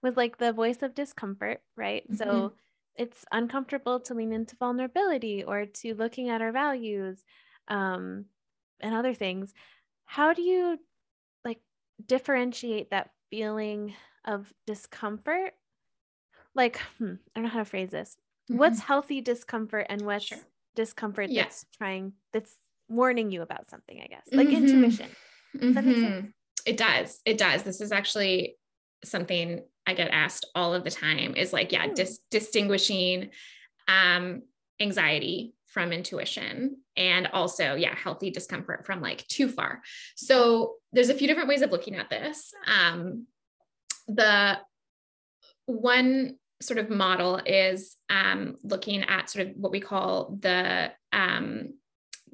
was 0.01 0.15
like 0.15 0.37
the 0.37 0.53
voice 0.53 0.81
of 0.83 0.95
discomfort, 0.95 1.59
right? 1.75 2.09
Mm-hmm. 2.09 2.15
So 2.15 2.53
it's 2.97 3.25
uncomfortable 3.31 3.99
to 3.99 4.13
lean 4.13 4.33
into 4.33 4.55
vulnerability 4.55 5.43
or 5.43 5.65
to 5.65 5.93
looking 5.93 6.29
at 6.29 6.41
our 6.41 6.51
values 6.51 7.23
um, 7.67 8.25
and 8.79 8.93
other 8.93 9.13
things 9.13 9.53
how 10.05 10.33
do 10.33 10.41
you 10.41 10.79
like 11.45 11.59
differentiate 12.05 12.91
that 12.91 13.11
feeling 13.29 13.93
of 14.25 14.51
discomfort 14.65 15.53
like 16.55 16.77
hmm, 16.97 17.13
i 17.13 17.39
don't 17.39 17.43
know 17.43 17.49
how 17.49 17.59
to 17.59 17.65
phrase 17.65 17.89
this 17.89 18.17
mm-hmm. 18.49 18.59
what's 18.59 18.79
healthy 18.79 19.21
discomfort 19.21 19.85
and 19.89 20.01
what's 20.01 20.25
sure. 20.25 20.39
discomfort 20.75 21.29
yeah. 21.29 21.43
that's 21.43 21.65
trying 21.77 22.13
that's 22.33 22.55
warning 22.89 23.31
you 23.31 23.41
about 23.41 23.69
something 23.69 23.99
i 24.01 24.07
guess 24.07 24.27
like 24.31 24.47
mm-hmm. 24.47 24.65
intuition 24.65 25.09
does 25.53 25.75
mm-hmm. 25.75 26.27
it 26.65 26.77
does 26.77 27.19
it 27.25 27.37
does 27.37 27.63
this 27.63 27.81
is 27.81 27.91
actually 27.91 28.55
something 29.03 29.61
I 29.87 29.93
get 29.93 30.09
asked 30.11 30.45
all 30.53 30.73
of 30.73 30.83
the 30.83 30.91
time 30.91 31.35
is 31.35 31.53
like, 31.53 31.71
yeah, 31.71 31.87
dis- 31.87 32.19
distinguishing 32.29 33.29
um, 33.87 34.43
anxiety 34.79 35.53
from 35.65 35.93
intuition 35.93 36.77
and 36.95 37.27
also, 37.27 37.75
yeah, 37.75 37.95
healthy 37.95 38.29
discomfort 38.29 38.85
from 38.85 39.01
like 39.01 39.25
too 39.27 39.47
far. 39.47 39.81
So 40.15 40.75
there's 40.91 41.09
a 41.09 41.13
few 41.13 41.27
different 41.27 41.49
ways 41.49 41.61
of 41.61 41.71
looking 41.71 41.95
at 41.95 42.09
this. 42.09 42.53
Um, 42.67 43.27
the 44.07 44.59
one 45.65 46.37
sort 46.61 46.79
of 46.79 46.89
model 46.89 47.39
is 47.45 47.95
um, 48.09 48.55
looking 48.63 49.03
at 49.03 49.29
sort 49.29 49.47
of 49.47 49.53
what 49.55 49.71
we 49.71 49.79
call 49.79 50.37
the 50.39 50.91
um, 51.13 51.73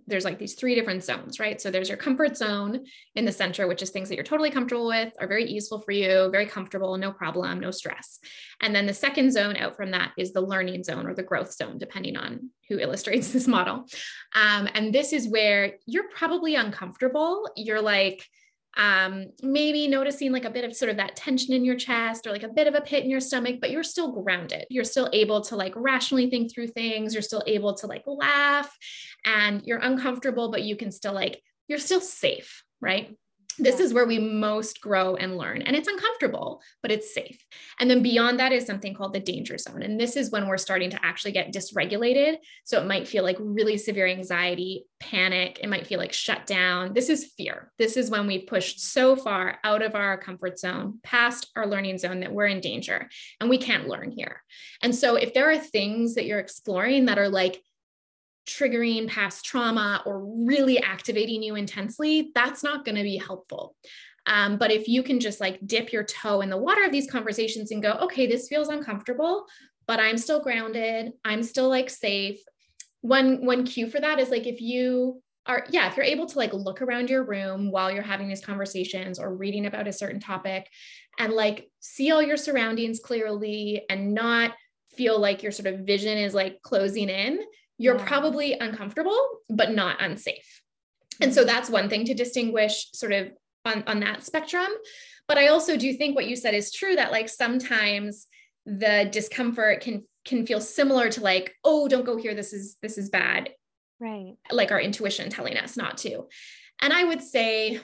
there's 0.08 0.26
like 0.26 0.40
these 0.40 0.56
three 0.56 0.76
different 0.76 1.04
zones, 1.04 1.40
right? 1.40 1.62
So 1.62 1.72
there's 1.72 1.90
your 1.90 1.98
comfort 1.98 2.38
zone 2.38 2.86
in 3.16 3.26
the 3.26 3.32
center, 3.32 3.68
which 3.68 3.82
is 3.82 3.90
things 3.90 4.10
that 4.10 4.16
you're 4.16 4.24
totally 4.24 4.52
comfortable 4.52 4.88
with, 4.88 5.14
are 5.20 5.28
very 5.28 5.50
useful 5.50 5.80
for 5.80 5.92
you, 5.92 6.30
very 6.32 6.46
comfortable, 6.46 6.98
no 6.98 7.12
problem, 7.12 7.60
no 7.60 7.72
stress. 7.72 8.20
And 8.62 8.76
then 8.76 8.86
the 8.86 8.94
second 8.94 9.32
zone 9.32 9.58
out 9.58 9.76
from 9.76 9.92
that 9.92 10.12
is 10.18 10.34
the 10.34 10.42
learning 10.42 10.84
zone 10.84 11.08
or 11.08 11.14
the 11.14 11.24
growth 11.24 11.54
zone, 11.54 11.78
depending 11.78 12.18
on 12.18 12.50
who 12.70 12.80
illustrates 12.80 13.30
this 13.34 13.48
model. 13.48 13.86
Um, 14.36 14.70
and 14.74 14.94
this 14.94 15.14
is 15.14 15.28
where 15.28 15.74
you're 15.86 16.10
probably 16.10 16.56
uncomfortable. 16.56 17.50
You're 17.56 17.82
like, 17.82 18.26
um, 18.78 19.28
maybe 19.42 19.88
noticing 19.88 20.32
like 20.32 20.46
a 20.46 20.50
bit 20.50 20.66
of 20.66 20.76
sort 20.76 20.90
of 20.90 20.98
that 20.98 21.16
tension 21.16 21.54
in 21.54 21.64
your 21.64 21.76
chest 21.76 22.26
or 22.26 22.32
like 22.32 22.44
a 22.44 22.50
bit 22.50 22.68
of 22.68 22.76
a 22.76 22.82
pit 22.82 23.04
in 23.04 23.10
your 23.10 23.20
stomach, 23.20 23.58
but 23.62 23.72
you're 23.72 23.84
still 23.84 24.12
grounded. 24.12 24.66
You're 24.70 24.84
still 24.84 25.10
able 25.14 25.42
to 25.42 25.56
like 25.56 25.74
rationally 25.76 26.30
think 26.30 26.54
through 26.54 26.68
things. 26.68 27.14
You're 27.14 27.22
still 27.22 27.44
able 27.46 27.76
to 27.76 27.88
like 27.88 28.04
laugh 28.06 28.76
and 29.26 29.62
you're 29.64 29.80
uncomfortable, 29.80 30.50
but 30.50 30.64
you 30.64 30.76
can 30.76 30.92
still 30.92 31.14
like, 31.14 31.42
you're 31.68 31.80
still 31.80 32.02
safe, 32.02 32.64
right? 32.82 33.16
This 33.60 33.80
yeah. 33.80 33.86
is 33.86 33.94
where 33.94 34.06
we 34.06 34.20
most 34.20 34.82
grow 34.82 35.16
and 35.16 35.38
learn 35.38 35.62
and 35.62 35.76
it's 35.76 35.88
uncomfortable 35.88 36.62
but 36.82 36.92
it's 36.92 37.14
safe. 37.14 37.38
And 37.80 37.90
then 37.90 38.02
beyond 38.04 38.40
that 38.40 38.52
is 38.52 38.66
something 38.66 38.94
called 38.94 39.14
the 39.14 39.20
danger 39.20 39.58
zone 39.58 39.82
and 39.82 40.00
this 40.00 40.16
is 40.16 40.32
when 40.32 40.48
we're 40.48 40.58
starting 40.58 40.90
to 40.92 41.06
actually 41.06 41.32
get 41.32 41.54
dysregulated. 41.54 42.38
So 42.64 42.82
it 42.82 42.88
might 42.88 43.08
feel 43.08 43.24
like 43.24 43.38
really 43.40 43.78
severe 43.78 44.08
anxiety 44.08 44.86
panic 45.00 45.60
it 45.62 45.70
might 45.70 45.88
feel 45.88 46.00
like 46.00 46.14
shut 46.14 46.46
down. 46.46 46.94
This 46.94 47.10
is 47.10 47.34
fear. 47.38 47.72
This 47.78 47.98
is 47.98 48.10
when 48.10 48.28
we've 48.28 48.48
pushed 48.48 48.80
so 48.80 49.16
far 49.16 49.60
out 49.64 49.82
of 49.82 49.96
our 49.96 50.18
comfort 50.18 50.60
zone 50.60 51.00
past 51.04 51.52
our 51.56 51.68
learning 51.68 51.98
zone 51.98 52.22
that 52.22 52.32
we're 52.32 52.48
in 52.48 52.62
danger 52.62 53.10
and 53.40 53.50
we 53.50 53.58
can't 53.58 53.88
learn 53.88 54.12
here. 54.12 54.42
And 54.82 54.96
so 54.96 55.16
if 55.16 55.34
there 55.34 55.50
are 55.50 55.58
things 55.58 56.16
that 56.16 56.26
you're 56.26 56.40
exploring 56.40 57.06
that 57.06 57.20
are 57.20 57.30
like 57.30 57.62
triggering 58.46 59.08
past 59.08 59.46
trauma 59.46 60.02
or 60.06 60.26
really 60.26 60.82
activating 60.82 61.42
you 61.44 61.56
intensely, 61.56 62.32
that's 62.36 62.64
not 62.64 62.86
going 62.86 62.96
to 62.96 63.04
be 63.04 63.18
helpful. 63.18 63.76
Um, 64.26 64.58
but 64.58 64.72
if 64.72 64.88
you 64.88 65.04
can 65.04 65.20
just 65.20 65.40
like 65.42 65.60
dip 65.66 65.92
your 65.92 66.04
toe 66.04 66.42
in 66.42 66.50
the 66.50 66.58
water 66.58 66.84
of 66.84 66.92
these 66.92 67.10
conversations 67.10 67.72
and 67.72 67.82
go, 67.82 67.94
okay, 67.94 68.26
this 68.26 68.48
feels 68.48 68.70
uncomfortable, 68.70 69.46
but 69.86 70.00
I'm 70.00 70.18
still 70.18 70.40
grounded, 70.40 71.12
I'm 71.26 71.44
still 71.44 71.70
like 71.70 71.90
safe. 71.90 72.40
One 73.02 73.46
one 73.46 73.66
cue 73.66 73.90
for 73.90 74.00
that 74.00 74.20
is 74.20 74.30
like 74.30 74.48
if 74.48 74.62
you 74.62 75.22
are 75.46 75.66
yeah, 75.70 75.90
if 75.90 75.98
you're 75.98 76.06
able 76.06 76.26
to 76.26 76.38
like 76.38 76.54
look 76.54 76.82
around 76.82 77.10
your 77.10 77.26
room 77.26 77.70
while 77.70 77.92
you're 77.92 78.02
having 78.02 78.30
these 78.30 78.46
conversations 78.46 79.20
or 79.20 79.36
reading 79.36 79.66
about 79.66 79.90
a 79.90 79.94
certain 79.94 80.22
topic 80.22 80.70
and 81.20 81.34
like 81.34 81.70
see 81.82 82.12
all 82.12 82.22
your 82.22 82.38
surroundings 82.38 83.02
clearly 83.02 83.84
and 83.90 84.14
not 84.14 84.54
feel 84.96 85.20
like 85.20 85.44
your 85.44 85.52
sort 85.52 85.74
of 85.74 85.82
vision 85.82 86.18
is 86.18 86.34
like 86.34 86.62
closing 86.62 87.10
in 87.10 87.40
you're 87.78 87.98
yeah. 87.98 88.06
probably 88.06 88.58
uncomfortable, 88.60 89.20
but 89.50 89.72
not 89.72 90.02
unsafe. 90.02 90.62
And 91.22 91.34
so 91.34 91.42
mm-hmm. 91.42 91.48
that's 91.48 91.70
one 91.70 91.90
thing 91.90 92.06
to 92.06 92.14
distinguish 92.14 92.90
sort 92.94 93.12
of 93.12 93.32
on, 93.66 93.84
on 93.88 94.00
that 94.02 94.24
spectrum. 94.24 94.68
But 95.28 95.38
I 95.38 95.48
also 95.48 95.78
do 95.78 95.94
think 95.94 96.16
what 96.16 96.28
you 96.28 96.36
said 96.36 96.54
is 96.54 96.72
true 96.72 96.96
that 96.96 97.12
like 97.12 97.30
sometimes 97.30 98.28
the 98.66 99.08
discomfort 99.12 99.82
can 99.82 100.04
can 100.26 100.46
feel 100.46 100.62
similar 100.62 101.10
to 101.10 101.22
like, 101.22 101.54
oh, 101.66 101.88
don't 101.90 102.06
go 102.06 102.16
here. 102.18 102.34
This 102.34 102.54
is 102.54 102.78
this 102.82 102.98
is 102.98 103.10
bad. 103.10 103.50
Right. 104.00 104.36
Like 104.52 104.72
our 104.72 104.80
intuition 104.80 105.30
telling 105.30 105.58
us 105.58 105.78
not 105.78 105.98
to. 106.00 106.28
And 106.82 106.94
I 106.94 107.04
would 107.04 107.22
say 107.22 107.80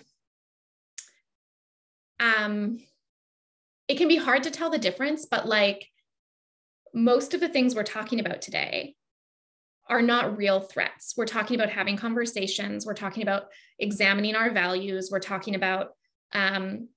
um 2.20 2.80
it 3.88 3.98
can 3.98 4.08
be 4.08 4.18
hard 4.18 4.44
to 4.44 4.52
tell 4.52 4.70
the 4.70 4.78
difference, 4.78 5.26
but 5.26 5.48
like 5.48 5.88
most 6.94 7.34
of 7.34 7.40
the 7.40 7.50
things 7.50 7.76
we're 7.76 7.84
talking 7.84 8.20
about 8.20 8.42
today 8.42 8.96
are 9.90 10.02
not 10.02 10.38
real 10.38 10.62
threats. 10.62 11.16
We're 11.18 11.26
talking 11.26 11.60
about 11.60 11.72
having 11.72 11.98
conversations. 11.98 12.86
We're 12.86 12.94
talking 12.94 13.24
about 13.24 13.46
examining 13.80 14.36
our 14.36 14.52
values. 14.52 15.10
We're 15.12 15.20
talking 15.20 15.56
about 15.56 15.90
um, 16.34 16.90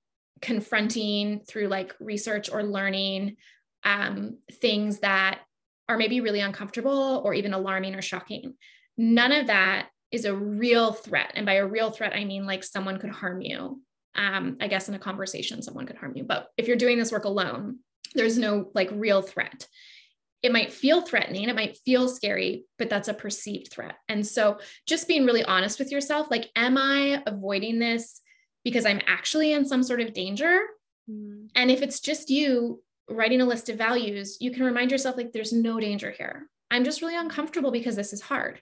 confronting 0.43 1.41
through 1.49 1.69
like 1.69 1.95
research 2.01 2.51
or 2.53 2.63
learning 2.63 3.37
um, 3.85 4.39
things 4.61 5.01
that 5.01 5.41
are 5.89 5.97
maybe 5.97 6.21
really 6.21 6.41
uncomfortable 6.41 7.23
or 7.25 7.33
even 7.35 7.55
alarming 7.55 7.95
or 7.95 8.03
shocking. 8.03 8.55
None 8.99 9.33
of 9.33 9.47
that 9.47 9.89
is 10.11 10.27
a 10.27 10.37
real 10.37 10.93
threat. 10.93 11.33
And 11.35 11.47
by 11.47 11.55
a 11.55 11.67
real 11.67 11.91
threat, 11.91 12.13
I 12.15 12.25
mean 12.25 12.47
like 12.47 12.63
someone 12.63 12.99
could 12.99 13.11
harm 13.11 13.41
you. 13.41 13.81
Um, 14.15 14.59
I 14.61 14.69
guess 14.69 14.91
in 14.91 14.95
a 14.95 14.99
conversation, 14.99 15.63
someone 15.63 15.87
could 15.87 15.97
harm 15.97 16.13
you. 16.15 16.25
But 16.25 16.49
if 16.59 16.69
you're 16.69 16.77
doing 16.77 16.99
this 16.99 17.11
work 17.11 17.25
alone, 17.25 17.79
there's 18.15 18.37
no 18.37 18.71
like 18.75 18.91
real 18.93 19.23
threat 19.23 19.67
it 20.43 20.53
might 20.53 20.73
feel 20.73 21.03
threatening, 21.03 21.49
it 21.49 21.57
might 21.57 21.79
feel 21.79 22.09
scary, 22.09 22.65
but 22.79 22.91
that's 22.91 23.09
a 23.09 23.15
perceived 23.15 23.71
threat. 23.71 23.97
And 24.09 24.27
so 24.27 24.59
just 24.87 25.09
being 25.09 25.25
really 25.25 25.45
honest 25.45 25.79
with 25.79 25.93
yourself 25.93 26.31
like, 26.31 26.51
am 26.57 26.77
I 26.77 27.23
avoiding 27.27 27.79
this 27.79 28.21
because 28.65 28.85
I'm 28.85 29.01
actually 29.07 29.53
in 29.53 29.65
some 29.65 29.83
sort 29.83 30.01
of 30.01 30.13
danger? 30.13 30.61
Mm. 31.11 31.49
And 31.55 31.71
if 31.71 31.83
it's 31.83 32.01
just 32.01 32.31
you 32.31 32.83
writing 33.09 33.41
a 33.41 33.47
list 33.47 33.69
of 33.69 33.79
values, 33.79 34.39
you 34.41 34.51
can 34.51 34.65
remind 34.65 34.91
yourself 34.91 35.17
like, 35.17 35.33
there's 35.33 35.53
no 35.53 35.79
danger 35.79 36.11
here. 36.11 36.49
I'm 36.71 36.85
just 36.85 37.03
really 37.03 37.17
uncomfortable 37.17 37.71
because 37.71 37.97
this 37.97 38.13
is 38.13 38.23
hard. 38.23 38.61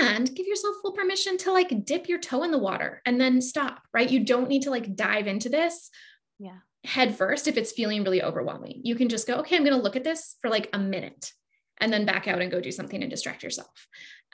And 0.00 0.34
give 0.34 0.46
yourself 0.46 0.76
full 0.82 0.92
permission 0.92 1.36
to 1.38 1.52
like 1.52 1.84
dip 1.84 2.08
your 2.08 2.18
toe 2.18 2.42
in 2.42 2.50
the 2.50 2.58
water 2.58 3.02
and 3.04 3.20
then 3.20 3.40
stop, 3.40 3.82
right? 3.92 4.10
You 4.10 4.24
don't 4.24 4.48
need 4.48 4.62
to 4.62 4.70
like 4.70 4.96
dive 4.96 5.26
into 5.26 5.48
this 5.48 5.90
yeah 6.38 6.58
head 6.86 7.16
first 7.16 7.48
if 7.48 7.56
it's 7.56 7.72
feeling 7.72 8.04
really 8.04 8.22
overwhelming. 8.22 8.80
You 8.84 8.94
can 8.94 9.08
just 9.08 9.26
go, 9.26 9.34
okay, 9.36 9.56
I'm 9.56 9.64
going 9.64 9.76
to 9.76 9.82
look 9.82 9.96
at 9.96 10.04
this 10.04 10.36
for 10.40 10.48
like 10.48 10.68
a 10.72 10.78
minute 10.78 11.32
and 11.78 11.92
then 11.92 12.06
back 12.06 12.26
out 12.28 12.40
and 12.40 12.50
go 12.50 12.60
do 12.60 12.72
something 12.72 13.02
and 13.02 13.10
distract 13.10 13.42
yourself. 13.42 13.86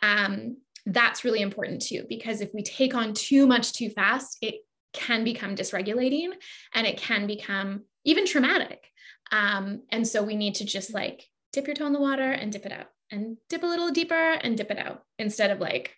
Um, 0.02 0.58
that's 0.86 1.24
really 1.24 1.40
important 1.40 1.82
too, 1.82 2.04
because 2.08 2.40
if 2.40 2.50
we 2.52 2.62
take 2.62 2.94
on 2.94 3.14
too 3.14 3.46
much 3.46 3.72
too 3.72 3.88
fast, 3.88 4.38
it 4.42 4.56
can 4.92 5.24
become 5.24 5.54
dysregulating 5.54 6.30
and 6.74 6.86
it 6.86 6.98
can 6.98 7.26
become 7.26 7.82
even 8.04 8.26
traumatic. 8.26 8.88
Um, 9.30 9.82
and 9.90 10.06
so 10.06 10.22
we 10.22 10.36
need 10.36 10.56
to 10.56 10.64
just 10.64 10.92
like 10.92 11.24
dip 11.52 11.66
your 11.66 11.74
toe 11.74 11.86
in 11.86 11.92
the 11.92 12.00
water 12.00 12.30
and 12.30 12.52
dip 12.52 12.66
it 12.66 12.72
out 12.72 12.88
and 13.10 13.36
dip 13.48 13.62
a 13.62 13.66
little 13.66 13.90
deeper 13.90 14.14
and 14.14 14.56
dip 14.56 14.70
it 14.70 14.78
out 14.78 15.02
instead 15.18 15.50
of 15.50 15.60
like 15.60 15.94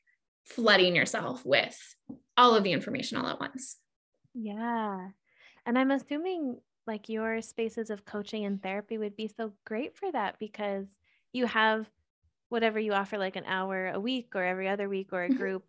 flooding 0.47 0.95
yourself 0.95 1.45
with 1.45 1.77
all 2.37 2.55
of 2.55 2.63
the 2.63 2.73
information 2.73 3.19
all 3.19 3.27
at 3.27 3.41
once. 3.41 3.77
Yeah. 4.35 5.09
And 5.67 5.79
I'm 5.79 5.91
assuming 5.91 6.59
like 6.87 7.09
your 7.09 7.41
spaces 7.41 7.91
of 7.91 8.05
coaching 8.05 8.45
and 8.45 8.63
therapy 8.63 8.99
would 8.99 9.17
be 9.17 9.29
so 9.29 9.53
great 9.65 9.97
for 9.97 10.11
that 10.13 10.39
because 10.39 10.87
you 11.33 11.47
have 11.47 11.89
whatever 12.49 12.79
you 12.79 12.93
offer 12.93 13.19
like 13.19 13.37
an 13.37 13.45
hour 13.47 13.89
a 13.89 14.01
week 14.01 14.33
or 14.35 14.45
every 14.45 14.69
other 14.69 14.89
week 14.89 15.09
or 15.13 15.25
a 15.25 15.29
mm-hmm. 15.29 15.39
group 15.39 15.65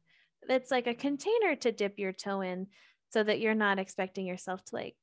that's 0.48 0.72
like 0.72 0.88
a 0.88 0.93
container 0.93 1.56
to 1.56 1.72
dip 1.72 1.98
your 1.98 2.12
toe 2.12 2.41
in 2.41 2.68
so 3.12 3.24
that 3.24 3.39
you're 3.39 3.56
not 3.56 3.80
expecting 3.80 4.26
yourself 4.26 4.64
to 4.66 4.76
like 4.76 4.96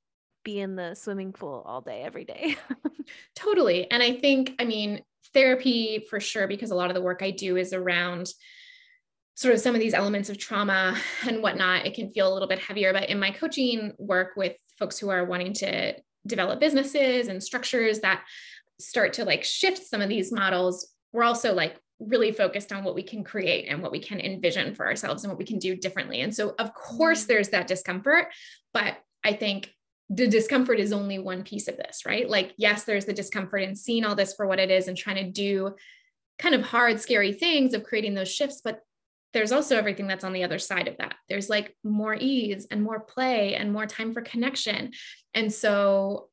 be 0.44 0.60
in 0.60 0.76
the 0.76 0.94
swimming 0.94 1.32
pool 1.32 1.62
all 1.66 1.80
day 1.80 2.02
every 2.02 2.24
day. 2.24 2.56
totally. 3.34 3.90
And 3.90 4.02
I 4.02 4.12
think 4.14 4.54
I 4.58 4.64
mean 4.64 5.02
therapy 5.32 6.04
for 6.10 6.20
sure 6.20 6.46
because 6.46 6.70
a 6.70 6.74
lot 6.74 6.90
of 6.90 6.94
the 6.94 7.02
work 7.02 7.22
I 7.22 7.30
do 7.30 7.56
is 7.56 7.72
around 7.72 8.28
sort 9.34 9.54
of 9.54 9.60
some 9.60 9.74
of 9.74 9.80
these 9.80 9.94
elements 9.94 10.28
of 10.28 10.38
trauma 10.38 10.96
and 11.26 11.42
whatnot, 11.42 11.86
it 11.86 11.94
can 11.94 12.10
feel 12.10 12.30
a 12.30 12.34
little 12.34 12.48
bit 12.48 12.58
heavier. 12.58 12.92
But 12.92 13.08
in 13.08 13.18
my 13.18 13.30
coaching 13.30 13.92
work 13.98 14.32
with 14.36 14.56
folks 14.82 14.98
who 14.98 15.10
are 15.10 15.24
wanting 15.24 15.52
to 15.52 15.94
develop 16.26 16.58
businesses 16.58 17.28
and 17.28 17.40
structures 17.40 18.00
that 18.00 18.24
start 18.80 19.12
to 19.12 19.24
like 19.24 19.44
shift 19.44 19.86
some 19.86 20.00
of 20.00 20.08
these 20.08 20.32
models, 20.32 20.88
we're 21.12 21.22
also 21.22 21.54
like 21.54 21.76
really 22.00 22.32
focused 22.32 22.72
on 22.72 22.82
what 22.82 22.96
we 22.96 23.02
can 23.04 23.22
create 23.22 23.68
and 23.68 23.80
what 23.80 23.92
we 23.92 24.00
can 24.00 24.18
envision 24.18 24.74
for 24.74 24.84
ourselves 24.84 25.22
and 25.22 25.30
what 25.30 25.38
we 25.38 25.44
can 25.44 25.60
do 25.60 25.76
differently. 25.76 26.20
And 26.22 26.34
so, 26.34 26.56
of 26.58 26.74
course, 26.74 27.20
mm-hmm. 27.20 27.28
there's 27.28 27.50
that 27.50 27.68
discomfort, 27.68 28.26
but 28.74 28.96
I 29.22 29.34
think 29.34 29.70
the 30.10 30.26
discomfort 30.26 30.80
is 30.80 30.92
only 30.92 31.20
one 31.20 31.44
piece 31.44 31.68
of 31.68 31.76
this, 31.76 32.02
right? 32.04 32.28
Like, 32.28 32.54
yes, 32.56 32.82
there's 32.82 33.04
the 33.04 33.12
discomfort 33.12 33.62
in 33.62 33.76
seeing 33.76 34.04
all 34.04 34.16
this 34.16 34.34
for 34.34 34.48
what 34.48 34.58
it 34.58 34.68
is 34.68 34.88
and 34.88 34.96
trying 34.96 35.24
to 35.24 35.30
do 35.30 35.76
kind 36.40 36.56
of 36.56 36.62
hard, 36.62 37.00
scary 37.00 37.32
things 37.32 37.72
of 37.72 37.84
creating 37.84 38.14
those 38.14 38.34
shifts, 38.34 38.60
but 38.64 38.80
there's 39.32 39.52
also 39.52 39.76
everything 39.76 40.06
that's 40.06 40.24
on 40.24 40.32
the 40.32 40.44
other 40.44 40.58
side 40.58 40.88
of 40.88 40.98
that. 40.98 41.14
There's 41.28 41.48
like 41.48 41.74
more 41.82 42.14
ease 42.14 42.66
and 42.70 42.82
more 42.82 43.00
play 43.00 43.54
and 43.54 43.72
more 43.72 43.86
time 43.86 44.12
for 44.12 44.20
connection. 44.20 44.92
And 45.34 45.52
so, 45.52 46.28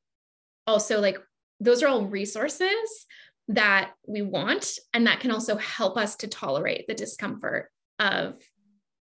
also, 0.67 0.99
like, 0.99 1.17
those 1.59 1.81
are 1.81 1.87
all 1.87 2.05
resources 2.05 3.05
that 3.47 3.91
we 4.07 4.21
want. 4.21 4.77
And 4.93 5.07
that 5.07 5.19
can 5.19 5.31
also 5.31 5.57
help 5.57 5.97
us 5.97 6.17
to 6.17 6.27
tolerate 6.27 6.87
the 6.87 6.93
discomfort 6.93 7.69
of 7.97 8.37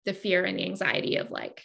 the 0.05 0.12
fear 0.12 0.45
and 0.45 0.59
the 0.59 0.66
anxiety 0.66 1.16
of 1.16 1.30
like 1.30 1.64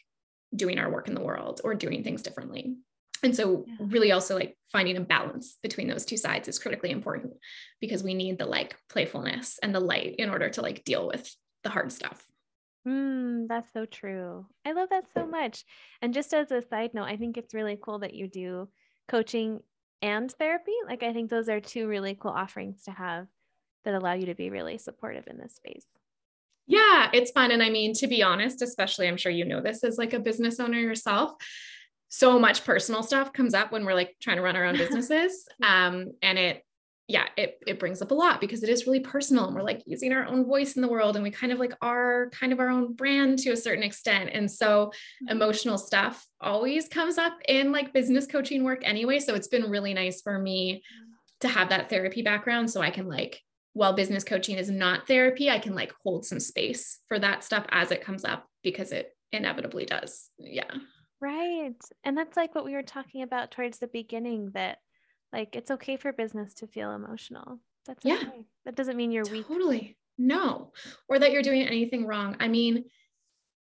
doing 0.56 0.80
our 0.80 0.90
work 0.90 1.08
in 1.08 1.16
the 1.16 1.22
world 1.22 1.62
or 1.64 1.76
doing 1.76 2.04
things 2.04 2.22
differently. 2.22 2.76
And 3.22 3.36
so, 3.36 3.66
yeah. 3.68 3.76
really, 3.82 4.12
also 4.12 4.36
like 4.36 4.56
finding 4.72 4.96
a 4.96 5.02
balance 5.02 5.58
between 5.62 5.88
those 5.88 6.06
two 6.06 6.16
sides 6.16 6.48
is 6.48 6.60
critically 6.60 6.92
important 6.92 7.34
because 7.82 8.04
we 8.04 8.14
need 8.14 8.38
the 8.38 8.46
like 8.46 8.78
playfulness 8.88 9.60
and 9.62 9.76
the 9.76 9.80
light 9.80 10.16
in 10.20 10.30
order 10.30 10.50
to 10.50 10.62
like 10.62 10.84
deal 10.86 11.08
with 11.08 11.30
the 11.64 11.70
hard 11.70 11.92
stuff. 11.92 12.26
Mm, 12.88 13.48
that's 13.48 13.72
so 13.74 13.86
true. 13.86 14.46
I 14.66 14.72
love 14.72 14.90
that 14.90 15.06
so 15.14 15.26
much. 15.26 15.66
And 16.02 16.14
just 16.14 16.34
as 16.34 16.52
a 16.52 16.62
side 16.62 16.94
note, 16.94 17.06
I 17.06 17.18
think 17.18 17.38
it's 17.38 17.54
really 17.54 17.78
cool 17.82 18.00
that 18.00 18.14
you 18.14 18.28
do 18.28 18.70
coaching 19.08 19.60
and 20.02 20.32
therapy. 20.32 20.74
Like, 20.88 21.04
I 21.04 21.14
think 21.14 21.30
those 21.30 21.50
are 21.50 21.60
two 21.60 21.88
really 21.88 22.16
cool 22.20 22.32
offerings 22.32 22.84
to 22.84 22.92
have 22.92 23.28
that 23.86 23.94
allow 23.94 24.14
you 24.14 24.28
to 24.28 24.36
be 24.36 24.50
really 24.50 24.78
supportive 24.78 25.28
in 25.28 25.38
this 25.38 25.56
space. 25.56 25.86
Yeah, 26.68 27.10
it's 27.14 27.32
fun. 27.32 27.52
And 27.52 27.64
I 27.64 27.70
mean, 27.70 27.94
to 27.96 28.08
be 28.08 28.22
honest, 28.22 28.62
especially, 28.62 29.08
I'm 29.08 29.18
sure 29.18 29.32
you 29.32 29.46
know 29.46 29.62
this 29.62 29.84
as 29.84 29.98
like 29.98 30.14
a 30.14 30.20
business 30.20 30.60
owner 30.60 30.78
yourself, 30.78 31.34
so 32.10 32.40
much 32.40 32.64
personal 32.64 33.04
stuff 33.04 33.34
comes 33.34 33.54
up 33.54 33.72
when 33.72 33.86
we're 33.86 33.94
like 33.94 34.16
trying 34.22 34.38
to 34.38 34.44
run 34.44 34.56
our 34.56 34.66
own 34.66 34.78
businesses. 34.78 35.48
Um, 35.64 36.12
and 36.22 36.38
it 36.38 36.64
yeah, 37.10 37.26
it, 37.36 37.60
it 37.66 37.80
brings 37.80 38.04
up 38.04 38.12
a 38.12 38.14
lot 38.14 38.40
because 38.40 38.62
it 38.62 38.70
is 38.70 38.86
really 38.86 39.00
personal 39.00 39.46
and 39.46 39.56
we're 39.56 39.64
like 39.64 39.82
using 39.88 40.14
our 40.14 40.28
own 40.28 40.46
voice 40.46 40.76
in 40.76 40.84
the 40.84 40.88
world 40.88 41.16
and 41.16 41.24
we 41.24 41.32
kind 41.32 41.52
of 41.52 41.58
like 41.58 41.74
are 41.82 42.30
kind 42.30 42.54
of 42.54 42.60
our 42.60 42.70
own 42.70 42.94
brand 42.94 43.40
to 43.40 43.50
a 43.50 43.58
certain 43.58 43.82
extent. 43.84 44.30
And 44.32 44.50
so 44.50 44.86
mm-hmm. 44.86 45.30
emotional 45.30 45.80
stuff 45.80 46.24
always 46.40 46.88
comes 46.88 47.18
up 47.18 47.34
in 47.48 47.72
like 47.72 47.94
business 47.94 48.28
coaching 48.28 48.64
work 48.64 48.82
anyway. 48.84 49.20
So 49.20 49.34
it's 49.34 49.48
been 49.48 49.72
really 49.72 49.92
nice 49.96 50.22
for 50.22 50.38
me 50.38 50.84
to 51.40 51.48
have 51.48 51.70
that 51.70 51.90
therapy 51.90 52.22
background 52.22 52.70
so 52.70 52.80
I 52.80 52.92
can 52.92 53.08
like, 53.08 53.42
while 53.74 53.94
business 53.94 54.24
coaching 54.24 54.58
is 54.58 54.70
not 54.70 55.08
therapy, 55.08 55.50
I 55.50 55.58
can 55.58 55.74
like 55.74 55.92
hold 56.04 56.28
some 56.28 56.40
space 56.40 57.00
for 57.08 57.18
that 57.18 57.44
stuff 57.44 57.66
as 57.72 57.90
it 57.90 58.04
comes 58.04 58.24
up 58.24 58.46
because 58.62 58.92
it 58.92 59.16
inevitably 59.32 59.86
does. 59.86 60.30
Yeah. 60.38 60.70
Right. 61.20 61.74
And 62.04 62.16
that's 62.16 62.38
like 62.38 62.54
what 62.54 62.66
we 62.66 62.74
were 62.74 62.84
talking 62.84 63.24
about 63.24 63.50
towards 63.50 63.80
the 63.80 63.88
beginning 63.88 64.52
that 64.54 64.78
like 65.32 65.56
it's 65.56 65.72
okay 65.72 65.98
for 65.98 66.12
business 66.12 66.54
to 66.56 66.68
feel 66.68 66.92
emotional. 66.92 67.60
That's 67.86 68.04
yeah. 68.04 68.16
Okay. 68.16 68.46
That 68.66 68.76
doesn't 68.76 68.98
mean 68.98 69.12
you're 69.12 69.24
totally. 69.24 69.40
weak. 69.40 69.48
Totally. 69.48 69.98
No. 70.18 70.72
Or 71.08 71.18
that 71.18 71.32
you're 71.32 71.42
doing 71.42 71.64
anything 71.64 72.06
wrong. 72.06 72.36
I 72.40 72.48
mean, 72.48 72.86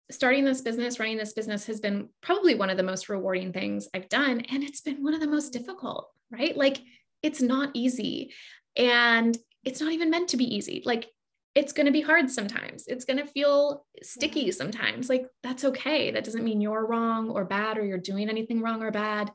starting 0.10 0.46
this 0.46 0.62
business, 0.62 1.00
running 1.00 1.18
this 1.18 1.34
business 1.34 1.66
has 1.68 1.80
been 1.80 2.10
probably 2.22 2.56
one 2.56 2.70
of 2.70 2.78
the 2.78 2.84
most 2.84 3.10
rewarding 3.10 3.54
things 3.54 3.88
I've 3.94 4.10
done. 4.10 4.42
And 4.42 4.64
it's 4.64 4.82
been 4.82 5.04
one 5.04 5.14
of 5.14 5.20
the 5.20 5.28
most 5.28 5.52
difficult, 5.52 6.10
right? 6.32 6.56
Like 6.58 6.80
it's 7.22 7.42
not 7.42 7.72
easy. 7.74 8.34
And 8.76 9.38
it's 9.64 9.82
not 9.82 9.92
even 9.92 10.10
meant 10.10 10.30
to 10.30 10.38
be 10.38 10.56
easy. 10.56 10.82
Like 10.86 11.08
it's 11.56 11.74
going 11.74 11.88
to 11.88 11.92
be 11.92 12.02
hard 12.02 12.30
sometimes. 12.30 12.86
It's 12.88 13.06
going 13.06 13.18
to 13.18 13.26
feel 13.26 13.86
sticky 14.02 14.52
sometimes. 14.52 15.10
Like 15.10 15.28
that's 15.44 15.66
okay. 15.66 16.12
That 16.12 16.24
doesn't 16.24 16.44
mean 16.44 16.62
you're 16.62 16.86
wrong 16.86 17.30
or 17.30 17.46
bad 17.46 17.78
or 17.78 17.86
you're 17.86 17.98
doing 17.98 18.30
anything 18.30 18.62
wrong 18.62 18.82
or 18.82 18.92
bad 18.92 19.32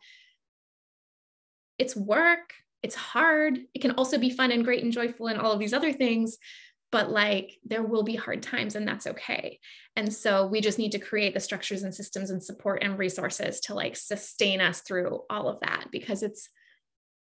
it's 1.83 1.97
work, 1.97 2.55
it's 2.83 2.95
hard. 2.95 3.59
It 3.75 3.83
can 3.83 3.91
also 3.93 4.19
be 4.19 4.31
fun 4.31 4.53
and 4.53 4.65
great 4.65 4.85
and 4.85 4.93
joyful 4.93 5.27
and 5.27 5.41
all 5.41 5.51
of 5.51 5.59
these 5.59 5.75
other 5.75 5.93
things. 5.93 6.39
But 6.93 7.11
like 7.11 7.59
there 7.65 7.83
will 7.83 8.05
be 8.05 8.15
hard 8.15 8.43
times 8.43 8.77
and 8.77 8.87
that's 8.87 9.09
okay. 9.09 9.59
And 9.97 10.13
so 10.13 10.47
we 10.47 10.61
just 10.61 10.79
need 10.79 10.93
to 10.93 11.01
create 11.01 11.35
the 11.35 11.41
structures 11.41 11.83
and 11.83 11.93
systems 11.93 12.31
and 12.31 12.43
support 12.43 12.83
and 12.85 12.99
resources 12.99 13.61
to 13.63 13.75
like 13.75 13.97
sustain 13.97 14.61
us 14.61 14.83
through 14.83 15.23
all 15.29 15.49
of 15.49 15.61
that 15.61 15.87
because 15.91 16.23
it's 16.23 16.49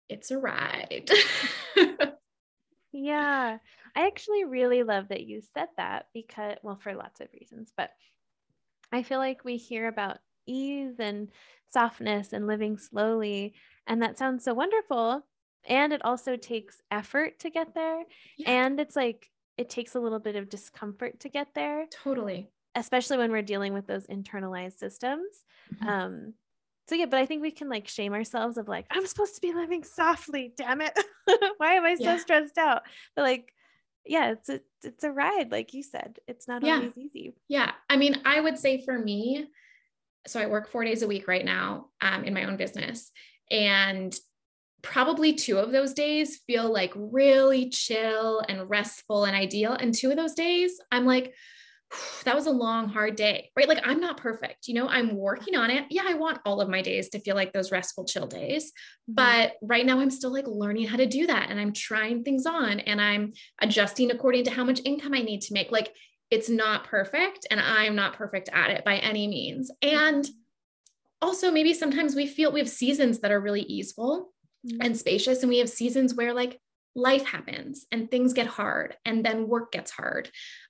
it's 0.09 0.31
a 0.31 0.37
ride. 0.37 1.09
yeah. 2.91 3.59
I 3.95 4.07
actually 4.07 4.43
really 4.43 4.83
love 4.83 5.09
that 5.09 5.25
you 5.25 5.41
said 5.53 5.67
that 5.77 6.07
because, 6.13 6.57
well, 6.63 6.79
for 6.81 6.93
lots 6.95 7.21
of 7.21 7.27
reasons, 7.33 7.71
but 7.77 7.91
I 8.91 9.03
feel 9.03 9.19
like 9.19 9.45
we 9.45 9.57
hear 9.57 9.87
about 9.87 10.17
ease 10.47 10.95
and 10.99 11.29
softness 11.71 12.33
and 12.33 12.47
living 12.47 12.77
slowly. 12.77 13.53
And 13.89 14.01
that 14.03 14.17
sounds 14.17 14.45
so 14.45 14.53
wonderful. 14.53 15.25
And 15.67 15.91
it 15.91 16.05
also 16.05 16.37
takes 16.37 16.81
effort 16.89 17.39
to 17.39 17.49
get 17.49 17.73
there. 17.75 18.03
Yeah. 18.37 18.65
And 18.65 18.79
it's 18.79 18.95
like, 18.95 19.29
it 19.57 19.69
takes 19.69 19.95
a 19.95 19.99
little 19.99 20.19
bit 20.19 20.37
of 20.37 20.47
discomfort 20.47 21.19
to 21.21 21.29
get 21.29 21.49
there. 21.53 21.85
Totally. 21.91 22.49
Especially 22.75 23.17
when 23.17 23.31
we're 23.31 23.41
dealing 23.41 23.73
with 23.73 23.87
those 23.87 24.07
internalized 24.07 24.77
systems. 24.77 25.43
Mm-hmm. 25.75 25.89
Um, 25.89 26.33
so 26.87 26.95
yeah, 26.95 27.07
but 27.07 27.19
I 27.19 27.25
think 27.25 27.41
we 27.41 27.51
can 27.51 27.67
like 27.67 27.87
shame 27.87 28.13
ourselves 28.13 28.57
of 28.57 28.67
like, 28.67 28.85
I'm 28.89 29.05
supposed 29.05 29.35
to 29.35 29.41
be 29.41 29.53
living 29.53 29.83
softly, 29.83 30.53
damn 30.55 30.81
it. 30.81 30.97
Why 31.57 31.73
am 31.73 31.83
I 31.83 31.95
so 31.95 32.03
yeah. 32.03 32.17
stressed 32.17 32.57
out? 32.57 32.83
But 33.15 33.23
like, 33.23 33.53
yeah, 34.05 34.31
it's 34.31 34.49
a 34.49 34.61
it's 34.83 35.03
a 35.03 35.11
ride, 35.11 35.51
like 35.51 35.73
you 35.73 35.83
said. 35.83 36.19
It's 36.27 36.47
not 36.47 36.63
yeah. 36.63 36.75
always 36.75 36.97
easy. 36.97 37.35
Yeah. 37.47 37.71
I 37.89 37.97
mean, 37.97 38.21
I 38.25 38.39
would 38.39 38.57
say 38.57 38.83
for 38.83 38.97
me, 38.97 39.47
so 40.25 40.39
I 40.39 40.47
work 40.47 40.69
four 40.69 40.83
days 40.83 41.03
a 41.03 41.07
week 41.07 41.27
right 41.27 41.45
now 41.45 41.87
um, 42.01 42.23
in 42.23 42.33
my 42.33 42.45
own 42.45 42.57
business. 42.57 43.11
And 43.51 44.15
probably 44.81 45.33
two 45.33 45.57
of 45.57 45.71
those 45.71 45.93
days 45.93 46.41
feel 46.47 46.71
like 46.71 46.93
really 46.95 47.69
chill 47.69 48.41
and 48.47 48.69
restful 48.69 49.25
and 49.25 49.35
ideal. 49.35 49.73
And 49.73 49.93
two 49.93 50.09
of 50.11 50.17
those 50.17 50.33
days, 50.33 50.79
I'm 50.91 51.05
like, 51.05 51.33
that 52.23 52.35
was 52.35 52.45
a 52.45 52.51
long, 52.51 52.87
hard 52.87 53.15
day, 53.15 53.49
right? 53.55 53.67
Like, 53.67 53.81
I'm 53.83 53.99
not 53.99 54.17
perfect. 54.17 54.67
You 54.67 54.75
know, 54.75 54.87
I'm 54.87 55.15
working 55.15 55.55
on 55.55 55.71
it. 55.71 55.85
Yeah, 55.89 56.03
I 56.05 56.13
want 56.13 56.39
all 56.45 56.61
of 56.61 56.69
my 56.69 56.83
days 56.83 57.09
to 57.09 57.19
feel 57.19 57.35
like 57.35 57.51
those 57.51 57.71
restful, 57.71 58.05
chill 58.05 58.27
days. 58.27 58.65
Mm-hmm. 58.65 59.13
But 59.15 59.53
right 59.63 59.85
now, 59.85 59.99
I'm 59.99 60.11
still 60.11 60.31
like 60.31 60.47
learning 60.47 60.87
how 60.87 60.97
to 60.97 61.07
do 61.07 61.25
that. 61.27 61.49
And 61.49 61.59
I'm 61.59 61.73
trying 61.73 62.23
things 62.23 62.45
on 62.45 62.79
and 62.81 63.01
I'm 63.01 63.33
adjusting 63.59 64.11
according 64.11 64.43
to 64.45 64.51
how 64.51 64.63
much 64.63 64.81
income 64.85 65.15
I 65.15 65.21
need 65.21 65.41
to 65.41 65.53
make. 65.53 65.71
Like, 65.71 65.91
it's 66.29 66.49
not 66.49 66.83
perfect 66.83 67.47
and 67.49 67.59
I'm 67.59 67.95
not 67.95 68.13
perfect 68.13 68.49
at 68.53 68.69
it 68.69 68.85
by 68.85 68.97
any 68.97 69.27
means. 69.27 69.71
And 69.81 70.27
also, 71.21 71.51
maybe 71.51 71.73
sometimes 71.73 72.15
we 72.15 72.27
feel 72.27 72.51
we 72.51 72.59
have 72.59 72.69
seasons 72.69 73.19
that 73.19 73.31
are 73.31 73.39
really 73.39 73.61
easeful 73.61 74.31
mm-hmm. 74.65 74.81
and 74.81 74.97
spacious, 74.97 75.41
and 75.41 75.49
we 75.49 75.59
have 75.59 75.69
seasons 75.69 76.15
where 76.15 76.33
like 76.33 76.59
life 76.95 77.25
happens 77.25 77.85
and 77.91 78.09
things 78.09 78.33
get 78.33 78.47
hard 78.47 78.95
and 79.05 79.25
then 79.25 79.47
work 79.47 79.71
gets 79.71 79.91
hard. 79.91 80.29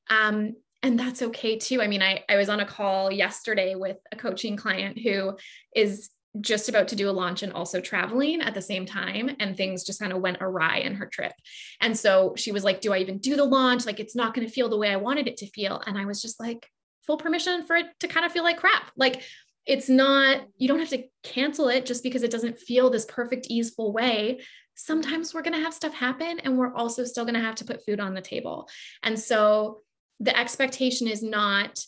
Um, 0.10 0.56
and 0.82 0.97
that's 0.97 1.22
okay 1.22 1.58
too. 1.58 1.82
I 1.82 1.88
mean, 1.88 2.02
I, 2.02 2.24
I 2.30 2.38
was 2.38 2.50
on 2.50 2.62
a 2.62 2.66
call 2.66 3.12
yesterday 3.12 3.76
with 3.76 3.97
a 4.12 4.16
coaching 4.16 4.56
client 4.56 4.97
who 4.97 5.38
is 5.76 6.10
just 6.41 6.70
about 6.70 6.88
to 6.89 6.95
do 6.95 7.10
a 7.10 7.12
launch 7.12 7.41
and 7.41 7.52
also 7.54 7.82
traveling 7.82 8.41
at 8.41 8.54
the 8.54 8.62
same 8.62 8.86
time 8.86 9.36
and 9.39 9.58
things 9.58 9.84
just 9.84 10.00
kind 10.00 10.14
of 10.14 10.22
went 10.22 10.38
awry 10.41 10.78
in 10.78 10.93
her 10.93 11.08
trip 11.08 11.34
and 11.82 11.97
so 11.97 12.36
she 12.38 12.52
was 12.52 12.64
like 12.64 12.82
do 12.82 12.93
i 12.93 13.00
even 13.00 13.18
do 13.18 13.36
the 13.36 13.43
launch 13.43 13.86
like 13.88 14.00
it's 14.00 14.16
not 14.16 14.36
going 14.36 14.45
to 14.45 14.54
feel 14.54 14.70
the 14.70 14.78
way 14.78 14.89
i 14.89 14.95
wanted 14.95 15.28
it 15.28 15.38
to 15.38 15.47
feel 15.47 15.82
and 15.88 15.97
i 15.97 16.06
was 16.06 16.22
just 16.22 16.39
like 16.39 16.70
full 17.06 17.18
permission 17.18 17.66
for 17.66 17.76
it 17.76 17.88
to 18.00 18.08
kind 18.08 18.28
of 18.28 18.32
feel 18.32 18.43
like 18.43 18.60
crap 18.60 18.91
like 18.95 19.24
it's 19.70 19.88
not 19.88 20.41
you 20.57 20.67
don't 20.67 20.80
have 20.80 20.89
to 20.89 21.03
cancel 21.24 21.70
it 21.70 21.86
just 21.86 22.03
because 22.03 22.24
it 22.24 22.32
doesn't 22.32 22.57
feel 22.59 22.89
this 22.89 23.05
perfect 23.05 23.47
easeful 23.49 23.93
way 23.93 24.41
sometimes 24.76 25.34
we're 25.34 25.41
going 25.41 25.53
to 25.53 25.59
have 25.59 25.74
stuff 25.74 25.93
happen 25.93 26.39
and 26.39 26.57
we're 26.57 26.74
also 26.74 27.03
still 27.03 27.24
going 27.24 27.36
to 27.36 27.39
have 27.39 27.55
to 27.55 27.65
put 27.65 27.86
food 27.86 27.99
on 27.99 28.13
the 28.13 28.22
table 28.22 28.67
and 29.03 29.17
so 29.17 29.82
the 30.20 30.38
expectation 30.38 31.07
is 31.07 31.24
not 31.24 31.80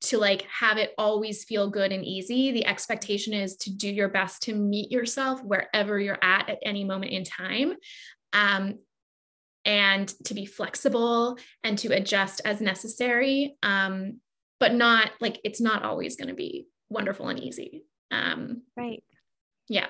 to 0.00 0.18
like 0.18 0.42
have 0.42 0.78
it 0.78 0.94
always 0.96 1.44
feel 1.44 1.68
good 1.68 1.90
and 1.90 2.04
easy. 2.04 2.52
The 2.52 2.66
expectation 2.66 3.32
is 3.32 3.56
to 3.58 3.74
do 3.74 3.88
your 3.88 4.08
best 4.08 4.42
to 4.42 4.54
meet 4.54 4.92
yourself 4.92 5.42
wherever 5.42 5.98
you're 5.98 6.22
at 6.22 6.48
at 6.48 6.58
any 6.62 6.84
moment 6.84 7.12
in 7.12 7.24
time. 7.24 7.74
Um, 8.32 8.78
and 9.64 10.08
to 10.24 10.34
be 10.34 10.46
flexible 10.46 11.36
and 11.64 11.76
to 11.78 11.88
adjust 11.88 12.40
as 12.44 12.60
necessary. 12.60 13.56
Um, 13.62 14.20
but 14.60 14.72
not 14.72 15.10
like 15.20 15.40
it's 15.44 15.60
not 15.60 15.84
always 15.84 16.16
going 16.16 16.28
to 16.28 16.34
be 16.34 16.68
wonderful 16.90 17.28
and 17.28 17.40
easy. 17.40 17.84
Um, 18.10 18.62
right. 18.76 19.02
Yeah. 19.68 19.88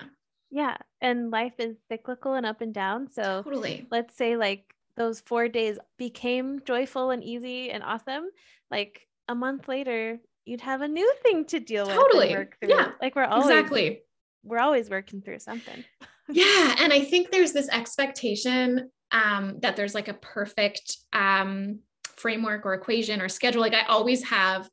Yeah. 0.51 0.76
And 1.01 1.30
life 1.30 1.55
is 1.59 1.76
cyclical 1.90 2.34
and 2.34 2.46
up 2.46 2.61
and 2.61 2.74
down. 2.74 3.11
So 3.11 3.42
totally. 3.42 3.86
let's 3.90 4.16
say 4.16 4.36
like 4.36 4.74
those 4.96 5.20
four 5.20 5.49
days 5.49 5.78
became 5.99 6.61
joyful 6.64 7.11
and 7.11 7.22
easy 7.22 7.70
and 7.70 7.82
awesome. 7.82 8.28
Like 8.70 9.07
a 9.28 9.34
month 9.34 9.68
later, 9.68 10.18
you'd 10.44 10.62
have 10.62 10.80
a 10.80 10.88
new 10.88 11.12
thing 11.22 11.44
to 11.46 11.61
deal 11.61 11.86
with. 11.86 11.94
Totally. 11.94 12.36
Yeah. 12.62 12.92
Like 13.01 13.14
we're 13.14 13.24
always 13.24 13.49
exactly. 13.49 14.01
We're 14.42 14.59
always 14.59 14.90
working 14.90 15.20
through 15.20 15.40
something. 15.40 15.84
yeah. 16.28 16.76
And 16.78 16.92
I 16.92 17.05
think 17.05 17.30
there's 17.30 17.53
this 17.53 17.68
expectation 17.68 18.90
um, 19.12 19.59
that 19.61 19.76
there's 19.76 19.94
like 19.94 20.09
a 20.09 20.14
perfect 20.14 20.96
um, 21.12 21.80
framework 22.16 22.66
or 22.66 22.74
equation 22.74 23.20
or 23.20 23.28
schedule. 23.28 23.61
Like 23.61 23.74
I 23.74 23.84
always 23.84 24.24
have 24.24 24.68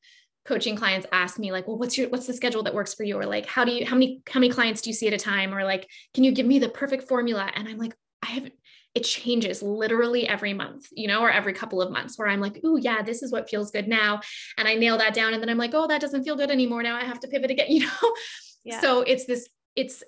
coaching 0.45 0.75
clients 0.75 1.07
ask 1.11 1.39
me 1.39 1.51
like 1.51 1.67
well 1.67 1.77
what's 1.77 1.97
your 1.97 2.07
what's 2.09 2.27
the 2.27 2.33
schedule 2.33 2.63
that 2.63 2.73
works 2.73 2.93
for 2.93 3.03
you 3.03 3.17
or 3.17 3.25
like 3.25 3.45
how 3.45 3.65
do 3.65 3.71
you 3.71 3.85
how 3.85 3.95
many 3.95 4.21
how 4.29 4.39
many 4.39 4.51
clients 4.51 4.81
do 4.81 4.89
you 4.89 4.93
see 4.93 5.07
at 5.07 5.13
a 5.13 5.17
time 5.17 5.53
or 5.53 5.63
like 5.63 5.89
can 6.13 6.23
you 6.23 6.31
give 6.31 6.45
me 6.45 6.59
the 6.59 6.69
perfect 6.69 7.07
formula 7.07 7.49
and 7.55 7.67
i'm 7.67 7.77
like 7.77 7.95
i 8.21 8.27
haven't 8.27 8.53
it 8.95 9.03
changes 9.03 9.61
literally 9.61 10.25
every 10.25 10.53
month, 10.53 10.87
you 10.93 11.07
know, 11.07 11.21
or 11.21 11.29
every 11.29 11.51
couple 11.51 11.81
of 11.81 11.91
months 11.91 12.17
where 12.17 12.29
I'm 12.29 12.39
like, 12.39 12.61
oh, 12.63 12.77
yeah, 12.77 13.01
this 13.01 13.21
is 13.21 13.31
what 13.31 13.49
feels 13.49 13.69
good 13.69 13.89
now. 13.89 14.21
And 14.57 14.69
I 14.69 14.75
nail 14.75 14.97
that 14.97 15.13
down. 15.13 15.33
And 15.33 15.43
then 15.43 15.49
I'm 15.49 15.57
like, 15.57 15.73
oh, 15.73 15.85
that 15.87 15.99
doesn't 15.99 16.23
feel 16.23 16.37
good 16.37 16.49
anymore. 16.49 16.81
Now 16.81 16.95
I 16.95 17.03
have 17.03 17.19
to 17.19 17.27
pivot 17.27 17.51
again, 17.51 17.67
you 17.69 17.81
know? 17.81 18.15
Yeah. 18.63 18.79
So 18.79 19.01
it's 19.01 19.25
this, 19.25 19.49
it's 19.75 20.01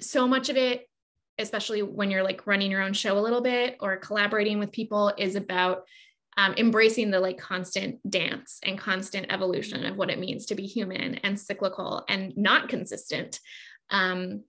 so 0.00 0.28
much 0.28 0.50
of 0.50 0.58
it, 0.58 0.86
especially 1.38 1.82
when 1.82 2.10
you're 2.10 2.22
like 2.22 2.46
running 2.46 2.70
your 2.70 2.82
own 2.82 2.92
show 2.92 3.18
a 3.18 3.20
little 3.20 3.40
bit 3.40 3.78
or 3.80 3.96
collaborating 3.96 4.58
with 4.58 4.72
people, 4.72 5.14
is 5.16 5.36
about 5.36 5.84
um, 6.36 6.54
embracing 6.56 7.10
the 7.10 7.20
like 7.20 7.38
constant 7.38 7.98
dance 8.08 8.58
and 8.62 8.78
constant 8.78 9.26
evolution 9.32 9.86
of 9.86 9.96
what 9.96 10.10
it 10.10 10.18
means 10.18 10.46
to 10.46 10.54
be 10.54 10.66
human 10.66 11.16
and 11.16 11.38
cyclical 11.38 12.04
and 12.08 12.36
not 12.36 12.68
consistent. 12.68 13.40
Um, 13.90 14.42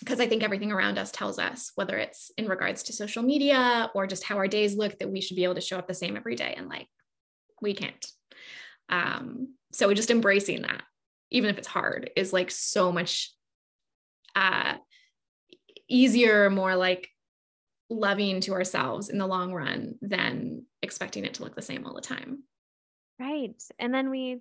because 0.00 0.18
I 0.18 0.26
think 0.26 0.42
everything 0.42 0.72
around 0.72 0.98
us 0.98 1.12
tells 1.12 1.38
us, 1.38 1.70
whether 1.76 1.96
it's 1.96 2.32
in 2.36 2.48
regards 2.48 2.82
to 2.84 2.92
social 2.92 3.22
media 3.22 3.88
or 3.94 4.08
just 4.08 4.24
how 4.24 4.36
our 4.36 4.48
days 4.48 4.74
look, 4.74 4.98
that 4.98 5.10
we 5.10 5.20
should 5.20 5.36
be 5.36 5.44
able 5.44 5.54
to 5.54 5.60
show 5.60 5.78
up 5.78 5.86
the 5.86 5.94
same 5.94 6.16
every 6.16 6.34
day. 6.34 6.54
And 6.56 6.68
like, 6.68 6.88
we 7.60 7.72
can't. 7.72 8.04
Um, 8.88 9.54
so 9.72 9.94
just 9.94 10.10
embracing 10.10 10.62
that, 10.62 10.82
even 11.30 11.50
if 11.50 11.56
it's 11.58 11.68
hard, 11.68 12.10
is 12.16 12.32
like 12.32 12.50
so 12.50 12.90
much 12.90 13.32
uh, 14.34 14.74
easier, 15.88 16.50
more 16.50 16.74
like 16.74 17.08
loving 17.98 18.40
to 18.40 18.52
ourselves 18.52 19.08
in 19.08 19.18
the 19.18 19.26
long 19.26 19.52
run 19.52 19.96
than 20.00 20.64
expecting 20.82 21.24
it 21.24 21.34
to 21.34 21.44
look 21.44 21.54
the 21.54 21.62
same 21.62 21.86
all 21.86 21.94
the 21.94 22.00
time. 22.00 22.42
Right. 23.18 23.62
And 23.78 23.94
then 23.94 24.10
we 24.10 24.40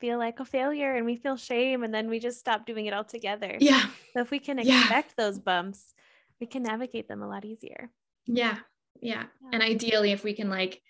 feel 0.00 0.18
like 0.18 0.40
a 0.40 0.44
failure 0.44 0.94
and 0.94 1.06
we 1.06 1.16
feel 1.16 1.36
shame 1.36 1.82
and 1.82 1.92
then 1.92 2.08
we 2.08 2.18
just 2.20 2.38
stop 2.38 2.66
doing 2.66 2.86
it 2.86 2.94
altogether. 2.94 3.56
Yeah. 3.58 3.86
So 4.12 4.20
if 4.20 4.30
we 4.30 4.38
can 4.38 4.58
expect 4.58 5.14
yeah. 5.16 5.24
those 5.24 5.38
bumps, 5.38 5.94
we 6.40 6.46
can 6.46 6.62
navigate 6.62 7.08
them 7.08 7.22
a 7.22 7.28
lot 7.28 7.44
easier. 7.44 7.90
Yeah. 8.26 8.58
Yeah. 9.00 9.24
yeah. 9.42 9.50
And 9.52 9.62
ideally 9.62 10.12
if 10.12 10.24
we 10.24 10.34
can 10.34 10.50
like 10.50 10.80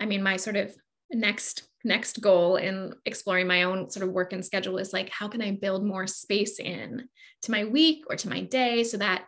I 0.00 0.06
mean 0.06 0.22
my 0.22 0.36
sort 0.36 0.56
of 0.56 0.74
next 1.10 1.68
next 1.84 2.20
goal 2.20 2.56
in 2.56 2.94
exploring 3.04 3.46
my 3.46 3.64
own 3.64 3.90
sort 3.90 4.06
of 4.06 4.12
work 4.12 4.32
and 4.32 4.44
schedule 4.44 4.78
is 4.78 4.92
like 4.92 5.10
how 5.10 5.28
can 5.28 5.42
I 5.42 5.52
build 5.52 5.84
more 5.84 6.06
space 6.06 6.58
in 6.58 7.08
to 7.42 7.50
my 7.50 7.64
week 7.64 8.04
or 8.08 8.16
to 8.16 8.28
my 8.28 8.40
day 8.40 8.84
so 8.84 8.96
that 8.98 9.24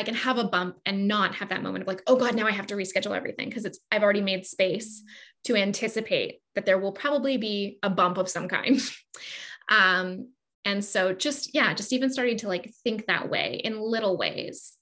I 0.00 0.02
can 0.02 0.14
have 0.14 0.38
a 0.38 0.44
bump 0.44 0.78
and 0.86 1.06
not 1.06 1.34
have 1.34 1.50
that 1.50 1.62
moment 1.62 1.82
of 1.82 1.88
like, 1.88 2.02
oh 2.06 2.16
God, 2.16 2.34
now 2.34 2.46
I 2.46 2.52
have 2.52 2.68
to 2.68 2.74
reschedule 2.74 3.14
everything 3.14 3.50
because 3.50 3.66
it's 3.66 3.80
I've 3.92 4.02
already 4.02 4.22
made 4.22 4.46
space 4.46 5.02
to 5.44 5.56
anticipate 5.56 6.40
that 6.54 6.64
there 6.64 6.78
will 6.78 6.92
probably 6.92 7.36
be 7.36 7.78
a 7.82 7.90
bump 7.90 8.16
of 8.16 8.26
some 8.26 8.48
kind. 8.48 8.80
um, 9.68 10.30
and 10.64 10.82
so 10.82 11.12
just 11.12 11.54
yeah, 11.54 11.74
just 11.74 11.92
even 11.92 12.10
starting 12.10 12.38
to 12.38 12.48
like 12.48 12.72
think 12.82 13.06
that 13.06 13.28
way 13.28 13.60
in 13.62 13.78
little 13.78 14.16
ways. 14.16 14.72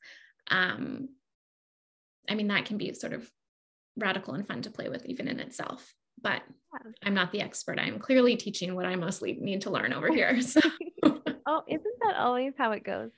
Um, 0.53 1.09
I 2.29 2.37
mean, 2.37 2.47
that 2.47 2.67
can 2.67 2.79
be 2.79 2.93
sort 2.95 3.13
of 3.13 3.29
radical 3.97 4.35
and 4.35 4.47
fun 4.47 4.63
to 4.63 4.71
play 4.71 4.89
with 4.89 5.05
even 5.07 5.27
in 5.27 5.41
itself. 5.41 5.95
But 6.23 6.43
I'm 7.03 7.15
not 7.15 7.33
the 7.33 7.41
expert. 7.41 7.81
I'm 7.81 7.99
clearly 7.99 8.37
teaching 8.37 8.77
what 8.77 8.87
I 8.87 8.95
mostly 8.95 9.37
need 9.41 9.63
to 9.63 9.71
learn 9.71 9.93
over 9.93 10.13
here. 10.13 10.41
So. 10.43 10.61
oh, 11.05 11.63
isn't 11.67 11.99
that 12.03 12.17
always 12.19 12.53
how 12.57 12.71
it 12.71 12.85
goes? 12.85 13.11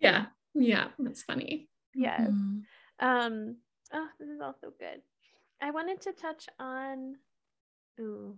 yeah. 0.00 0.26
Yeah, 0.54 0.88
that's 0.98 1.22
funny. 1.22 1.68
Yes. 1.94 2.20
Mm-hmm. 2.20 3.06
Um, 3.06 3.56
oh, 3.92 4.08
this 4.18 4.28
is 4.28 4.40
also 4.40 4.72
good. 4.78 5.02
I 5.60 5.70
wanted 5.70 6.00
to 6.02 6.12
touch 6.12 6.48
on 6.58 7.16
ooh. 8.00 8.36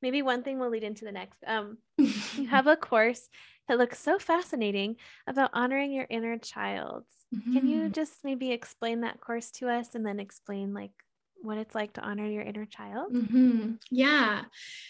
Maybe 0.00 0.22
one 0.22 0.42
thing 0.42 0.58
will 0.58 0.70
lead 0.70 0.82
into 0.82 1.04
the 1.04 1.12
next. 1.12 1.38
Um, 1.46 1.78
you 1.98 2.48
have 2.48 2.66
a 2.66 2.76
course 2.76 3.28
that 3.68 3.78
looks 3.78 4.00
so 4.00 4.18
fascinating 4.18 4.96
about 5.28 5.50
honoring 5.54 5.92
your 5.92 6.06
inner 6.10 6.38
child. 6.38 7.04
Mm-hmm. 7.34 7.52
Can 7.52 7.68
you 7.68 7.82
mm-hmm. 7.82 7.92
just 7.92 8.12
maybe 8.24 8.50
explain 8.50 9.02
that 9.02 9.20
course 9.20 9.50
to 9.52 9.68
us 9.68 9.94
and 9.94 10.04
then 10.04 10.18
explain 10.18 10.74
like 10.74 10.90
what 11.42 11.58
it's 11.58 11.74
like 11.74 11.94
to 11.94 12.00
honor 12.00 12.26
your 12.26 12.42
inner 12.42 12.66
child? 12.66 13.12
Mm-hmm. 13.12 13.72
Yeah. 13.90 14.42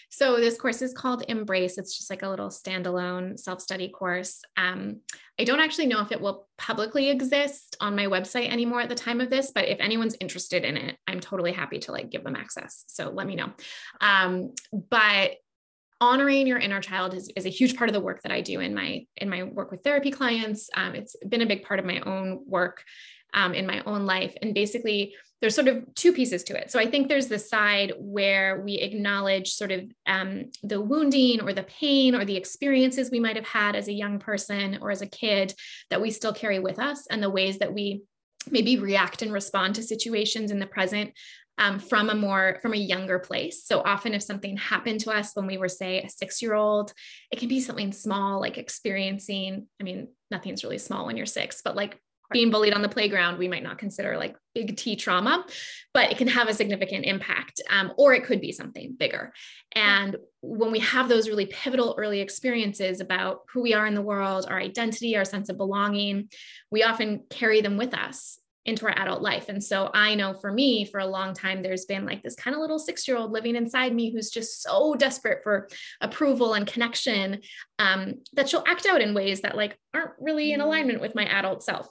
So 0.09 0.37
this 0.37 0.57
course 0.57 0.81
is 0.81 0.93
called 0.93 1.23
Embrace. 1.27 1.77
It's 1.77 1.97
just 1.97 2.09
like 2.09 2.23
a 2.23 2.29
little 2.29 2.49
standalone 2.49 3.39
self-study 3.39 3.89
course. 3.89 4.41
Um, 4.55 5.01
I 5.39 5.43
don't 5.43 5.59
actually 5.59 5.87
know 5.87 6.01
if 6.01 6.11
it 6.11 6.21
will 6.21 6.47
publicly 6.57 7.09
exist 7.09 7.75
on 7.79 7.95
my 7.95 8.05
website 8.05 8.49
anymore 8.49 8.81
at 8.81 8.89
the 8.89 8.95
time 8.95 9.19
of 9.19 9.29
this, 9.29 9.51
but 9.53 9.67
if 9.67 9.79
anyone's 9.79 10.15
interested 10.19 10.63
in 10.63 10.77
it, 10.77 10.97
I'm 11.07 11.19
totally 11.19 11.51
happy 11.51 11.79
to 11.79 11.91
like 11.91 12.11
give 12.11 12.23
them 12.23 12.35
access. 12.35 12.85
So 12.87 13.09
let 13.09 13.27
me 13.27 13.35
know. 13.35 13.51
Um, 13.99 14.53
but 14.71 15.31
honoring 15.99 16.45
your 16.47 16.57
inner 16.59 16.81
child 16.81 17.13
is, 17.13 17.31
is 17.35 17.45
a 17.45 17.49
huge 17.49 17.77
part 17.77 17.89
of 17.89 17.93
the 17.93 17.99
work 18.01 18.21
that 18.23 18.31
I 18.31 18.41
do 18.41 18.59
in 18.59 18.73
my 18.75 19.05
in 19.15 19.29
my 19.29 19.43
work 19.43 19.71
with 19.71 19.83
therapy 19.83 20.11
clients. 20.11 20.69
Um, 20.75 20.95
it's 20.95 21.15
been 21.27 21.41
a 21.41 21.45
big 21.45 21.63
part 21.63 21.79
of 21.79 21.85
my 21.85 22.01
own 22.01 22.43
work 22.45 22.83
um, 23.33 23.53
in 23.53 23.65
my 23.65 23.81
own 23.85 24.05
life, 24.05 24.35
and 24.41 24.53
basically 24.53 25.15
there's 25.41 25.55
sort 25.55 25.67
of 25.67 25.83
two 25.95 26.13
pieces 26.13 26.43
to 26.45 26.57
it. 26.57 26.71
So 26.71 26.79
I 26.79 26.89
think 26.89 27.09
there's 27.09 27.27
the 27.27 27.37
side 27.37 27.91
where 27.97 28.61
we 28.61 28.75
acknowledge 28.75 29.53
sort 29.53 29.73
of 29.73 29.91
um, 30.05 30.45
the 30.63 30.79
wounding 30.79 31.41
or 31.41 31.51
the 31.51 31.63
pain 31.63 32.15
or 32.15 32.23
the 32.23 32.37
experiences 32.37 33.11
we 33.11 33.19
might 33.19 33.35
have 33.35 33.47
had 33.47 33.75
as 33.75 33.89
a 33.89 33.93
young 33.93 34.19
person 34.19 34.77
or 34.81 34.89
as 34.89 35.01
a 35.01 35.07
kid 35.07 35.53
that 35.89 36.01
we 36.01 36.11
still 36.11 36.33
carry 36.33 36.59
with 36.59 36.79
us, 36.79 37.07
and 37.07 37.21
the 37.21 37.29
ways 37.29 37.59
that 37.59 37.73
we 37.73 38.03
maybe 38.49 38.77
react 38.77 39.21
and 39.21 39.33
respond 39.33 39.75
to 39.75 39.83
situations 39.83 40.51
in 40.51 40.59
the 40.59 40.65
present 40.65 41.11
um, 41.57 41.79
from 41.79 42.09
a 42.09 42.15
more 42.15 42.57
from 42.61 42.73
a 42.73 42.77
younger 42.77 43.19
place 43.19 43.63
so 43.65 43.81
often 43.81 44.13
if 44.13 44.23
something 44.23 44.57
happened 44.57 44.99
to 45.01 45.11
us 45.11 45.35
when 45.35 45.45
we 45.45 45.57
were 45.57 45.69
say 45.69 46.01
a 46.01 46.09
six 46.09 46.41
year 46.41 46.55
old 46.55 46.93
it 47.31 47.39
can 47.39 47.47
be 47.47 47.61
something 47.61 47.91
small 47.91 48.41
like 48.41 48.57
experiencing 48.57 49.67
i 49.79 49.83
mean 49.83 50.07
nothing's 50.31 50.63
really 50.63 50.79
small 50.79 51.05
when 51.05 51.15
you're 51.15 51.25
six 51.25 51.61
but 51.63 51.75
like 51.75 51.99
being 52.33 52.51
bullied 52.51 52.73
on 52.73 52.81
the 52.81 52.89
playground 52.89 53.37
we 53.37 53.47
might 53.47 53.63
not 53.63 53.77
consider 53.77 54.17
like 54.17 54.35
big 54.53 54.75
T 54.75 54.95
trauma, 54.95 55.45
but 55.93 56.11
it 56.11 56.17
can 56.17 56.27
have 56.27 56.47
a 56.47 56.53
significant 56.53 57.05
impact, 57.05 57.61
um, 57.69 57.93
or 57.97 58.13
it 58.13 58.25
could 58.25 58.41
be 58.41 58.51
something 58.51 58.95
bigger. 58.97 59.33
And 59.73 60.17
when 60.41 60.71
we 60.71 60.79
have 60.79 61.07
those 61.07 61.29
really 61.29 61.45
pivotal 61.45 61.95
early 61.97 62.19
experiences 62.19 62.99
about 62.99 63.41
who 63.51 63.61
we 63.61 63.73
are 63.73 63.87
in 63.87 63.95
the 63.95 64.01
world, 64.01 64.45
our 64.49 64.59
identity, 64.59 65.15
our 65.15 65.25
sense 65.25 65.49
of 65.49 65.57
belonging, 65.57 66.29
we 66.69 66.83
often 66.83 67.23
carry 67.29 67.61
them 67.61 67.77
with 67.77 67.93
us 67.93 68.39
into 68.65 68.85
our 68.85 68.97
adult 68.97 69.21
life. 69.21 69.49
And 69.49 69.61
so 69.61 69.89
I 69.93 70.15
know 70.15 70.33
for 70.33 70.51
me, 70.51 70.85
for 70.85 70.99
a 70.99 71.05
long 71.05 71.33
time, 71.33 71.61
there's 71.61 71.85
been 71.85 72.05
like 72.05 72.23
this 72.23 72.35
kind 72.35 72.55
of 72.55 72.61
little 72.61 72.79
six 72.79 73.07
year 73.07 73.17
old 73.17 73.31
living 73.31 73.55
inside 73.55 73.93
me 73.93 74.11
who's 74.11 74.29
just 74.29 74.61
so 74.61 74.95
desperate 74.95 75.43
for 75.43 75.67
approval 75.99 76.53
and 76.53 76.65
connection 76.65 77.41
um, 77.79 78.15
that 78.33 78.47
she'll 78.47 78.63
act 78.65 78.85
out 78.85 79.01
in 79.01 79.13
ways 79.13 79.41
that 79.41 79.57
like 79.57 79.77
aren't 79.93 80.11
really 80.19 80.53
in 80.53 80.61
mm. 80.61 80.63
alignment 80.63 81.01
with 81.01 81.13
my 81.13 81.25
adult 81.25 81.61
self. 81.61 81.89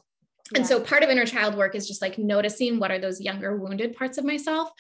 And 0.55 0.67
so 0.67 0.81
part 0.81 1.03
of 1.03 1.11
inner 1.11 1.27
child 1.27 1.57
work 1.57 1.75
is 1.75 1.87
just 1.87 2.03
like 2.03 2.19
noticing 2.19 2.79
what 2.79 2.91
are 2.91 2.99
those 2.99 3.21
younger 3.21 3.57
wounded 3.57 3.97
parts 3.97 4.19
of 4.19 4.25
myself 4.25 4.71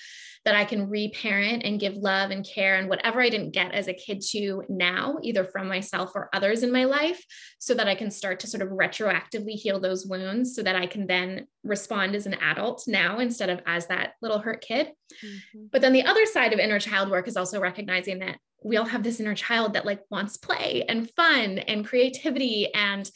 that 0.45 0.55
I 0.57 0.65
can 0.65 0.89
reparent 0.89 1.63
and 1.65 1.79
give 1.79 1.95
love 1.95 2.31
and 2.31 2.45
care 2.45 2.75
and 2.75 2.89
whatever 2.89 3.21
I 3.21 3.29
didn't 3.29 3.53
get 3.53 3.73
as 3.73 3.87
a 3.87 3.95
kid 3.95 4.23
to 4.33 4.65
now, 4.69 5.19
either 5.23 5.45
from 5.45 5.69
myself 5.69 6.13
or 6.15 6.29
others 6.33 6.65
in 6.65 6.73
my 6.73 6.85
life, 6.85 7.25
so 7.61 7.75
that 7.75 7.87
I 7.87 7.95
can 7.95 8.11
start 8.11 8.41
to 8.41 8.49
sort 8.49 8.63
of 8.63 8.71
retroactively 8.71 9.53
heal 9.53 9.79
those 9.79 10.05
wounds 10.05 10.57
so 10.57 10.63
that 10.63 10.75
I 10.75 10.87
can 10.87 11.07
then 11.07 11.47
respond 11.63 12.17
as 12.17 12.27
an 12.27 12.35
adult 12.35 12.85
now 12.89 13.21
instead 13.21 13.51
of 13.51 13.61
as 13.67 13.87
that 13.87 14.15
little 14.21 14.41
hurt 14.41 14.63
kid. 14.63 14.89
Mm-hmm. 15.25 15.67
But 15.71 15.81
then 15.81 15.93
the 15.93 16.05
other 16.05 16.27
side 16.27 16.53
of 16.53 16.59
inner 16.59 16.81
child 16.81 17.09
work 17.09 17.29
is 17.29 17.37
also 17.37 17.61
recognizing 17.61 18.19
that 18.19 18.39
we 18.65 18.77
all 18.77 18.87
have 18.87 19.05
this 19.05 19.21
inner 19.21 19.35
child 19.35 19.75
that 19.75 19.87
like 19.87 20.01
wants 20.11 20.37
play 20.37 20.85
and 20.89 21.11
fun 21.15 21.59
and 21.59 21.87
creativity 21.87 22.73
and 22.75 23.11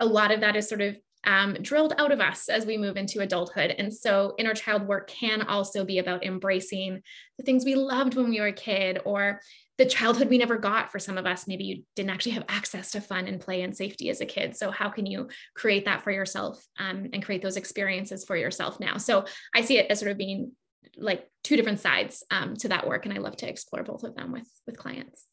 a 0.00 0.06
lot 0.06 0.32
of 0.32 0.40
that 0.40 0.56
is 0.56 0.68
sort 0.68 0.80
of 0.80 0.96
um, 1.26 1.54
drilled 1.60 1.94
out 1.98 2.12
of 2.12 2.20
us 2.20 2.48
as 2.48 2.66
we 2.66 2.76
move 2.76 2.96
into 2.96 3.20
adulthood. 3.20 3.74
And 3.78 3.92
so, 3.92 4.34
inner 4.38 4.54
child 4.54 4.86
work 4.86 5.08
can 5.08 5.42
also 5.42 5.84
be 5.84 5.98
about 5.98 6.24
embracing 6.24 7.02
the 7.38 7.44
things 7.44 7.64
we 7.64 7.74
loved 7.74 8.14
when 8.14 8.30
we 8.30 8.40
were 8.40 8.46
a 8.46 8.52
kid 8.52 9.00
or 9.04 9.40
the 9.76 9.86
childhood 9.86 10.28
we 10.28 10.38
never 10.38 10.56
got 10.56 10.92
for 10.92 10.98
some 10.98 11.18
of 11.18 11.26
us. 11.26 11.48
Maybe 11.48 11.64
you 11.64 11.82
didn't 11.96 12.10
actually 12.10 12.32
have 12.32 12.44
access 12.48 12.92
to 12.92 13.00
fun 13.00 13.26
and 13.26 13.40
play 13.40 13.62
and 13.62 13.76
safety 13.76 14.08
as 14.08 14.20
a 14.20 14.26
kid. 14.26 14.56
So, 14.56 14.70
how 14.70 14.88
can 14.88 15.06
you 15.06 15.28
create 15.54 15.84
that 15.86 16.02
for 16.02 16.10
yourself 16.10 16.64
um, 16.78 17.08
and 17.12 17.24
create 17.24 17.42
those 17.42 17.56
experiences 17.56 18.24
for 18.24 18.36
yourself 18.36 18.80
now? 18.80 18.98
So, 18.98 19.24
I 19.54 19.62
see 19.62 19.78
it 19.78 19.90
as 19.90 20.00
sort 20.00 20.12
of 20.12 20.18
being 20.18 20.52
like 20.96 21.28
two 21.42 21.56
different 21.56 21.80
sides 21.80 22.22
um, 22.30 22.54
to 22.56 22.68
that 22.68 22.86
work. 22.86 23.04
And 23.06 23.14
I 23.14 23.18
love 23.18 23.36
to 23.38 23.48
explore 23.48 23.82
both 23.82 24.04
of 24.04 24.14
them 24.14 24.32
with, 24.32 24.48
with 24.66 24.78
clients. 24.78 25.26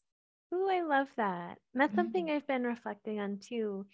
Oh, 0.52 0.68
I 0.70 0.82
love 0.82 1.08
that. 1.16 1.58
And 1.72 1.80
that's 1.80 1.90
mm-hmm. 1.90 2.00
something 2.00 2.30
I've 2.30 2.46
been 2.46 2.64
reflecting 2.64 3.20
on 3.20 3.38
too 3.38 3.86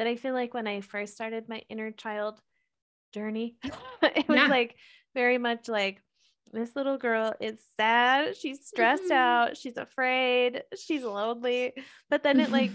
that 0.00 0.06
I 0.06 0.16
feel 0.16 0.32
like 0.32 0.54
when 0.54 0.66
I 0.66 0.80
first 0.80 1.12
started 1.12 1.46
my 1.46 1.60
inner 1.68 1.90
child 1.90 2.40
journey, 3.12 3.58
it 4.02 4.26
was 4.26 4.38
yeah. 4.38 4.46
like 4.46 4.74
very 5.14 5.36
much 5.36 5.68
like 5.68 6.00
this 6.54 6.74
little 6.74 6.96
girl 6.96 7.34
is 7.38 7.60
sad, 7.76 8.34
she's 8.34 8.66
stressed 8.66 9.02
mm-hmm. 9.02 9.12
out, 9.12 9.58
she's 9.58 9.76
afraid, 9.76 10.62
she's 10.74 11.02
lonely. 11.02 11.74
But 12.08 12.22
then 12.22 12.40
it 12.40 12.50
like 12.50 12.70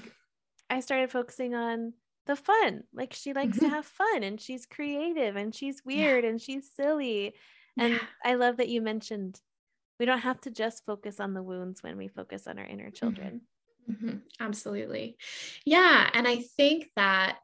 I 0.69 0.81
started 0.81 1.09
focusing 1.09 1.55
on 1.55 1.93
the 2.27 2.35
fun. 2.35 2.83
Like 2.93 3.13
she 3.13 3.33
likes 3.33 3.57
to 3.57 3.65
mm-hmm. 3.65 3.73
have 3.73 3.87
fun 3.87 4.21
and 4.21 4.39
she's 4.39 4.67
creative 4.67 5.35
and 5.35 5.53
she's 5.53 5.81
weird 5.83 6.25
yeah. 6.25 6.29
and 6.29 6.39
she's 6.39 6.69
silly. 6.75 7.33
And 7.75 7.93
yeah. 7.93 7.99
I 8.23 8.35
love 8.35 8.57
that 8.57 8.69
you 8.69 8.83
mentioned 8.83 9.41
we 9.99 10.05
don't 10.05 10.19
have 10.19 10.41
to 10.41 10.51
just 10.51 10.85
focus 10.85 11.19
on 11.19 11.33
the 11.33 11.41
wounds 11.41 11.81
when 11.81 11.97
we 11.97 12.07
focus 12.07 12.45
on 12.45 12.59
our 12.59 12.65
inner 12.65 12.83
mm-hmm. 12.83 12.93
children. 12.93 13.41
Mm-hmm. 13.89 14.17
Absolutely. 14.39 15.17
Yeah. 15.65 16.09
And 16.13 16.27
I 16.27 16.37
think 16.57 16.89
that 16.95 17.37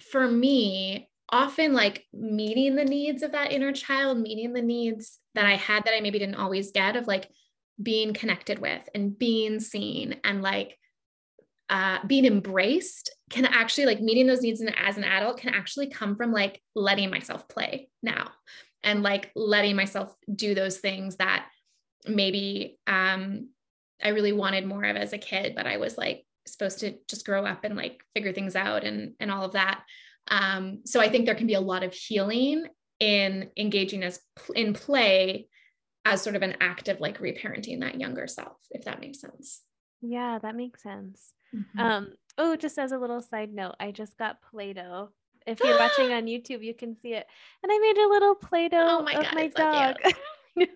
for 0.00 0.26
me, 0.26 1.08
often 1.30 1.72
like 1.72 2.04
meeting 2.12 2.76
the 2.76 2.84
needs 2.84 3.22
of 3.22 3.32
that 3.32 3.52
inner 3.52 3.72
child, 3.72 4.18
meeting 4.18 4.52
the 4.52 4.62
needs 4.62 5.18
that 5.34 5.46
I 5.46 5.56
had 5.56 5.84
that 5.84 5.94
I 5.94 6.00
maybe 6.00 6.18
didn't 6.18 6.34
always 6.34 6.72
get 6.72 6.96
of 6.96 7.06
like 7.06 7.28
being 7.82 8.12
connected 8.12 8.58
with 8.58 8.86
and 8.94 9.18
being 9.18 9.58
seen 9.58 10.16
and 10.24 10.42
like 10.42 10.78
uh, 11.70 11.98
being 12.06 12.26
embraced 12.26 13.10
can 13.30 13.46
actually 13.46 13.86
like 13.86 14.00
meeting 14.00 14.26
those 14.26 14.42
needs 14.42 14.62
as 14.76 14.98
an 14.98 15.04
adult 15.04 15.38
can 15.38 15.54
actually 15.54 15.88
come 15.88 16.16
from 16.16 16.30
like 16.30 16.60
letting 16.74 17.10
myself 17.10 17.48
play 17.48 17.88
now 18.02 18.30
and 18.84 19.02
like 19.02 19.30
letting 19.34 19.74
myself 19.74 20.14
do 20.34 20.54
those 20.54 20.78
things 20.78 21.16
that 21.16 21.48
maybe 22.06 22.78
um, 22.86 23.48
I 24.02 24.08
really 24.08 24.32
wanted 24.32 24.66
more 24.66 24.84
of 24.84 24.96
as 24.96 25.12
a 25.12 25.18
kid, 25.18 25.54
but 25.54 25.66
I 25.66 25.76
was 25.76 25.96
like 25.96 26.24
supposed 26.46 26.80
to 26.80 26.94
just 27.08 27.24
grow 27.24 27.44
up 27.44 27.64
and 27.64 27.76
like 27.76 28.02
figure 28.14 28.32
things 28.32 28.56
out 28.56 28.84
and 28.84 29.14
and 29.20 29.30
all 29.30 29.44
of 29.44 29.52
that. 29.52 29.82
Um, 30.28 30.80
so 30.84 31.00
I 31.00 31.08
think 31.08 31.26
there 31.26 31.34
can 31.34 31.46
be 31.46 31.54
a 31.54 31.60
lot 31.60 31.82
of 31.82 31.92
healing 31.92 32.66
in 33.00 33.50
engaging 33.56 34.02
as 34.02 34.20
in 34.54 34.74
play 34.74 35.48
as 36.04 36.22
sort 36.22 36.36
of 36.36 36.42
an 36.42 36.56
act 36.60 36.88
of 36.88 37.00
like 37.00 37.18
reparenting 37.18 37.80
that 37.80 38.00
younger 38.00 38.26
self, 38.26 38.56
if 38.70 38.84
that 38.84 39.00
makes 39.00 39.20
sense. 39.20 39.62
Yeah, 40.00 40.38
that 40.40 40.56
makes 40.56 40.82
sense. 40.82 41.32
Mm-hmm. 41.54 41.80
Um, 41.80 42.08
oh, 42.38 42.56
just 42.56 42.78
as 42.78 42.92
a 42.92 42.98
little 42.98 43.20
side 43.20 43.52
note, 43.52 43.76
I 43.78 43.92
just 43.92 44.16
got 44.18 44.42
Play 44.42 44.72
Doh. 44.72 45.10
If 45.46 45.60
you're 45.60 45.78
watching 45.78 46.12
on 46.12 46.24
YouTube, 46.24 46.64
you 46.64 46.74
can 46.74 46.96
see 46.96 47.14
it. 47.14 47.26
And 47.62 47.72
I 47.72 47.78
made 47.78 47.98
a 47.98 48.08
little 48.08 48.34
Play 48.34 48.68
Doh 48.68 48.98
oh 48.98 49.02
my 49.02 49.12
of 49.12 49.24
God, 49.24 49.34
my 49.34 49.46
dog. 49.48 49.96
So 50.04 50.10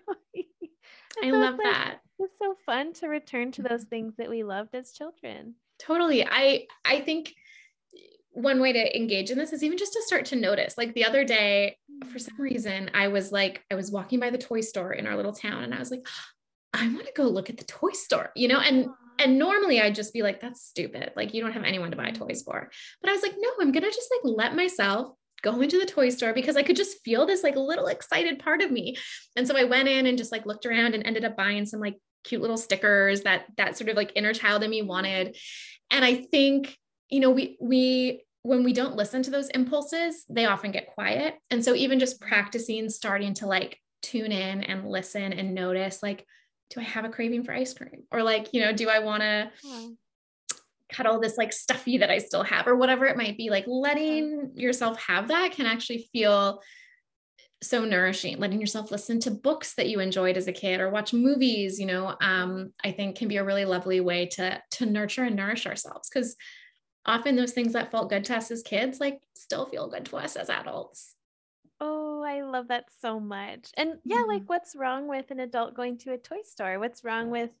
I 1.23 1.31
love 1.31 1.55
like, 1.55 1.63
that. 1.63 1.99
It's 2.19 2.37
so 2.39 2.55
fun 2.65 2.93
to 2.93 3.07
return 3.07 3.51
to 3.53 3.61
those 3.61 3.81
mm-hmm. 3.81 3.89
things 3.89 4.13
that 4.17 4.29
we 4.29 4.43
loved 4.43 4.73
as 4.75 4.91
children. 4.91 5.55
Totally. 5.79 6.25
I 6.25 6.67
I 6.83 7.01
think 7.01 7.33
one 8.31 8.59
way 8.59 8.71
to 8.71 8.95
engage 8.95 9.31
in 9.31 9.37
this 9.37 9.51
is 9.51 9.63
even 9.63 9.79
just 9.79 9.93
to 9.93 10.03
start 10.03 10.25
to 10.25 10.35
notice. 10.35 10.77
Like 10.77 10.93
the 10.93 11.05
other 11.05 11.23
day, 11.23 11.77
for 12.11 12.19
some 12.19 12.35
mm. 12.35 12.41
reason, 12.43 12.91
I 12.93 13.07
was 13.07 13.31
like, 13.31 13.63
I 13.71 13.75
was 13.75 13.91
walking 13.91 14.19
by 14.19 14.29
the 14.29 14.37
toy 14.37 14.61
store 14.61 14.93
in 14.93 15.07
our 15.07 15.15
little 15.15 15.33
town 15.33 15.63
and 15.63 15.73
I 15.73 15.79
was 15.79 15.89
like, 15.89 16.05
I 16.73 16.87
want 16.89 17.07
to 17.07 17.13
go 17.15 17.23
look 17.23 17.49
at 17.49 17.57
the 17.57 17.63
toy 17.63 17.91
store, 17.93 18.31
you 18.35 18.47
know? 18.47 18.59
And 18.59 18.87
and 19.19 19.39
normally 19.39 19.81
I'd 19.81 19.95
just 19.95 20.13
be 20.13 20.21
like, 20.21 20.39
that's 20.39 20.61
stupid. 20.61 21.13
Like 21.15 21.33
you 21.33 21.41
don't 21.41 21.53
have 21.53 21.63
anyone 21.63 21.89
to 21.89 21.97
buy 21.97 22.11
toys 22.11 22.43
for. 22.43 22.69
But 23.01 23.09
I 23.09 23.13
was 23.13 23.23
like, 23.23 23.33
no, 23.39 23.49
I'm 23.59 23.71
gonna 23.71 23.87
just 23.87 24.11
like 24.11 24.35
let 24.35 24.55
myself 24.55 25.13
go 25.41 25.59
into 25.61 25.79
the 25.79 25.85
toy 25.85 26.09
store 26.09 26.33
because 26.33 26.55
I 26.55 26.63
could 26.63 26.75
just 26.75 27.03
feel 27.03 27.25
this 27.25 27.43
like 27.43 27.55
little 27.55 27.87
excited 27.87 28.37
part 28.37 28.61
of 28.61 28.69
me. 28.69 28.97
And 29.35 29.47
so 29.47 29.57
I 29.57 29.63
went 29.63 29.87
in 29.87 30.05
and 30.05 30.17
just 30.17 30.31
like 30.31 30.45
looked 30.45 30.67
around 30.67 30.93
and 30.93 31.05
ended 31.05 31.25
up 31.25 31.35
buying 31.35 31.65
some 31.65 31.79
like 31.79 31.95
cute 32.27 32.41
little 32.41 32.57
stickers 32.57 33.21
that 33.21 33.45
that 33.57 33.77
sort 33.77 33.89
of 33.89 33.95
like 33.95 34.11
inner 34.15 34.33
child 34.33 34.63
in 34.63 34.69
me 34.69 34.81
wanted. 34.81 35.37
And 35.89 36.03
I 36.03 36.15
think, 36.15 36.77
you 37.09 37.19
know, 37.19 37.31
we 37.31 37.57
we 37.59 38.23
when 38.43 38.63
we 38.63 38.73
don't 38.73 38.95
listen 38.95 39.23
to 39.23 39.31
those 39.31 39.49
impulses, 39.49 40.25
they 40.29 40.45
often 40.45 40.71
get 40.71 40.93
quiet. 40.93 41.35
And 41.49 41.63
so 41.63 41.75
even 41.75 41.99
just 41.99 42.21
practicing 42.21 42.89
starting 42.89 43.33
to 43.35 43.47
like 43.47 43.79
tune 44.01 44.31
in 44.31 44.63
and 44.63 44.87
listen 44.87 45.33
and 45.33 45.53
notice 45.53 46.03
like 46.03 46.25
do 46.69 46.81
I 46.81 46.83
have 46.83 47.05
a 47.05 47.09
craving 47.09 47.43
for 47.43 47.53
ice 47.53 47.73
cream? 47.73 48.03
Or 48.11 48.23
like, 48.23 48.53
you 48.53 48.61
know, 48.61 48.73
do 48.73 48.89
I 48.89 48.99
want 48.99 49.21
to 49.21 49.51
yeah. 49.63 49.87
cuddle 50.91 51.19
this 51.19 51.37
like 51.37 51.53
stuffy 51.53 51.99
that 51.99 52.09
I 52.09 52.17
still 52.17 52.43
have 52.43 52.67
or 52.67 52.75
whatever 52.75 53.05
it 53.05 53.17
might 53.17 53.37
be? 53.37 53.49
Like 53.49 53.65
letting 53.67 54.51
yourself 54.55 54.99
have 55.01 55.29
that 55.29 55.53
can 55.53 55.65
actually 55.65 56.09
feel 56.11 56.61
so 57.61 57.83
nourishing. 57.83 58.37
Letting 58.37 58.59
yourself 58.59 58.91
listen 58.91 59.19
to 59.21 59.31
books 59.31 59.73
that 59.75 59.89
you 59.89 59.99
enjoyed 59.99 60.37
as 60.37 60.47
a 60.47 60.53
kid 60.53 60.79
or 60.79 60.89
watch 60.89 61.13
movies 61.13 61.79
you 61.79 61.85
know 61.85 62.15
um, 62.21 62.73
i 62.83 62.91
think 62.91 63.17
can 63.17 63.27
be 63.27 63.37
a 63.37 63.43
really 63.43 63.65
lovely 63.65 63.99
way 63.99 64.25
to 64.25 64.61
to 64.71 64.85
nurture 64.85 65.23
and 65.23 65.35
nourish 65.35 65.65
ourselves 65.65 66.09
because 66.09 66.35
often 67.05 67.35
those 67.35 67.53
things 67.53 67.73
that 67.73 67.91
felt 67.91 68.09
good 68.09 68.25
to 68.25 68.35
us 68.35 68.51
as 68.51 68.61
kids 68.63 68.99
like 68.99 69.19
still 69.35 69.65
feel 69.65 69.87
good 69.89 70.05
to 70.05 70.17
us 70.17 70.35
as 70.35 70.49
adults. 70.49 71.15
Oh 71.79 72.21
i 72.23 72.41
love 72.41 72.69
that 72.69 72.85
so 72.99 73.19
much. 73.19 73.69
And 73.75 73.95
yeah 74.03 74.17
mm-hmm. 74.17 74.29
like 74.29 74.43
what's 74.47 74.75
wrong 74.75 75.07
with 75.07 75.31
an 75.31 75.39
adult 75.39 75.73
going 75.73 75.97
to 75.99 76.13
a 76.13 76.17
toy 76.17 76.41
store? 76.43 76.79
What's 76.79 77.03
wrong 77.03 77.29
with 77.29 77.51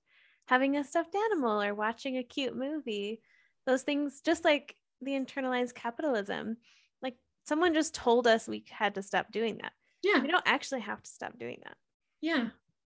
having 0.47 0.75
a 0.75 0.83
stuffed 0.83 1.15
animal 1.15 1.61
or 1.61 1.73
watching 1.73 2.17
a 2.17 2.23
cute 2.23 2.55
movie? 2.55 3.21
Those 3.65 3.83
things 3.83 4.21
just 4.25 4.43
like 4.43 4.75
the 5.01 5.11
internalized 5.11 5.75
capitalism. 5.75 6.57
Like 7.01 7.15
someone 7.45 7.73
just 7.73 7.93
told 7.93 8.27
us 8.27 8.47
we 8.47 8.65
had 8.69 8.95
to 8.95 9.03
stop 9.03 9.31
doing 9.31 9.59
that 9.61 9.73
yeah. 10.03 10.21
We 10.21 10.27
don't 10.27 10.43
actually 10.45 10.81
have 10.81 11.01
to 11.01 11.09
stop 11.09 11.37
doing 11.37 11.59
that. 11.63 11.77
Yeah. 12.21 12.47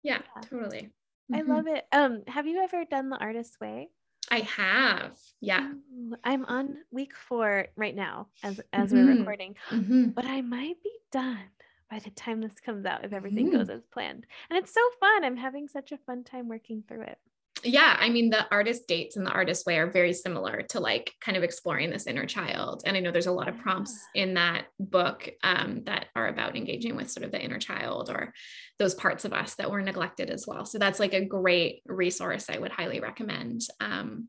Yeah, 0.03 0.19
yeah. 0.35 0.41
totally. 0.49 0.89
Mm-hmm. 1.31 1.35
i 1.35 1.55
love 1.55 1.67
it. 1.67 1.85
Um 1.91 2.23
have 2.27 2.47
you 2.47 2.61
ever 2.61 2.85
done 2.85 3.09
the 3.09 3.17
artist 3.17 3.59
way? 3.61 3.89
I 4.29 4.39
have. 4.39 5.17
Yeah. 5.39 5.71
Ooh, 5.93 6.15
i'm 6.23 6.45
on 6.45 6.77
week 6.91 7.15
four 7.15 7.67
right 7.75 7.95
now 7.95 8.27
as 8.43 8.61
as 8.73 8.91
mm-hmm. 8.91 9.07
we're 9.07 9.17
recording 9.17 9.55
mm-hmm. 9.69 10.05
but 10.09 10.25
i 10.25 10.41
might 10.41 10.81
be 10.83 10.91
done 11.11 11.49
by 11.91 11.99
the 11.99 12.09
time 12.11 12.39
this 12.39 12.59
comes 12.65 12.85
out 12.85 13.03
if 13.03 13.11
everything 13.11 13.51
goes 13.51 13.67
mm-hmm. 13.67 13.75
as 13.77 13.85
planned. 13.91 14.25
And 14.49 14.57
it's 14.57 14.73
so 14.73 14.79
fun. 15.01 15.25
I'm 15.25 15.35
having 15.35 15.67
such 15.67 15.91
a 15.91 15.97
fun 15.97 16.23
time 16.23 16.47
working 16.47 16.83
through 16.87 17.01
it 17.01 17.19
yeah 17.63 17.97
i 17.99 18.09
mean 18.09 18.29
the 18.29 18.45
artist 18.51 18.87
dates 18.87 19.17
and 19.17 19.25
the 19.25 19.31
artist 19.31 19.65
way 19.65 19.77
are 19.77 19.89
very 19.89 20.13
similar 20.13 20.61
to 20.61 20.79
like 20.79 21.13
kind 21.21 21.37
of 21.37 21.43
exploring 21.43 21.89
this 21.89 22.07
inner 22.07 22.25
child. 22.25 22.83
And 22.85 22.95
i 22.95 22.99
know 22.99 23.11
there's 23.11 23.27
a 23.27 23.31
lot 23.31 23.47
of 23.47 23.57
prompts 23.59 23.99
in 24.15 24.35
that 24.35 24.65
book 24.79 25.29
um, 25.43 25.83
that 25.85 26.07
are 26.15 26.27
about 26.27 26.55
engaging 26.55 26.95
with 26.95 27.11
sort 27.11 27.25
of 27.25 27.31
the 27.31 27.41
inner 27.41 27.59
child 27.59 28.09
or 28.09 28.33
those 28.79 28.95
parts 28.95 29.25
of 29.25 29.33
us 29.33 29.55
that 29.55 29.69
were 29.69 29.81
neglected 29.81 30.29
as 30.29 30.45
well. 30.47 30.65
So 30.65 30.79
that's 30.79 30.99
like 30.99 31.13
a 31.13 31.25
great 31.25 31.81
resource 31.85 32.49
i 32.49 32.57
would 32.57 32.71
highly 32.71 32.99
recommend 32.99 33.61
um, 33.79 34.27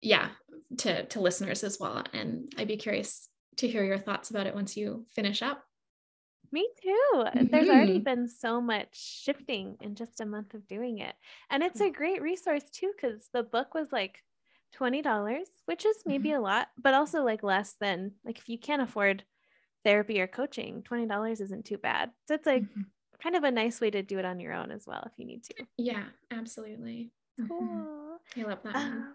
yeah 0.00 0.28
to 0.78 1.04
to 1.06 1.20
listeners 1.20 1.64
as 1.64 1.78
well. 1.80 2.04
And 2.12 2.52
i'd 2.58 2.68
be 2.68 2.76
curious 2.76 3.28
to 3.58 3.68
hear 3.68 3.84
your 3.84 3.98
thoughts 3.98 4.30
about 4.30 4.46
it 4.46 4.54
once 4.54 4.76
you 4.76 5.06
finish 5.14 5.42
up 5.42 5.62
me 6.52 6.68
too. 6.82 7.10
Mm-hmm. 7.14 7.46
There's 7.50 7.68
already 7.68 7.96
mm-hmm. 7.96 8.04
been 8.04 8.28
so 8.28 8.60
much 8.60 8.88
shifting 8.92 9.76
in 9.80 9.94
just 9.94 10.20
a 10.20 10.26
month 10.26 10.54
of 10.54 10.66
doing 10.66 10.98
it. 10.98 11.14
And 11.50 11.62
it's 11.62 11.80
a 11.80 11.90
great 11.90 12.22
resource 12.22 12.64
too, 12.70 12.92
because 12.94 13.28
the 13.32 13.42
book 13.42 13.74
was 13.74 13.88
like 13.92 14.22
$20, 14.78 15.42
which 15.66 15.84
is 15.84 15.96
maybe 16.06 16.30
mm-hmm. 16.30 16.38
a 16.38 16.42
lot, 16.42 16.68
but 16.82 16.94
also 16.94 17.24
like 17.24 17.42
less 17.42 17.74
than 17.80 18.12
like 18.24 18.38
if 18.38 18.48
you 18.48 18.58
can't 18.58 18.82
afford 18.82 19.24
therapy 19.84 20.20
or 20.20 20.26
coaching, 20.26 20.82
$20 20.82 21.40
isn't 21.40 21.64
too 21.64 21.78
bad. 21.78 22.10
So 22.26 22.34
it's 22.34 22.46
like 22.46 22.62
mm-hmm. 22.62 22.82
kind 23.22 23.36
of 23.36 23.44
a 23.44 23.50
nice 23.50 23.80
way 23.80 23.90
to 23.90 24.02
do 24.02 24.18
it 24.18 24.24
on 24.24 24.40
your 24.40 24.52
own 24.52 24.70
as 24.70 24.84
well 24.86 25.02
if 25.06 25.12
you 25.16 25.24
need 25.24 25.44
to. 25.44 25.54
Yeah, 25.76 26.04
absolutely. 26.30 27.12
Cool. 27.46 27.60
Mm-hmm. 27.60 28.40
I 28.40 28.44
love 28.44 28.58
that. 28.64 28.76
Um, 28.76 29.14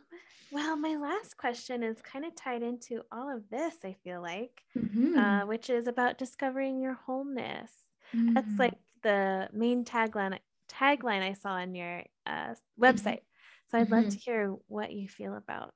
well, 0.51 0.77
my 0.77 0.95
last 0.95 1.35
question 1.37 1.83
is 1.83 1.97
kind 2.01 2.25
of 2.25 2.35
tied 2.35 2.63
into 2.63 3.01
all 3.11 3.35
of 3.35 3.49
this, 3.49 3.73
I 3.83 3.95
feel 4.03 4.21
like, 4.21 4.61
mm-hmm. 4.77 5.17
uh, 5.17 5.45
which 5.45 5.69
is 5.69 5.87
about 5.87 6.17
discovering 6.17 6.79
your 6.79 6.93
wholeness. 6.93 7.71
Mm-hmm. 8.15 8.33
That's 8.33 8.59
like 8.59 8.75
the 9.01 9.49
main 9.51 9.83
tagline 9.83 10.37
tagline 10.71 11.21
I 11.21 11.33
saw 11.33 11.53
on 11.53 11.75
your 11.75 12.03
uh, 12.25 12.53
website. 12.79 13.21
Mm-hmm. 13.21 13.69
So 13.69 13.77
I'd 13.79 13.91
love 13.91 14.03
to 14.05 14.09
mm-hmm. 14.11 14.31
hear 14.31 14.55
what 14.67 14.93
you 14.93 15.07
feel 15.07 15.35
about 15.35 15.73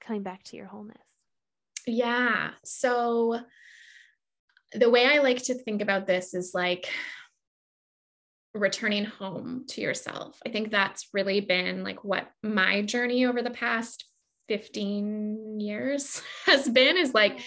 coming 0.00 0.22
back 0.22 0.42
to 0.44 0.56
your 0.56 0.66
wholeness. 0.66 0.96
Yeah. 1.86 2.50
So 2.64 3.40
the 4.72 4.90
way 4.90 5.06
I 5.06 5.18
like 5.18 5.44
to 5.44 5.54
think 5.54 5.80
about 5.80 6.06
this 6.06 6.34
is 6.34 6.52
like 6.54 6.88
returning 8.56 9.04
home 9.04 9.64
to 9.68 9.80
yourself. 9.80 10.38
I 10.44 10.50
think 10.50 10.70
that's 10.70 11.08
really 11.12 11.40
been 11.40 11.84
like 11.84 12.04
what 12.04 12.28
my 12.42 12.82
journey 12.82 13.26
over 13.26 13.42
the 13.42 13.50
past 13.50 14.04
15 14.48 15.60
years 15.60 16.22
has 16.46 16.68
been 16.68 16.96
is 16.96 17.14
like 17.14 17.40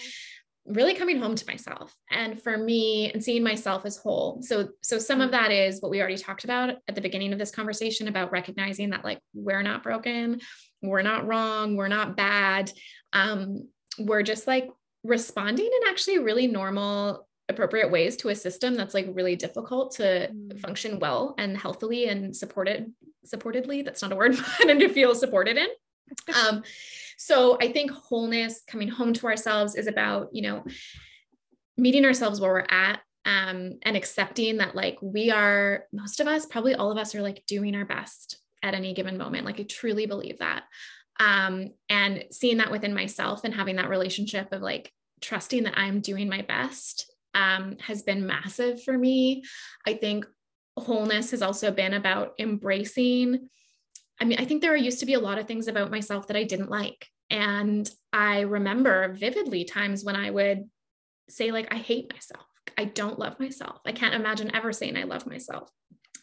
really 0.66 0.94
coming 0.94 1.18
home 1.18 1.34
to 1.34 1.46
myself. 1.46 1.94
And 2.10 2.40
for 2.40 2.56
me 2.56 3.10
and 3.12 3.24
seeing 3.24 3.42
myself 3.42 3.84
as 3.84 3.96
whole. 3.96 4.40
So 4.42 4.68
so 4.82 4.98
some 4.98 5.20
of 5.20 5.32
that 5.32 5.50
is 5.50 5.80
what 5.80 5.90
we 5.90 6.00
already 6.00 6.18
talked 6.18 6.44
about 6.44 6.76
at 6.86 6.94
the 6.94 7.00
beginning 7.00 7.32
of 7.32 7.38
this 7.38 7.50
conversation 7.50 8.08
about 8.08 8.30
recognizing 8.30 8.90
that 8.90 9.04
like 9.04 9.20
we're 9.34 9.62
not 9.62 9.82
broken 9.82 10.40
we're 10.82 11.02
not 11.02 11.26
wrong 11.26 11.76
we're 11.76 11.88
not 11.88 12.16
bad. 12.16 12.70
Um 13.12 13.68
we're 13.98 14.22
just 14.22 14.46
like 14.46 14.68
responding 15.02 15.66
in 15.66 15.88
actually 15.88 16.18
really 16.18 16.46
normal 16.46 17.26
appropriate 17.50 17.90
ways 17.90 18.16
to 18.16 18.28
a 18.30 18.34
system 18.34 18.74
that's 18.74 18.94
like 18.94 19.08
really 19.12 19.36
difficult 19.36 19.92
to 19.92 20.30
mm. 20.32 20.60
function 20.60 20.98
well 20.98 21.34
and 21.38 21.56
healthily 21.56 22.06
and 22.06 22.34
supported 22.34 22.92
supportedly 23.26 23.84
that's 23.84 24.02
not 24.02 24.12
a 24.12 24.16
word 24.16 24.34
and 24.68 24.80
to 24.80 24.88
feel 24.88 25.14
supported 25.14 25.56
in. 25.56 25.68
Um, 26.34 26.62
so 27.16 27.58
i 27.60 27.70
think 27.70 27.90
wholeness 27.90 28.62
coming 28.66 28.88
home 28.88 29.12
to 29.12 29.26
ourselves 29.26 29.76
is 29.76 29.86
about 29.86 30.30
you 30.32 30.42
know 30.42 30.64
meeting 31.76 32.04
ourselves 32.04 32.40
where 32.40 32.50
we're 32.50 32.66
at 32.68 33.00
um, 33.26 33.78
and 33.82 33.96
accepting 33.96 34.56
that 34.56 34.74
like 34.74 34.98
we 35.02 35.30
are 35.30 35.84
most 35.92 36.20
of 36.20 36.26
us 36.26 36.46
probably 36.46 36.74
all 36.74 36.90
of 36.90 36.98
us 36.98 37.14
are 37.14 37.22
like 37.22 37.44
doing 37.46 37.76
our 37.76 37.84
best 37.84 38.38
at 38.62 38.74
any 38.74 38.94
given 38.94 39.16
moment. 39.16 39.44
Like 39.44 39.60
i 39.60 39.64
truly 39.64 40.06
believe 40.06 40.38
that. 40.38 40.64
Um, 41.18 41.72
and 41.88 42.24
seeing 42.30 42.58
that 42.58 42.70
within 42.70 42.94
myself 42.94 43.44
and 43.44 43.54
having 43.54 43.76
that 43.76 43.90
relationship 43.90 44.52
of 44.52 44.62
like 44.62 44.90
trusting 45.20 45.64
that 45.64 45.76
i'm 45.76 46.00
doing 46.00 46.28
my 46.28 46.42
best 46.42 47.12
um, 47.34 47.76
has 47.80 48.02
been 48.02 48.26
massive 48.26 48.82
for 48.82 48.96
me. 48.96 49.44
I 49.86 49.94
think 49.94 50.26
wholeness 50.76 51.30
has 51.30 51.42
also 51.42 51.70
been 51.70 51.94
about 51.94 52.34
embracing. 52.38 53.48
I 54.20 54.24
mean, 54.24 54.38
I 54.38 54.44
think 54.44 54.62
there 54.62 54.74
used 54.76 55.00
to 55.00 55.06
be 55.06 55.14
a 55.14 55.20
lot 55.20 55.38
of 55.38 55.46
things 55.46 55.68
about 55.68 55.90
myself 55.90 56.26
that 56.28 56.36
I 56.36 56.44
didn't 56.44 56.70
like. 56.70 57.06
And 57.30 57.88
I 58.12 58.40
remember 58.40 59.14
vividly 59.14 59.64
times 59.64 60.04
when 60.04 60.16
I 60.16 60.30
would 60.30 60.68
say, 61.28 61.52
like, 61.52 61.72
I 61.72 61.78
hate 61.78 62.12
myself. 62.12 62.44
I 62.76 62.84
don't 62.84 63.18
love 63.18 63.38
myself. 63.38 63.80
I 63.86 63.92
can't 63.92 64.14
imagine 64.14 64.54
ever 64.54 64.72
saying 64.72 64.96
I 64.96 65.04
love 65.04 65.26
myself. 65.26 65.70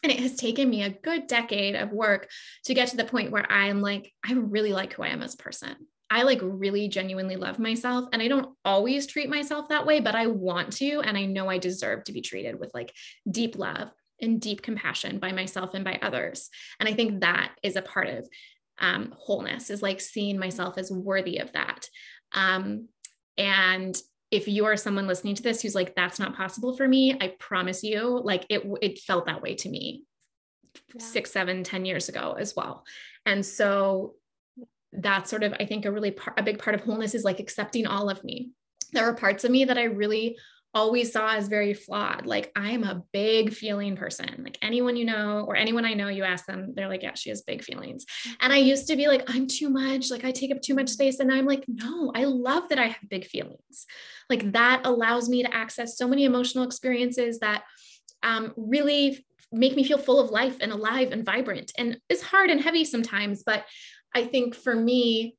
And 0.02 0.12
it 0.12 0.20
has 0.20 0.36
taken 0.36 0.68
me 0.68 0.82
a 0.82 0.90
good 0.90 1.26
decade 1.26 1.74
of 1.74 1.92
work 1.92 2.28
to 2.66 2.74
get 2.74 2.88
to 2.88 2.96
the 2.96 3.04
point 3.04 3.32
where 3.32 3.50
I'm 3.50 3.80
like, 3.80 4.12
I 4.24 4.32
really 4.32 4.72
like 4.72 4.92
who 4.92 5.02
I 5.02 5.08
am 5.08 5.22
as 5.22 5.34
a 5.34 5.38
person. 5.38 5.74
I 6.10 6.22
like 6.22 6.40
really 6.42 6.88
genuinely 6.88 7.36
love 7.36 7.58
myself 7.58 8.08
and 8.12 8.22
I 8.22 8.28
don't 8.28 8.54
always 8.64 9.06
treat 9.06 9.28
myself 9.28 9.68
that 9.68 9.86
way, 9.86 10.00
but 10.00 10.14
I 10.14 10.26
want 10.26 10.72
to. 10.74 11.00
And 11.00 11.18
I 11.18 11.26
know 11.26 11.48
I 11.48 11.58
deserve 11.58 12.04
to 12.04 12.12
be 12.12 12.22
treated 12.22 12.58
with 12.58 12.70
like 12.72 12.94
deep 13.30 13.56
love 13.56 13.90
and 14.20 14.40
deep 14.40 14.62
compassion 14.62 15.18
by 15.18 15.32
myself 15.32 15.74
and 15.74 15.84
by 15.84 15.98
others. 16.00 16.48
And 16.80 16.88
I 16.88 16.94
think 16.94 17.20
that 17.20 17.52
is 17.62 17.76
a 17.76 17.82
part 17.82 18.08
of 18.08 18.28
um, 18.78 19.14
wholeness 19.16 19.70
is 19.70 19.82
like 19.82 20.00
seeing 20.00 20.38
myself 20.38 20.78
as 20.78 20.90
worthy 20.90 21.38
of 21.38 21.52
that. 21.52 21.88
Um, 22.32 22.88
and 23.36 23.96
if 24.30 24.46
you 24.46 24.66
are 24.66 24.76
someone 24.76 25.06
listening 25.06 25.34
to 25.34 25.42
this 25.42 25.62
who's 25.62 25.74
like 25.74 25.94
that's 25.94 26.18
not 26.18 26.36
possible 26.36 26.76
for 26.76 26.86
me 26.86 27.16
i 27.20 27.28
promise 27.38 27.82
you 27.82 28.20
like 28.22 28.44
it 28.50 28.62
it 28.82 28.98
felt 28.98 29.26
that 29.26 29.40
way 29.40 29.54
to 29.54 29.68
me 29.68 30.04
yeah. 30.94 31.00
six 31.00 31.30
seven 31.30 31.64
ten 31.64 31.84
years 31.84 32.08
ago 32.08 32.36
as 32.38 32.54
well 32.54 32.84
and 33.24 33.44
so 33.44 34.14
that's 34.92 35.30
sort 35.30 35.42
of 35.42 35.52
i 35.60 35.64
think 35.64 35.84
a 35.84 35.92
really 35.92 36.10
par- 36.10 36.34
a 36.36 36.42
big 36.42 36.58
part 36.58 36.74
of 36.74 36.82
wholeness 36.82 37.14
is 37.14 37.24
like 37.24 37.40
accepting 37.40 37.86
all 37.86 38.08
of 38.08 38.22
me 38.24 38.50
there 38.92 39.04
are 39.04 39.14
parts 39.14 39.44
of 39.44 39.50
me 39.50 39.64
that 39.64 39.78
i 39.78 39.84
really 39.84 40.36
always 40.74 41.12
saw 41.12 41.34
as 41.34 41.48
very 41.48 41.74
flawed. 41.74 42.26
Like 42.26 42.52
I 42.54 42.70
am 42.70 42.84
a 42.84 43.02
big 43.12 43.52
feeling 43.52 43.96
person. 43.96 44.42
Like 44.44 44.58
anyone 44.62 44.96
you 44.96 45.04
know 45.04 45.44
or 45.48 45.56
anyone 45.56 45.84
I 45.84 45.94
know, 45.94 46.08
you 46.08 46.24
ask 46.24 46.46
them, 46.46 46.72
they're 46.74 46.88
like, 46.88 47.02
yeah, 47.02 47.14
she 47.14 47.30
has 47.30 47.42
big 47.42 47.64
feelings. 47.64 48.04
And 48.40 48.52
I 48.52 48.58
used 48.58 48.86
to 48.88 48.96
be 48.96 49.08
like, 49.08 49.24
I'm 49.28 49.46
too 49.46 49.70
much. 49.70 50.10
Like 50.10 50.24
I 50.24 50.30
take 50.30 50.52
up 50.52 50.60
too 50.60 50.74
much 50.74 50.90
space. 50.90 51.20
And 51.20 51.32
I'm 51.32 51.46
like, 51.46 51.64
no, 51.66 52.12
I 52.14 52.24
love 52.24 52.68
that 52.68 52.78
I 52.78 52.88
have 52.88 53.08
big 53.08 53.24
feelings. 53.24 53.86
Like 54.28 54.52
that 54.52 54.82
allows 54.84 55.28
me 55.28 55.42
to 55.42 55.54
access 55.54 55.96
so 55.96 56.06
many 56.06 56.24
emotional 56.24 56.64
experiences 56.64 57.38
that 57.40 57.64
um, 58.22 58.52
really 58.56 59.24
make 59.50 59.74
me 59.74 59.84
feel 59.84 59.98
full 59.98 60.20
of 60.20 60.30
life 60.30 60.58
and 60.60 60.70
alive 60.70 61.12
and 61.12 61.24
vibrant. 61.24 61.72
And 61.78 61.98
it's 62.10 62.22
hard 62.22 62.50
and 62.50 62.60
heavy 62.60 62.84
sometimes, 62.84 63.42
but 63.42 63.64
I 64.14 64.24
think 64.24 64.54
for 64.54 64.74
me, 64.74 65.36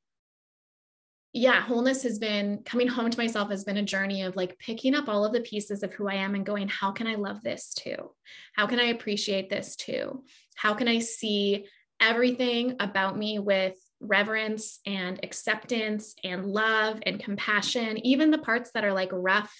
yeah, 1.32 1.60
wholeness 1.60 2.02
has 2.02 2.18
been 2.18 2.62
coming 2.64 2.88
home 2.88 3.08
to 3.08 3.18
myself 3.18 3.50
has 3.50 3.62
been 3.62 3.76
a 3.76 3.82
journey 3.82 4.22
of 4.22 4.34
like 4.34 4.58
picking 4.58 4.96
up 4.96 5.08
all 5.08 5.24
of 5.24 5.32
the 5.32 5.40
pieces 5.40 5.82
of 5.82 5.92
who 5.92 6.08
I 6.08 6.14
am 6.14 6.34
and 6.34 6.44
going, 6.44 6.68
how 6.68 6.90
can 6.90 7.06
I 7.06 7.14
love 7.14 7.42
this 7.42 7.72
too? 7.72 8.10
How 8.54 8.66
can 8.66 8.80
I 8.80 8.86
appreciate 8.86 9.48
this 9.48 9.76
too? 9.76 10.24
How 10.56 10.74
can 10.74 10.88
I 10.88 10.98
see 10.98 11.66
everything 12.00 12.76
about 12.80 13.16
me 13.16 13.38
with 13.38 13.76
reverence 14.00 14.80
and 14.86 15.20
acceptance 15.22 16.16
and 16.24 16.46
love 16.46 16.98
and 17.06 17.22
compassion, 17.22 18.04
even 18.04 18.30
the 18.30 18.38
parts 18.38 18.72
that 18.72 18.84
are 18.84 18.92
like 18.92 19.10
rough 19.12 19.54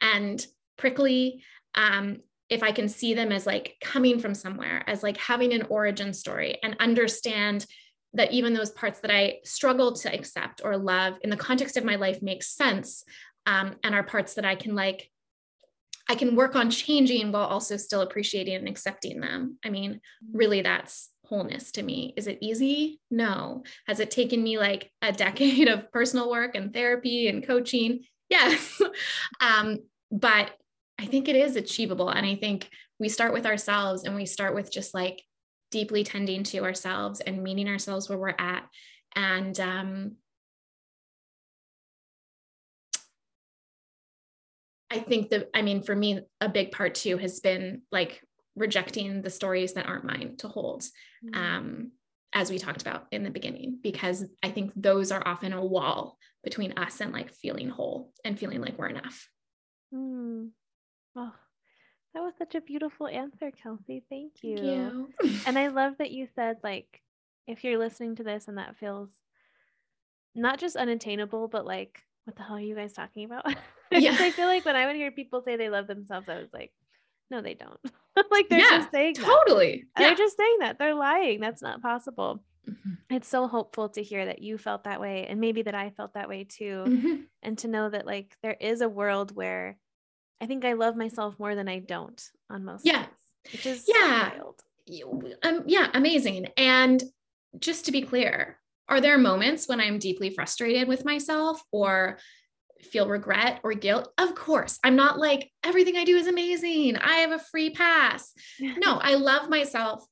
and 0.00 0.44
prickly? 0.76 1.42
Um, 1.74 2.18
if 2.48 2.62
I 2.62 2.70
can 2.70 2.88
see 2.88 3.14
them 3.14 3.32
as 3.32 3.46
like 3.46 3.76
coming 3.80 4.20
from 4.20 4.34
somewhere, 4.34 4.84
as 4.86 5.02
like 5.02 5.16
having 5.16 5.52
an 5.52 5.66
origin 5.68 6.12
story 6.14 6.58
and 6.62 6.76
understand 6.78 7.66
that 8.14 8.32
even 8.32 8.54
those 8.54 8.70
parts 8.70 9.00
that 9.00 9.10
I 9.10 9.38
struggle 9.44 9.92
to 9.92 10.12
accept 10.12 10.62
or 10.64 10.76
love 10.76 11.14
in 11.22 11.30
the 11.30 11.36
context 11.36 11.76
of 11.76 11.84
my 11.84 11.96
life 11.96 12.22
makes 12.22 12.48
sense 12.48 13.04
um, 13.46 13.76
and 13.84 13.94
are 13.94 14.02
parts 14.02 14.34
that 14.34 14.44
I 14.44 14.54
can 14.54 14.74
like 14.74 15.10
I 16.10 16.14
can 16.14 16.36
work 16.36 16.56
on 16.56 16.70
changing 16.70 17.32
while 17.32 17.44
also 17.44 17.76
still 17.76 18.00
appreciating 18.00 18.54
and 18.54 18.68
accepting 18.68 19.20
them. 19.20 19.58
I 19.62 19.68
mean, 19.68 20.00
really 20.32 20.62
that's 20.62 21.10
wholeness 21.24 21.70
to 21.72 21.82
me. 21.82 22.14
Is 22.16 22.26
it 22.26 22.38
easy? 22.40 23.00
No. 23.10 23.62
Has 23.86 24.00
it 24.00 24.10
taken 24.10 24.42
me 24.42 24.58
like 24.58 24.90
a 25.02 25.12
decade 25.12 25.68
of 25.68 25.92
personal 25.92 26.30
work 26.30 26.54
and 26.54 26.72
therapy 26.72 27.28
and 27.28 27.46
coaching? 27.46 28.04
Yes. 28.30 28.80
um, 29.40 29.80
but 30.10 30.52
I 30.98 31.04
think 31.04 31.28
it 31.28 31.36
is 31.36 31.56
achievable. 31.56 32.08
And 32.08 32.26
I 32.26 32.34
think 32.36 32.70
we 32.98 33.10
start 33.10 33.34
with 33.34 33.44
ourselves 33.44 34.04
and 34.04 34.16
we 34.16 34.24
start 34.24 34.54
with 34.54 34.72
just 34.72 34.94
like 34.94 35.22
deeply 35.70 36.04
tending 36.04 36.42
to 36.44 36.58
ourselves 36.64 37.20
and 37.20 37.42
meeting 37.42 37.68
ourselves 37.68 38.08
where 38.08 38.18
we're 38.18 38.34
at. 38.38 38.64
And 39.14 39.58
um, 39.60 40.16
I 44.90 44.98
think 44.98 45.30
that, 45.30 45.50
I 45.54 45.62
mean, 45.62 45.82
for 45.82 45.94
me, 45.94 46.20
a 46.40 46.48
big 46.48 46.72
part 46.72 46.94
too 46.94 47.18
has 47.18 47.40
been 47.40 47.82
like 47.92 48.22
rejecting 48.56 49.22
the 49.22 49.30
stories 49.30 49.74
that 49.74 49.86
aren't 49.86 50.04
mine 50.04 50.36
to 50.38 50.48
hold, 50.48 50.82
mm-hmm. 50.82 51.34
um, 51.34 51.92
as 52.32 52.50
we 52.50 52.58
talked 52.58 52.82
about 52.82 53.06
in 53.10 53.22
the 53.22 53.30
beginning, 53.30 53.78
because 53.82 54.24
I 54.42 54.50
think 54.50 54.72
those 54.76 55.12
are 55.12 55.26
often 55.26 55.52
a 55.52 55.64
wall 55.64 56.18
between 56.44 56.72
us 56.76 57.00
and 57.00 57.12
like 57.12 57.32
feeling 57.32 57.68
whole 57.68 58.12
and 58.24 58.38
feeling 58.38 58.60
like 58.60 58.78
we're 58.78 58.88
enough. 58.88 59.28
Mm. 59.94 60.50
Oh, 61.16 61.32
that 62.14 62.22
was 62.22 62.34
such 62.38 62.54
a 62.54 62.60
beautiful 62.60 63.06
answer, 63.06 63.50
Kelsey. 63.50 64.02
Thank 64.08 64.42
you. 64.42 64.56
Thank 64.56 64.64
you. 65.22 65.40
and 65.46 65.58
I 65.58 65.68
love 65.68 65.94
that 65.98 66.10
you 66.10 66.28
said, 66.34 66.56
like, 66.62 67.02
if 67.46 67.64
you're 67.64 67.78
listening 67.78 68.16
to 68.16 68.24
this 68.24 68.48
and 68.48 68.58
that 68.58 68.76
feels 68.76 69.10
not 70.34 70.58
just 70.58 70.76
unattainable, 70.76 71.48
but 71.48 71.66
like, 71.66 72.02
what 72.24 72.36
the 72.36 72.42
hell 72.42 72.56
are 72.56 72.60
you 72.60 72.74
guys 72.74 72.92
talking 72.92 73.24
about? 73.24 73.44
Yeah. 73.90 74.14
I 74.20 74.32
feel 74.32 74.48
like 74.48 74.66
when 74.66 74.76
I 74.76 74.84
would 74.84 74.96
hear 74.96 75.10
people 75.10 75.40
say 75.40 75.56
they 75.56 75.70
love 75.70 75.86
themselves, 75.86 76.28
I 76.28 76.36
was 76.36 76.50
like, 76.52 76.72
no, 77.30 77.40
they 77.40 77.54
don't. 77.54 77.80
like 78.30 78.50
they're 78.50 78.58
yeah, 78.58 78.68
just 78.68 78.90
saying 78.90 79.14
totally. 79.14 79.84
That. 79.96 80.02
Yeah. 80.02 80.08
They're 80.08 80.16
just 80.16 80.36
saying 80.36 80.56
that. 80.60 80.78
They're 80.78 80.94
lying. 80.94 81.40
That's 81.40 81.62
not 81.62 81.80
possible. 81.80 82.44
Mm-hmm. 82.68 83.14
It's 83.16 83.28
so 83.28 83.48
hopeful 83.48 83.88
to 83.88 84.02
hear 84.02 84.26
that 84.26 84.42
you 84.42 84.58
felt 84.58 84.84
that 84.84 85.00
way 85.00 85.26
and 85.26 85.40
maybe 85.40 85.62
that 85.62 85.74
I 85.74 85.88
felt 85.88 86.12
that 86.12 86.28
way 86.28 86.44
too. 86.44 86.84
Mm-hmm. 86.86 87.14
And 87.42 87.56
to 87.58 87.68
know 87.68 87.88
that 87.88 88.04
like 88.04 88.36
there 88.42 88.58
is 88.60 88.82
a 88.82 88.90
world 88.90 89.34
where 89.34 89.78
I 90.40 90.46
think 90.46 90.64
I 90.64 90.74
love 90.74 90.96
myself 90.96 91.38
more 91.38 91.54
than 91.54 91.68
I 91.68 91.80
don't 91.80 92.22
on 92.50 92.64
most 92.64 92.86
yeah. 92.86 93.02
days, 93.02 93.52
which 93.52 93.66
is 93.66 93.84
yeah. 93.86 94.30
wild. 94.36 94.60
Um, 95.42 95.64
yeah, 95.66 95.88
amazing. 95.94 96.48
And 96.56 97.02
just 97.58 97.86
to 97.86 97.92
be 97.92 98.02
clear, 98.02 98.58
are 98.88 99.00
there 99.00 99.18
moments 99.18 99.68
when 99.68 99.80
I'm 99.80 99.98
deeply 99.98 100.30
frustrated 100.30 100.88
with 100.88 101.04
myself 101.04 101.62
or 101.72 102.18
feel 102.80 103.08
regret 103.08 103.60
or 103.62 103.74
guilt? 103.74 104.12
Of 104.16 104.34
course. 104.34 104.78
I'm 104.82 104.96
not 104.96 105.18
like 105.18 105.50
everything 105.62 105.96
I 105.96 106.04
do 106.04 106.16
is 106.16 106.26
amazing. 106.26 106.96
I 106.96 107.16
have 107.16 107.32
a 107.32 107.38
free 107.38 107.70
pass. 107.70 108.32
no, 108.60 108.98
I 108.98 109.16
love 109.16 109.50
myself 109.50 110.06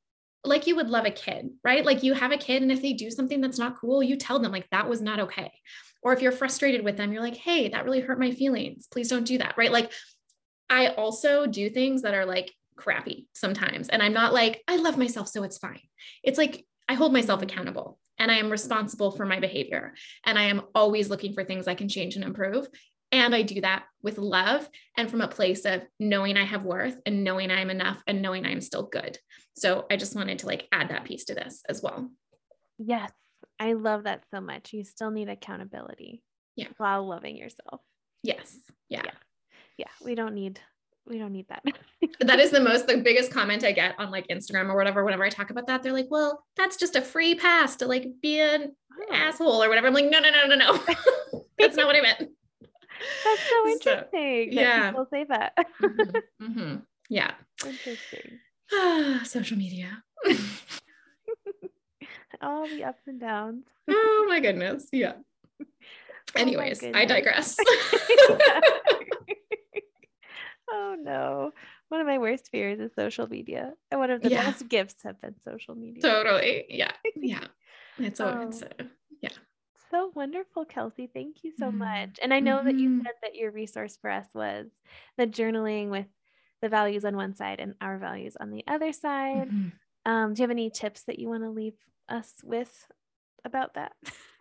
like 0.47 0.67
you 0.67 0.77
would 0.77 0.89
love 0.89 1.05
a 1.05 1.11
kid, 1.11 1.51
right? 1.65 1.85
Like 1.85 2.03
you 2.03 2.15
have 2.15 2.33
a 2.33 2.37
kid, 2.37 2.63
and 2.63 2.71
if 2.71 2.81
they 2.81 2.93
do 2.93 3.11
something 3.11 3.41
that's 3.41 3.59
not 3.59 3.79
cool, 3.79 4.03
you 4.03 4.17
tell 4.17 4.39
them, 4.39 4.53
like, 4.53 4.69
that 4.71 4.89
was 4.89 5.03
not 5.03 5.21
okay. 5.21 5.53
Or 6.03 6.13
if 6.13 6.23
you're 6.23 6.33
frustrated 6.33 6.85
with 6.85 6.97
them, 6.97 7.13
you're 7.13 7.23
like, 7.23 7.37
hey, 7.37 7.69
that 7.69 7.85
really 7.85 8.01
hurt 8.01 8.21
my 8.21 8.31
feelings. 8.31 8.87
Please 8.87 9.09
don't 9.09 9.27
do 9.27 9.39
that, 9.39 9.55
right? 9.57 9.73
Like 9.73 9.91
I 10.69 10.89
also 10.89 11.47
do 11.47 11.71
things 11.71 12.03
that 12.03 12.15
are 12.15 12.27
like 12.27 12.53
crappy 12.77 13.29
sometimes. 13.35 13.89
And 13.89 14.03
I'm 14.03 14.13
not 14.13 14.33
like, 14.33 14.63
I 14.69 14.77
love 14.77 14.99
myself, 14.99 15.29
so 15.29 15.43
it's 15.43 15.59
fine. 15.59 15.81
It's 16.23 16.39
like 16.39 16.65
I 16.89 16.95
hold 16.95 17.13
myself 17.13 17.43
accountable 17.43 17.99
and 18.19 18.31
I 18.31 18.37
am 18.37 18.51
responsible 18.51 19.11
for 19.11 19.27
my 19.27 19.41
behavior. 19.41 19.95
And 20.25 20.39
I 20.39 20.45
am 20.45 20.63
always 20.75 21.11
looking 21.11 21.35
for 21.35 21.45
things 21.45 21.67
I 21.67 21.75
can 21.75 21.89
change 21.89 22.17
and 22.17 22.25
improve. 22.25 22.69
And 23.13 23.35
I 23.35 23.43
do 23.43 23.61
that 23.61 23.85
with 24.03 24.19
love 24.19 24.69
and 24.97 25.11
from 25.11 25.21
a 25.21 25.29
place 25.29 25.65
of 25.65 25.83
knowing 25.99 26.37
I 26.37 26.45
have 26.45 26.65
worth 26.65 26.97
and 27.07 27.25
knowing 27.25 27.51
I'm 27.51 27.71
enough 27.71 28.03
and 28.07 28.21
knowing 28.21 28.45
I'm 28.45 28.61
still 28.61 28.85
good. 28.85 29.19
So 29.57 29.87
I 29.91 29.97
just 29.97 30.17
wanted 30.17 30.41
to 30.41 30.47
like 30.47 30.69
add 30.73 30.91
that 30.91 31.05
piece 31.05 31.25
to 31.27 31.35
this 31.35 31.63
as 31.69 31.83
well. 31.83 32.11
Yes. 32.79 33.11
I 33.59 33.73
love 33.73 34.05
that 34.05 34.25
so 34.35 34.41
much. 34.41 34.73
You 34.73 34.85
still 34.85 35.11
need 35.11 35.29
accountability. 35.29 36.23
Yeah. 36.57 36.69
While 36.79 37.09
loving 37.09 37.37
yourself. 37.37 37.81
Yes. 38.23 38.57
yeah. 38.89 39.03
yeah 39.05 39.13
yeah, 39.77 39.87
we 40.05 40.15
don't 40.15 40.35
need 40.35 40.61
we 41.07 41.19
don't 41.19 41.33
need 41.33 41.47
that. 41.49 41.63
that 42.21 42.41
is 42.41 42.51
the 42.51 42.61
most 42.61 42.87
the 42.87 42.99
biggest 42.99 43.31
comment 43.31 43.65
I 43.65 43.73
get 43.73 43.95
on 43.99 44.11
like 44.11 44.27
Instagram 44.29 44.69
or 44.69 44.77
whatever. 44.77 45.05
Whenever 45.05 45.25
I 45.25 45.31
talk 45.31 45.51
about 45.51 45.67
that, 45.69 45.83
they're 45.83 45.93
like, 45.93 46.09
"Well, 46.11 46.45
that's 46.57 46.77
just 46.77 46.97
a 46.97 47.03
free 47.03 47.35
pass 47.35 47.77
to 47.77 47.87
like 47.87 48.09
be 48.21 48.41
an 48.41 48.73
oh. 48.93 49.15
asshole 49.15 49.63
or 49.63 49.69
whatever." 49.69 49.87
I'm 49.87 49.95
like, 49.95 50.11
"No, 50.11 50.19
no, 50.19 50.31
no, 50.31 50.47
no, 50.47 50.57
no. 50.57 50.79
that's 51.59 51.77
not 51.77 51.87
what 51.87 51.97
I 51.97 52.01
meant." 52.01 52.31
That's 53.25 53.43
so 53.49 53.69
interesting. 53.69 54.53
So, 54.53 54.61
yeah, 54.61 54.91
people 54.91 55.07
say 55.11 55.25
that. 55.29 55.53
mm-hmm. 55.83 56.17
Mm-hmm. 56.43 56.77
Yeah. 57.09 57.33
Interesting. 57.65 58.41
Social 59.25 59.57
media. 59.57 60.03
All 62.43 62.67
the 62.67 62.85
ups 62.85 63.03
and 63.07 63.21
downs. 63.21 63.65
Oh 63.89 64.27
my 64.29 64.41
goodness. 64.41 64.89
Yeah. 64.93 65.15
Oh 65.61 65.65
Anyways, 66.35 66.83
I 66.83 67.05
digress. 67.05 67.57
Oh 70.97 71.03
no. 71.03 71.53
One 71.89 72.01
of 72.01 72.07
my 72.07 72.19
worst 72.19 72.49
fears 72.51 72.81
is 72.81 72.95
social 72.95 73.29
media. 73.29 73.73
And 73.91 74.01
one 74.01 74.11
of 74.11 74.23
the 74.23 74.31
yeah. 74.31 74.45
best 74.45 74.69
gifts 74.69 75.03
have 75.05 75.21
been 75.21 75.35
social 75.45 75.75
media. 75.75 76.03
Totally. 76.03 76.65
Yeah. 76.69 76.93
Yeah. 77.17 77.45
It's 77.99 78.19
so 78.19 78.29
um, 78.29 78.49
it's 78.49 78.63
yeah. 79.23 79.31
So 79.91 80.13
wonderful, 80.15 80.65
Kelsey. 80.65 81.09
Thank 81.13 81.45
you 81.45 81.53
so 81.59 81.67
mm-hmm. 81.67 81.79
much. 81.79 82.19
And 82.23 82.35
I 82.35 82.41
know 82.41 82.59
mm-hmm. 82.59 82.67
that 82.67 82.79
you 82.79 82.89
mm-hmm. 82.91 83.05
said 83.05 83.15
that 83.23 83.35
your 83.35 83.51
resource 83.51 83.97
for 84.01 84.11
us 84.11 84.27
was 84.35 84.67
the 85.17 85.27
journaling 85.27 85.89
with 85.89 86.07
the 86.61 86.69
values 86.69 87.05
on 87.05 87.17
one 87.17 87.35
side 87.35 87.61
and 87.61 87.75
our 87.81 87.99
values 87.99 88.37
on 88.39 88.51
the 88.51 88.65
other 88.67 88.93
side. 88.93 89.49
Mm-hmm. 89.49 90.11
Um, 90.11 90.35
do 90.35 90.41
you 90.41 90.45
have 90.45 90.51
any 90.51 90.71
tips 90.71 91.05
that 91.05 91.19
you 91.19 91.29
want 91.29 91.45
to 91.45 91.51
leave 91.51 91.75
us 92.09 92.33
with 92.45 92.73
about 93.45 93.75
that? 93.75 93.93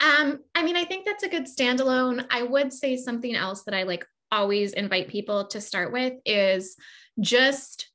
um, 0.00 0.40
I 0.54 0.62
mean, 0.62 0.76
I 0.76 0.84
think 0.84 1.06
that's 1.06 1.22
a 1.22 1.28
good 1.28 1.44
standalone. 1.44 2.24
I 2.30 2.42
would 2.42 2.72
say 2.72 2.96
something 2.96 3.34
else 3.34 3.64
that 3.64 3.74
I 3.74 3.84
like 3.84 4.06
always 4.30 4.72
invite 4.72 5.08
people 5.08 5.46
to 5.48 5.60
start 5.60 5.92
with 5.92 6.14
is 6.24 6.76
just 7.20 7.90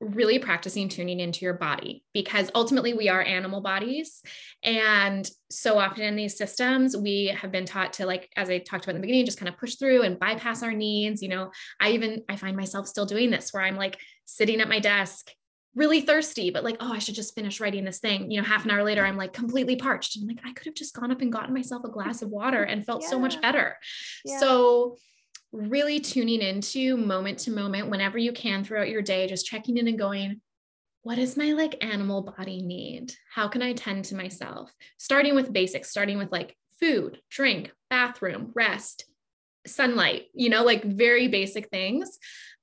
really 0.00 0.40
practicing 0.40 0.88
tuning 0.88 1.20
into 1.20 1.44
your 1.44 1.54
body 1.54 2.02
because 2.12 2.50
ultimately 2.56 2.92
we 2.92 3.08
are 3.08 3.22
animal 3.22 3.60
bodies 3.60 4.20
and 4.64 5.30
so 5.48 5.78
often 5.78 6.02
in 6.02 6.16
these 6.16 6.36
systems 6.36 6.96
we 6.96 7.26
have 7.26 7.52
been 7.52 7.64
taught 7.64 7.92
to 7.92 8.04
like 8.04 8.28
as 8.34 8.50
i 8.50 8.58
talked 8.58 8.84
about 8.84 8.96
in 8.96 9.00
the 9.00 9.06
beginning 9.06 9.24
just 9.24 9.38
kind 9.38 9.48
of 9.48 9.56
push 9.56 9.76
through 9.76 10.02
and 10.02 10.18
bypass 10.18 10.64
our 10.64 10.72
needs 10.72 11.22
you 11.22 11.28
know 11.28 11.52
i 11.78 11.90
even 11.90 12.20
i 12.28 12.34
find 12.34 12.56
myself 12.56 12.88
still 12.88 13.06
doing 13.06 13.30
this 13.30 13.52
where 13.52 13.62
i'm 13.62 13.76
like 13.76 13.96
sitting 14.24 14.60
at 14.60 14.68
my 14.68 14.80
desk 14.80 15.30
really 15.74 16.02
thirsty, 16.02 16.50
but 16.50 16.64
like, 16.64 16.76
oh, 16.80 16.92
I 16.92 16.98
should 16.98 17.14
just 17.14 17.34
finish 17.34 17.60
writing 17.60 17.84
this 17.84 17.98
thing. 17.98 18.30
You 18.30 18.40
know, 18.40 18.46
half 18.46 18.64
an 18.64 18.70
hour 18.70 18.82
later, 18.82 19.04
I'm 19.04 19.16
like 19.16 19.32
completely 19.32 19.76
parched. 19.76 20.16
And 20.16 20.22
I'm 20.22 20.36
like, 20.36 20.44
I 20.44 20.52
could 20.52 20.66
have 20.66 20.74
just 20.74 20.94
gone 20.94 21.10
up 21.10 21.20
and 21.20 21.32
gotten 21.32 21.54
myself 21.54 21.84
a 21.84 21.88
glass 21.88 22.22
of 22.22 22.30
water 22.30 22.62
and 22.62 22.84
felt 22.84 23.02
yeah. 23.02 23.08
so 23.08 23.18
much 23.18 23.40
better. 23.40 23.76
Yeah. 24.24 24.38
So, 24.38 24.96
really 25.52 26.00
tuning 26.00 26.40
into 26.40 26.96
moment 26.96 27.38
to 27.40 27.50
moment 27.50 27.90
whenever 27.90 28.18
you 28.18 28.32
can 28.32 28.64
throughout 28.64 28.88
your 28.88 29.02
day, 29.02 29.26
just 29.26 29.46
checking 29.46 29.76
in 29.76 29.86
and 29.86 29.98
going, 29.98 30.40
what 31.02 31.16
does 31.16 31.36
my 31.36 31.52
like 31.52 31.84
animal 31.84 32.22
body 32.22 32.62
need? 32.62 33.12
How 33.34 33.48
can 33.48 33.60
I 33.60 33.72
tend 33.72 34.06
to 34.06 34.14
myself? 34.14 34.72
Starting 34.98 35.34
with 35.34 35.52
basics, 35.52 35.90
starting 35.90 36.16
with 36.16 36.30
like 36.32 36.56
food, 36.80 37.20
drink, 37.30 37.72
bathroom, 37.90 38.52
rest, 38.54 39.04
sunlight, 39.66 40.26
you 40.32 40.48
know, 40.48 40.64
like 40.64 40.84
very 40.84 41.28
basic 41.28 41.68
things. 41.68 42.18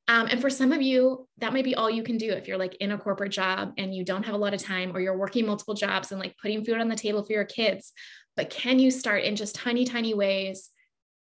Um, 0.07 0.27
and 0.31 0.41
for 0.41 0.49
some 0.49 0.71
of 0.71 0.81
you, 0.81 1.27
that 1.37 1.53
might 1.53 1.63
be 1.63 1.75
all 1.75 1.89
you 1.89 2.01
can 2.01 2.17
do 2.17 2.31
if 2.31 2.47
you're 2.47 2.57
like 2.57 2.75
in 2.75 2.91
a 2.91 2.97
corporate 2.97 3.31
job 3.31 3.73
and 3.77 3.93
you 3.93 4.03
don't 4.03 4.25
have 4.25 4.33
a 4.33 4.39
lot 4.39 4.55
of 4.55 4.61
time 4.61 4.95
or 4.95 4.99
you're 4.99 5.17
working 5.17 5.45
multiple 5.45 5.75
jobs 5.75 6.11
and 6.11 6.19
like 6.19 6.35
putting 6.41 6.65
food 6.65 6.79
on 6.79 6.89
the 6.89 6.95
table 6.95 7.23
for 7.23 7.33
your 7.33 7.45
kids. 7.45 7.93
But 8.35 8.49
can 8.49 8.79
you 8.79 8.89
start 8.89 9.23
in 9.23 9.35
just 9.35 9.53
tiny, 9.53 9.85
tiny 9.85 10.15
ways 10.15 10.71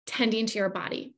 tending 0.07 0.47
to 0.47 0.57
your 0.57 0.69
body 0.69 1.13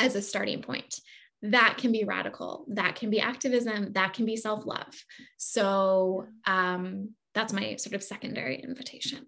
as 0.00 0.16
a 0.16 0.22
starting 0.22 0.62
point? 0.62 1.00
That 1.42 1.76
can 1.78 1.92
be 1.92 2.04
radical. 2.04 2.66
That 2.68 2.96
can 2.96 3.10
be 3.10 3.20
activism. 3.20 3.92
That 3.92 4.12
can 4.12 4.26
be 4.26 4.36
self 4.36 4.66
love. 4.66 4.94
So 5.38 6.26
um, 6.46 7.10
that's 7.34 7.52
my 7.52 7.76
sort 7.76 7.94
of 7.94 8.02
secondary 8.02 8.56
invitation. 8.56 9.24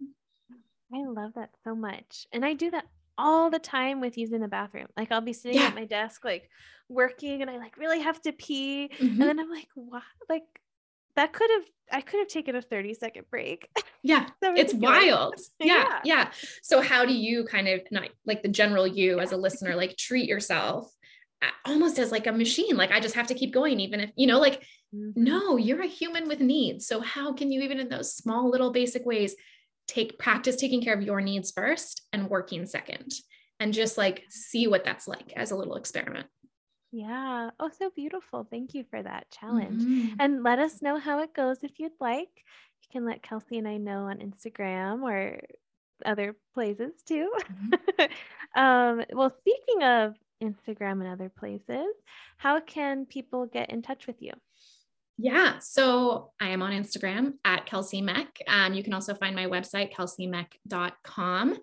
I 0.95 1.05
love 1.07 1.33
that 1.37 1.51
so 1.64 1.75
much. 1.75 2.27
And 2.33 2.45
I 2.45 2.53
do 2.53 2.70
that 2.70 2.85
all 3.16 3.51
the 3.51 3.59
time 3.59 4.01
with 4.01 4.18
using 4.18 4.41
the 4.41 4.49
bathroom. 4.49 4.89
Like 4.97 5.11
I'll 5.11 5.20
be 5.20 5.33
sitting 5.33 5.59
yeah. 5.59 5.68
at 5.68 5.75
my 5.75 5.85
desk, 5.85 6.25
like 6.25 6.49
working, 6.89 7.41
and 7.41 7.51
I 7.51 7.57
like 7.57 7.77
really 7.77 8.01
have 8.01 8.20
to 8.23 8.33
pee. 8.33 8.91
Mm-hmm. 8.93 9.07
And 9.07 9.20
then 9.20 9.41
I'm 9.41 9.51
like, 9.51 9.68
what? 9.75 10.03
Like 10.29 10.45
that 11.16 11.32
could 11.32 11.50
have 11.50 11.64
I 11.94 12.00
could 12.00 12.20
have 12.20 12.28
taken 12.28 12.56
a 12.56 12.62
30 12.62 12.94
second 12.94 13.26
break. 13.30 13.68
Yeah. 14.04 14.26
it's 14.42 14.74
wild. 14.74 15.36
Yeah, 15.60 15.84
yeah, 15.84 16.00
yeah. 16.04 16.30
So 16.62 16.80
how 16.80 17.04
do 17.04 17.12
you 17.12 17.44
kind 17.44 17.68
of 17.68 17.82
not 17.92 18.08
like 18.26 18.42
the 18.42 18.48
general 18.48 18.84
you 18.84 19.20
as 19.20 19.30
a 19.30 19.36
listener, 19.36 19.76
like 19.76 19.96
treat 19.96 20.28
yourself 20.28 20.90
almost 21.64 22.00
as 22.00 22.10
like 22.10 22.26
a 22.26 22.32
machine? 22.32 22.76
Like 22.76 22.90
I 22.90 22.98
just 22.98 23.14
have 23.14 23.28
to 23.28 23.34
keep 23.34 23.52
going, 23.52 23.78
even 23.78 24.00
if, 24.00 24.10
you 24.16 24.26
know, 24.26 24.40
like, 24.40 24.64
mm-hmm. 24.92 25.10
no, 25.14 25.56
you're 25.56 25.82
a 25.82 25.86
human 25.86 26.26
with 26.26 26.40
needs. 26.40 26.84
So 26.88 27.00
how 27.00 27.32
can 27.32 27.52
you 27.52 27.60
even 27.60 27.78
in 27.78 27.88
those 27.88 28.12
small 28.12 28.50
little 28.50 28.72
basic 28.72 29.06
ways 29.06 29.36
take 29.86 30.18
practice 30.18 30.56
taking 30.56 30.82
care 30.82 30.94
of 30.94 31.02
your 31.02 31.20
needs 31.20 31.52
first 31.52 32.02
and 32.12 32.28
working 32.28 32.66
second 32.66 33.12
and 33.60 33.72
just 33.72 33.96
like 33.96 34.24
see 34.28 34.66
what 34.66 34.84
that's 34.84 35.06
like 35.06 35.32
as 35.36 35.52
a 35.52 35.56
little 35.56 35.76
experiment. 35.76 36.26
Yeah. 36.93 37.51
Oh, 37.59 37.70
so 37.76 37.90
beautiful. 37.90 38.47
Thank 38.49 38.74
you 38.74 38.84
for 38.90 39.03
that 39.03 39.30
challenge. 39.30 39.82
Mm-hmm. 39.82 40.14
And 40.20 40.43
let 40.43 40.59
us 40.59 40.82
know 40.82 40.99
how 40.99 41.20
it 41.20 41.34
goes 41.34 41.59
if 41.62 41.80
you'd 41.80 41.99
like. 42.01 42.45
You 42.82 42.88
can 42.93 43.07
let 43.07 43.22
Kelsey 43.22 43.57
and 43.57 43.66
I 43.66 43.78
know 43.78 44.05
on 44.05 44.18
Instagram 44.18 45.03
or 45.03 45.40
other 46.05 46.36
places 46.53 46.93
too. 47.07 47.32
Mm-hmm. 47.40 48.05
um, 48.61 49.05
well, 49.12 49.34
speaking 49.38 49.82
of 49.82 50.14
Instagram 50.43 51.01
and 51.01 51.09
other 51.09 51.30
places, 51.30 51.95
how 52.36 52.61
can 52.61 53.07
people 53.07 53.47
get 53.47 53.70
in 53.70 53.80
touch 53.80 54.07
with 54.07 54.20
you? 54.20 54.32
Yeah. 55.18 55.58
So 55.58 56.32
I 56.40 56.48
am 56.48 56.62
on 56.62 56.72
Instagram 56.72 57.34
at 57.44 57.66
Kelsey 57.66 58.00
Meck. 58.00 58.38
Um, 58.48 58.72
you 58.74 58.82
can 58.82 58.94
also 58.94 59.14
find 59.14 59.36
my 59.36 59.46
website, 59.46 59.92
kelseymeck.com. 59.92 61.58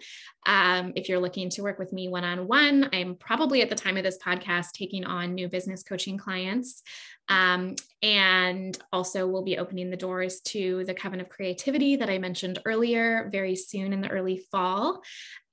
Um, 0.45 0.93
if 0.95 1.09
you're 1.09 1.19
looking 1.19 1.49
to 1.51 1.63
work 1.63 1.79
with 1.79 1.91
me 1.91 2.07
one 2.07 2.23
on 2.23 2.47
one, 2.47 2.89
I'm 2.93 3.15
probably 3.15 3.61
at 3.61 3.69
the 3.69 3.75
time 3.75 3.97
of 3.97 4.03
this 4.03 4.19
podcast 4.19 4.71
taking 4.73 5.03
on 5.03 5.33
new 5.33 5.49
business 5.49 5.83
coaching 5.83 6.17
clients. 6.17 6.83
Um, 7.27 7.75
and 8.01 8.77
also, 8.93 9.27
we'll 9.27 9.43
be 9.43 9.57
opening 9.57 9.89
the 9.89 9.97
doors 9.97 10.41
to 10.41 10.85
the 10.85 10.93
Coven 10.93 11.19
of 11.19 11.29
Creativity 11.29 11.95
that 11.97 12.09
I 12.09 12.17
mentioned 12.17 12.59
earlier 12.65 13.29
very 13.31 13.55
soon 13.55 13.93
in 13.93 14.01
the 14.01 14.09
early 14.09 14.43
fall. 14.51 15.01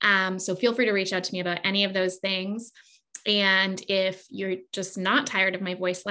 Um, 0.01 0.39
so 0.39 0.55
feel 0.55 0.73
free 0.73 0.85
to 0.85 0.91
reach 0.91 1.13
out 1.13 1.25
to 1.25 1.33
me 1.33 1.39
about 1.39 1.59
any 1.63 1.83
of 1.83 1.93
those 1.93 2.17
things. 2.17 2.71
And 3.27 3.81
if 3.89 4.25
you're 4.29 4.55
just 4.71 4.97
not 4.97 5.27
tired 5.27 5.53
of 5.53 5.61
my 5.61 5.75
voice 5.75 6.03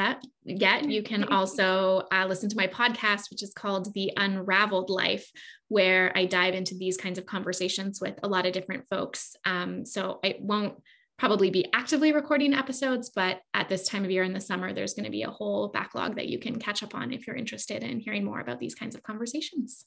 yet, 0.45 0.85
you 0.85 1.03
can 1.03 1.25
also 1.33 2.03
uh, 2.13 2.27
listen 2.29 2.51
to 2.51 2.57
my 2.57 2.67
podcast, 2.67 3.31
which 3.31 3.43
is 3.43 3.55
called 3.55 3.93
The 3.95 4.13
Unraveled 4.17 4.91
Life, 4.91 5.31
where 5.69 6.13
I 6.15 6.27
dive 6.27 6.55
into 6.55 6.75
these 6.75 6.99
kinds 6.99 7.19
of 7.19 7.25
conversations 7.25 8.01
with 8.01 8.19
a 8.23 8.29
lot 8.29 8.45
of 8.45 8.53
different 8.53 8.87
folks. 8.91 9.35
Um, 9.47 9.87
so 9.87 10.21
I 10.23 10.37
won't 10.41 10.75
probably 11.19 11.49
be 11.49 11.67
actively 11.73 12.13
recording 12.13 12.53
episodes, 12.53 13.11
but 13.15 13.41
at 13.55 13.71
this 13.71 13.89
time 13.89 14.05
of 14.05 14.11
year 14.11 14.23
in 14.23 14.35
the 14.35 14.41
summer, 14.41 14.75
there's 14.75 14.93
going 14.93 15.07
to 15.07 15.11
be 15.11 15.23
a 15.23 15.31
whole 15.31 15.69
backlog 15.69 16.17
that 16.17 16.29
you 16.29 16.39
can 16.39 16.59
catch 16.59 16.83
up 16.83 16.95
on 16.95 17.15
if 17.15 17.27
you're 17.27 17.37
interested 17.37 17.83
in 17.83 18.01
hearing 18.01 18.25
more 18.25 18.41
about 18.41 18.59
these 18.59 18.75
kinds 18.75 18.95
of 18.95 19.03
conversations. 19.03 19.87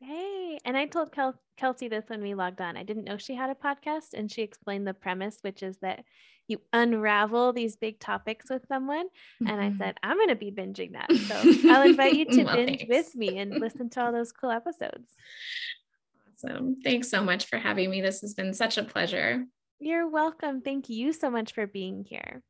Hey, 0.00 0.58
and 0.64 0.76
I 0.76 0.86
told 0.86 1.12
Kel- 1.12 1.40
Kelsey 1.56 1.88
this 1.88 2.04
when 2.08 2.22
we 2.22 2.34
logged 2.34 2.60
on. 2.60 2.76
I 2.76 2.82
didn't 2.82 3.04
know 3.04 3.16
she 3.16 3.34
had 3.34 3.50
a 3.50 3.54
podcast, 3.54 4.12
and 4.14 4.30
she 4.30 4.42
explained 4.42 4.86
the 4.86 4.94
premise, 4.94 5.38
which 5.42 5.62
is 5.62 5.78
that 5.78 6.04
you 6.48 6.60
unravel 6.72 7.52
these 7.52 7.76
big 7.76 7.98
topics 7.98 8.50
with 8.50 8.66
someone. 8.68 9.06
Mm-hmm. 9.06 9.46
And 9.48 9.60
I 9.60 9.68
mm-hmm. 9.68 9.78
said, 9.78 9.96
I'm 10.02 10.16
going 10.16 10.28
to 10.28 10.36
be 10.36 10.52
binging 10.52 10.92
that. 10.92 11.10
So 11.12 11.70
I'll 11.70 11.88
invite 11.88 12.14
you 12.14 12.24
to 12.26 12.44
well, 12.44 12.56
binge 12.56 12.78
thanks. 12.80 12.84
with 12.88 13.16
me 13.16 13.38
and 13.38 13.58
listen 13.58 13.90
to 13.90 14.04
all 14.04 14.12
those 14.12 14.32
cool 14.32 14.50
episodes. 14.50 15.14
Awesome. 16.44 16.76
Thanks 16.84 17.08
so 17.08 17.24
much 17.24 17.46
for 17.46 17.58
having 17.58 17.90
me. 17.90 18.00
This 18.00 18.20
has 18.20 18.34
been 18.34 18.54
such 18.54 18.78
a 18.78 18.84
pleasure. 18.84 19.44
You're 19.80 20.08
welcome. 20.08 20.60
Thank 20.60 20.88
you 20.88 21.12
so 21.12 21.30
much 21.30 21.52
for 21.52 21.66
being 21.66 22.04
here. 22.04 22.42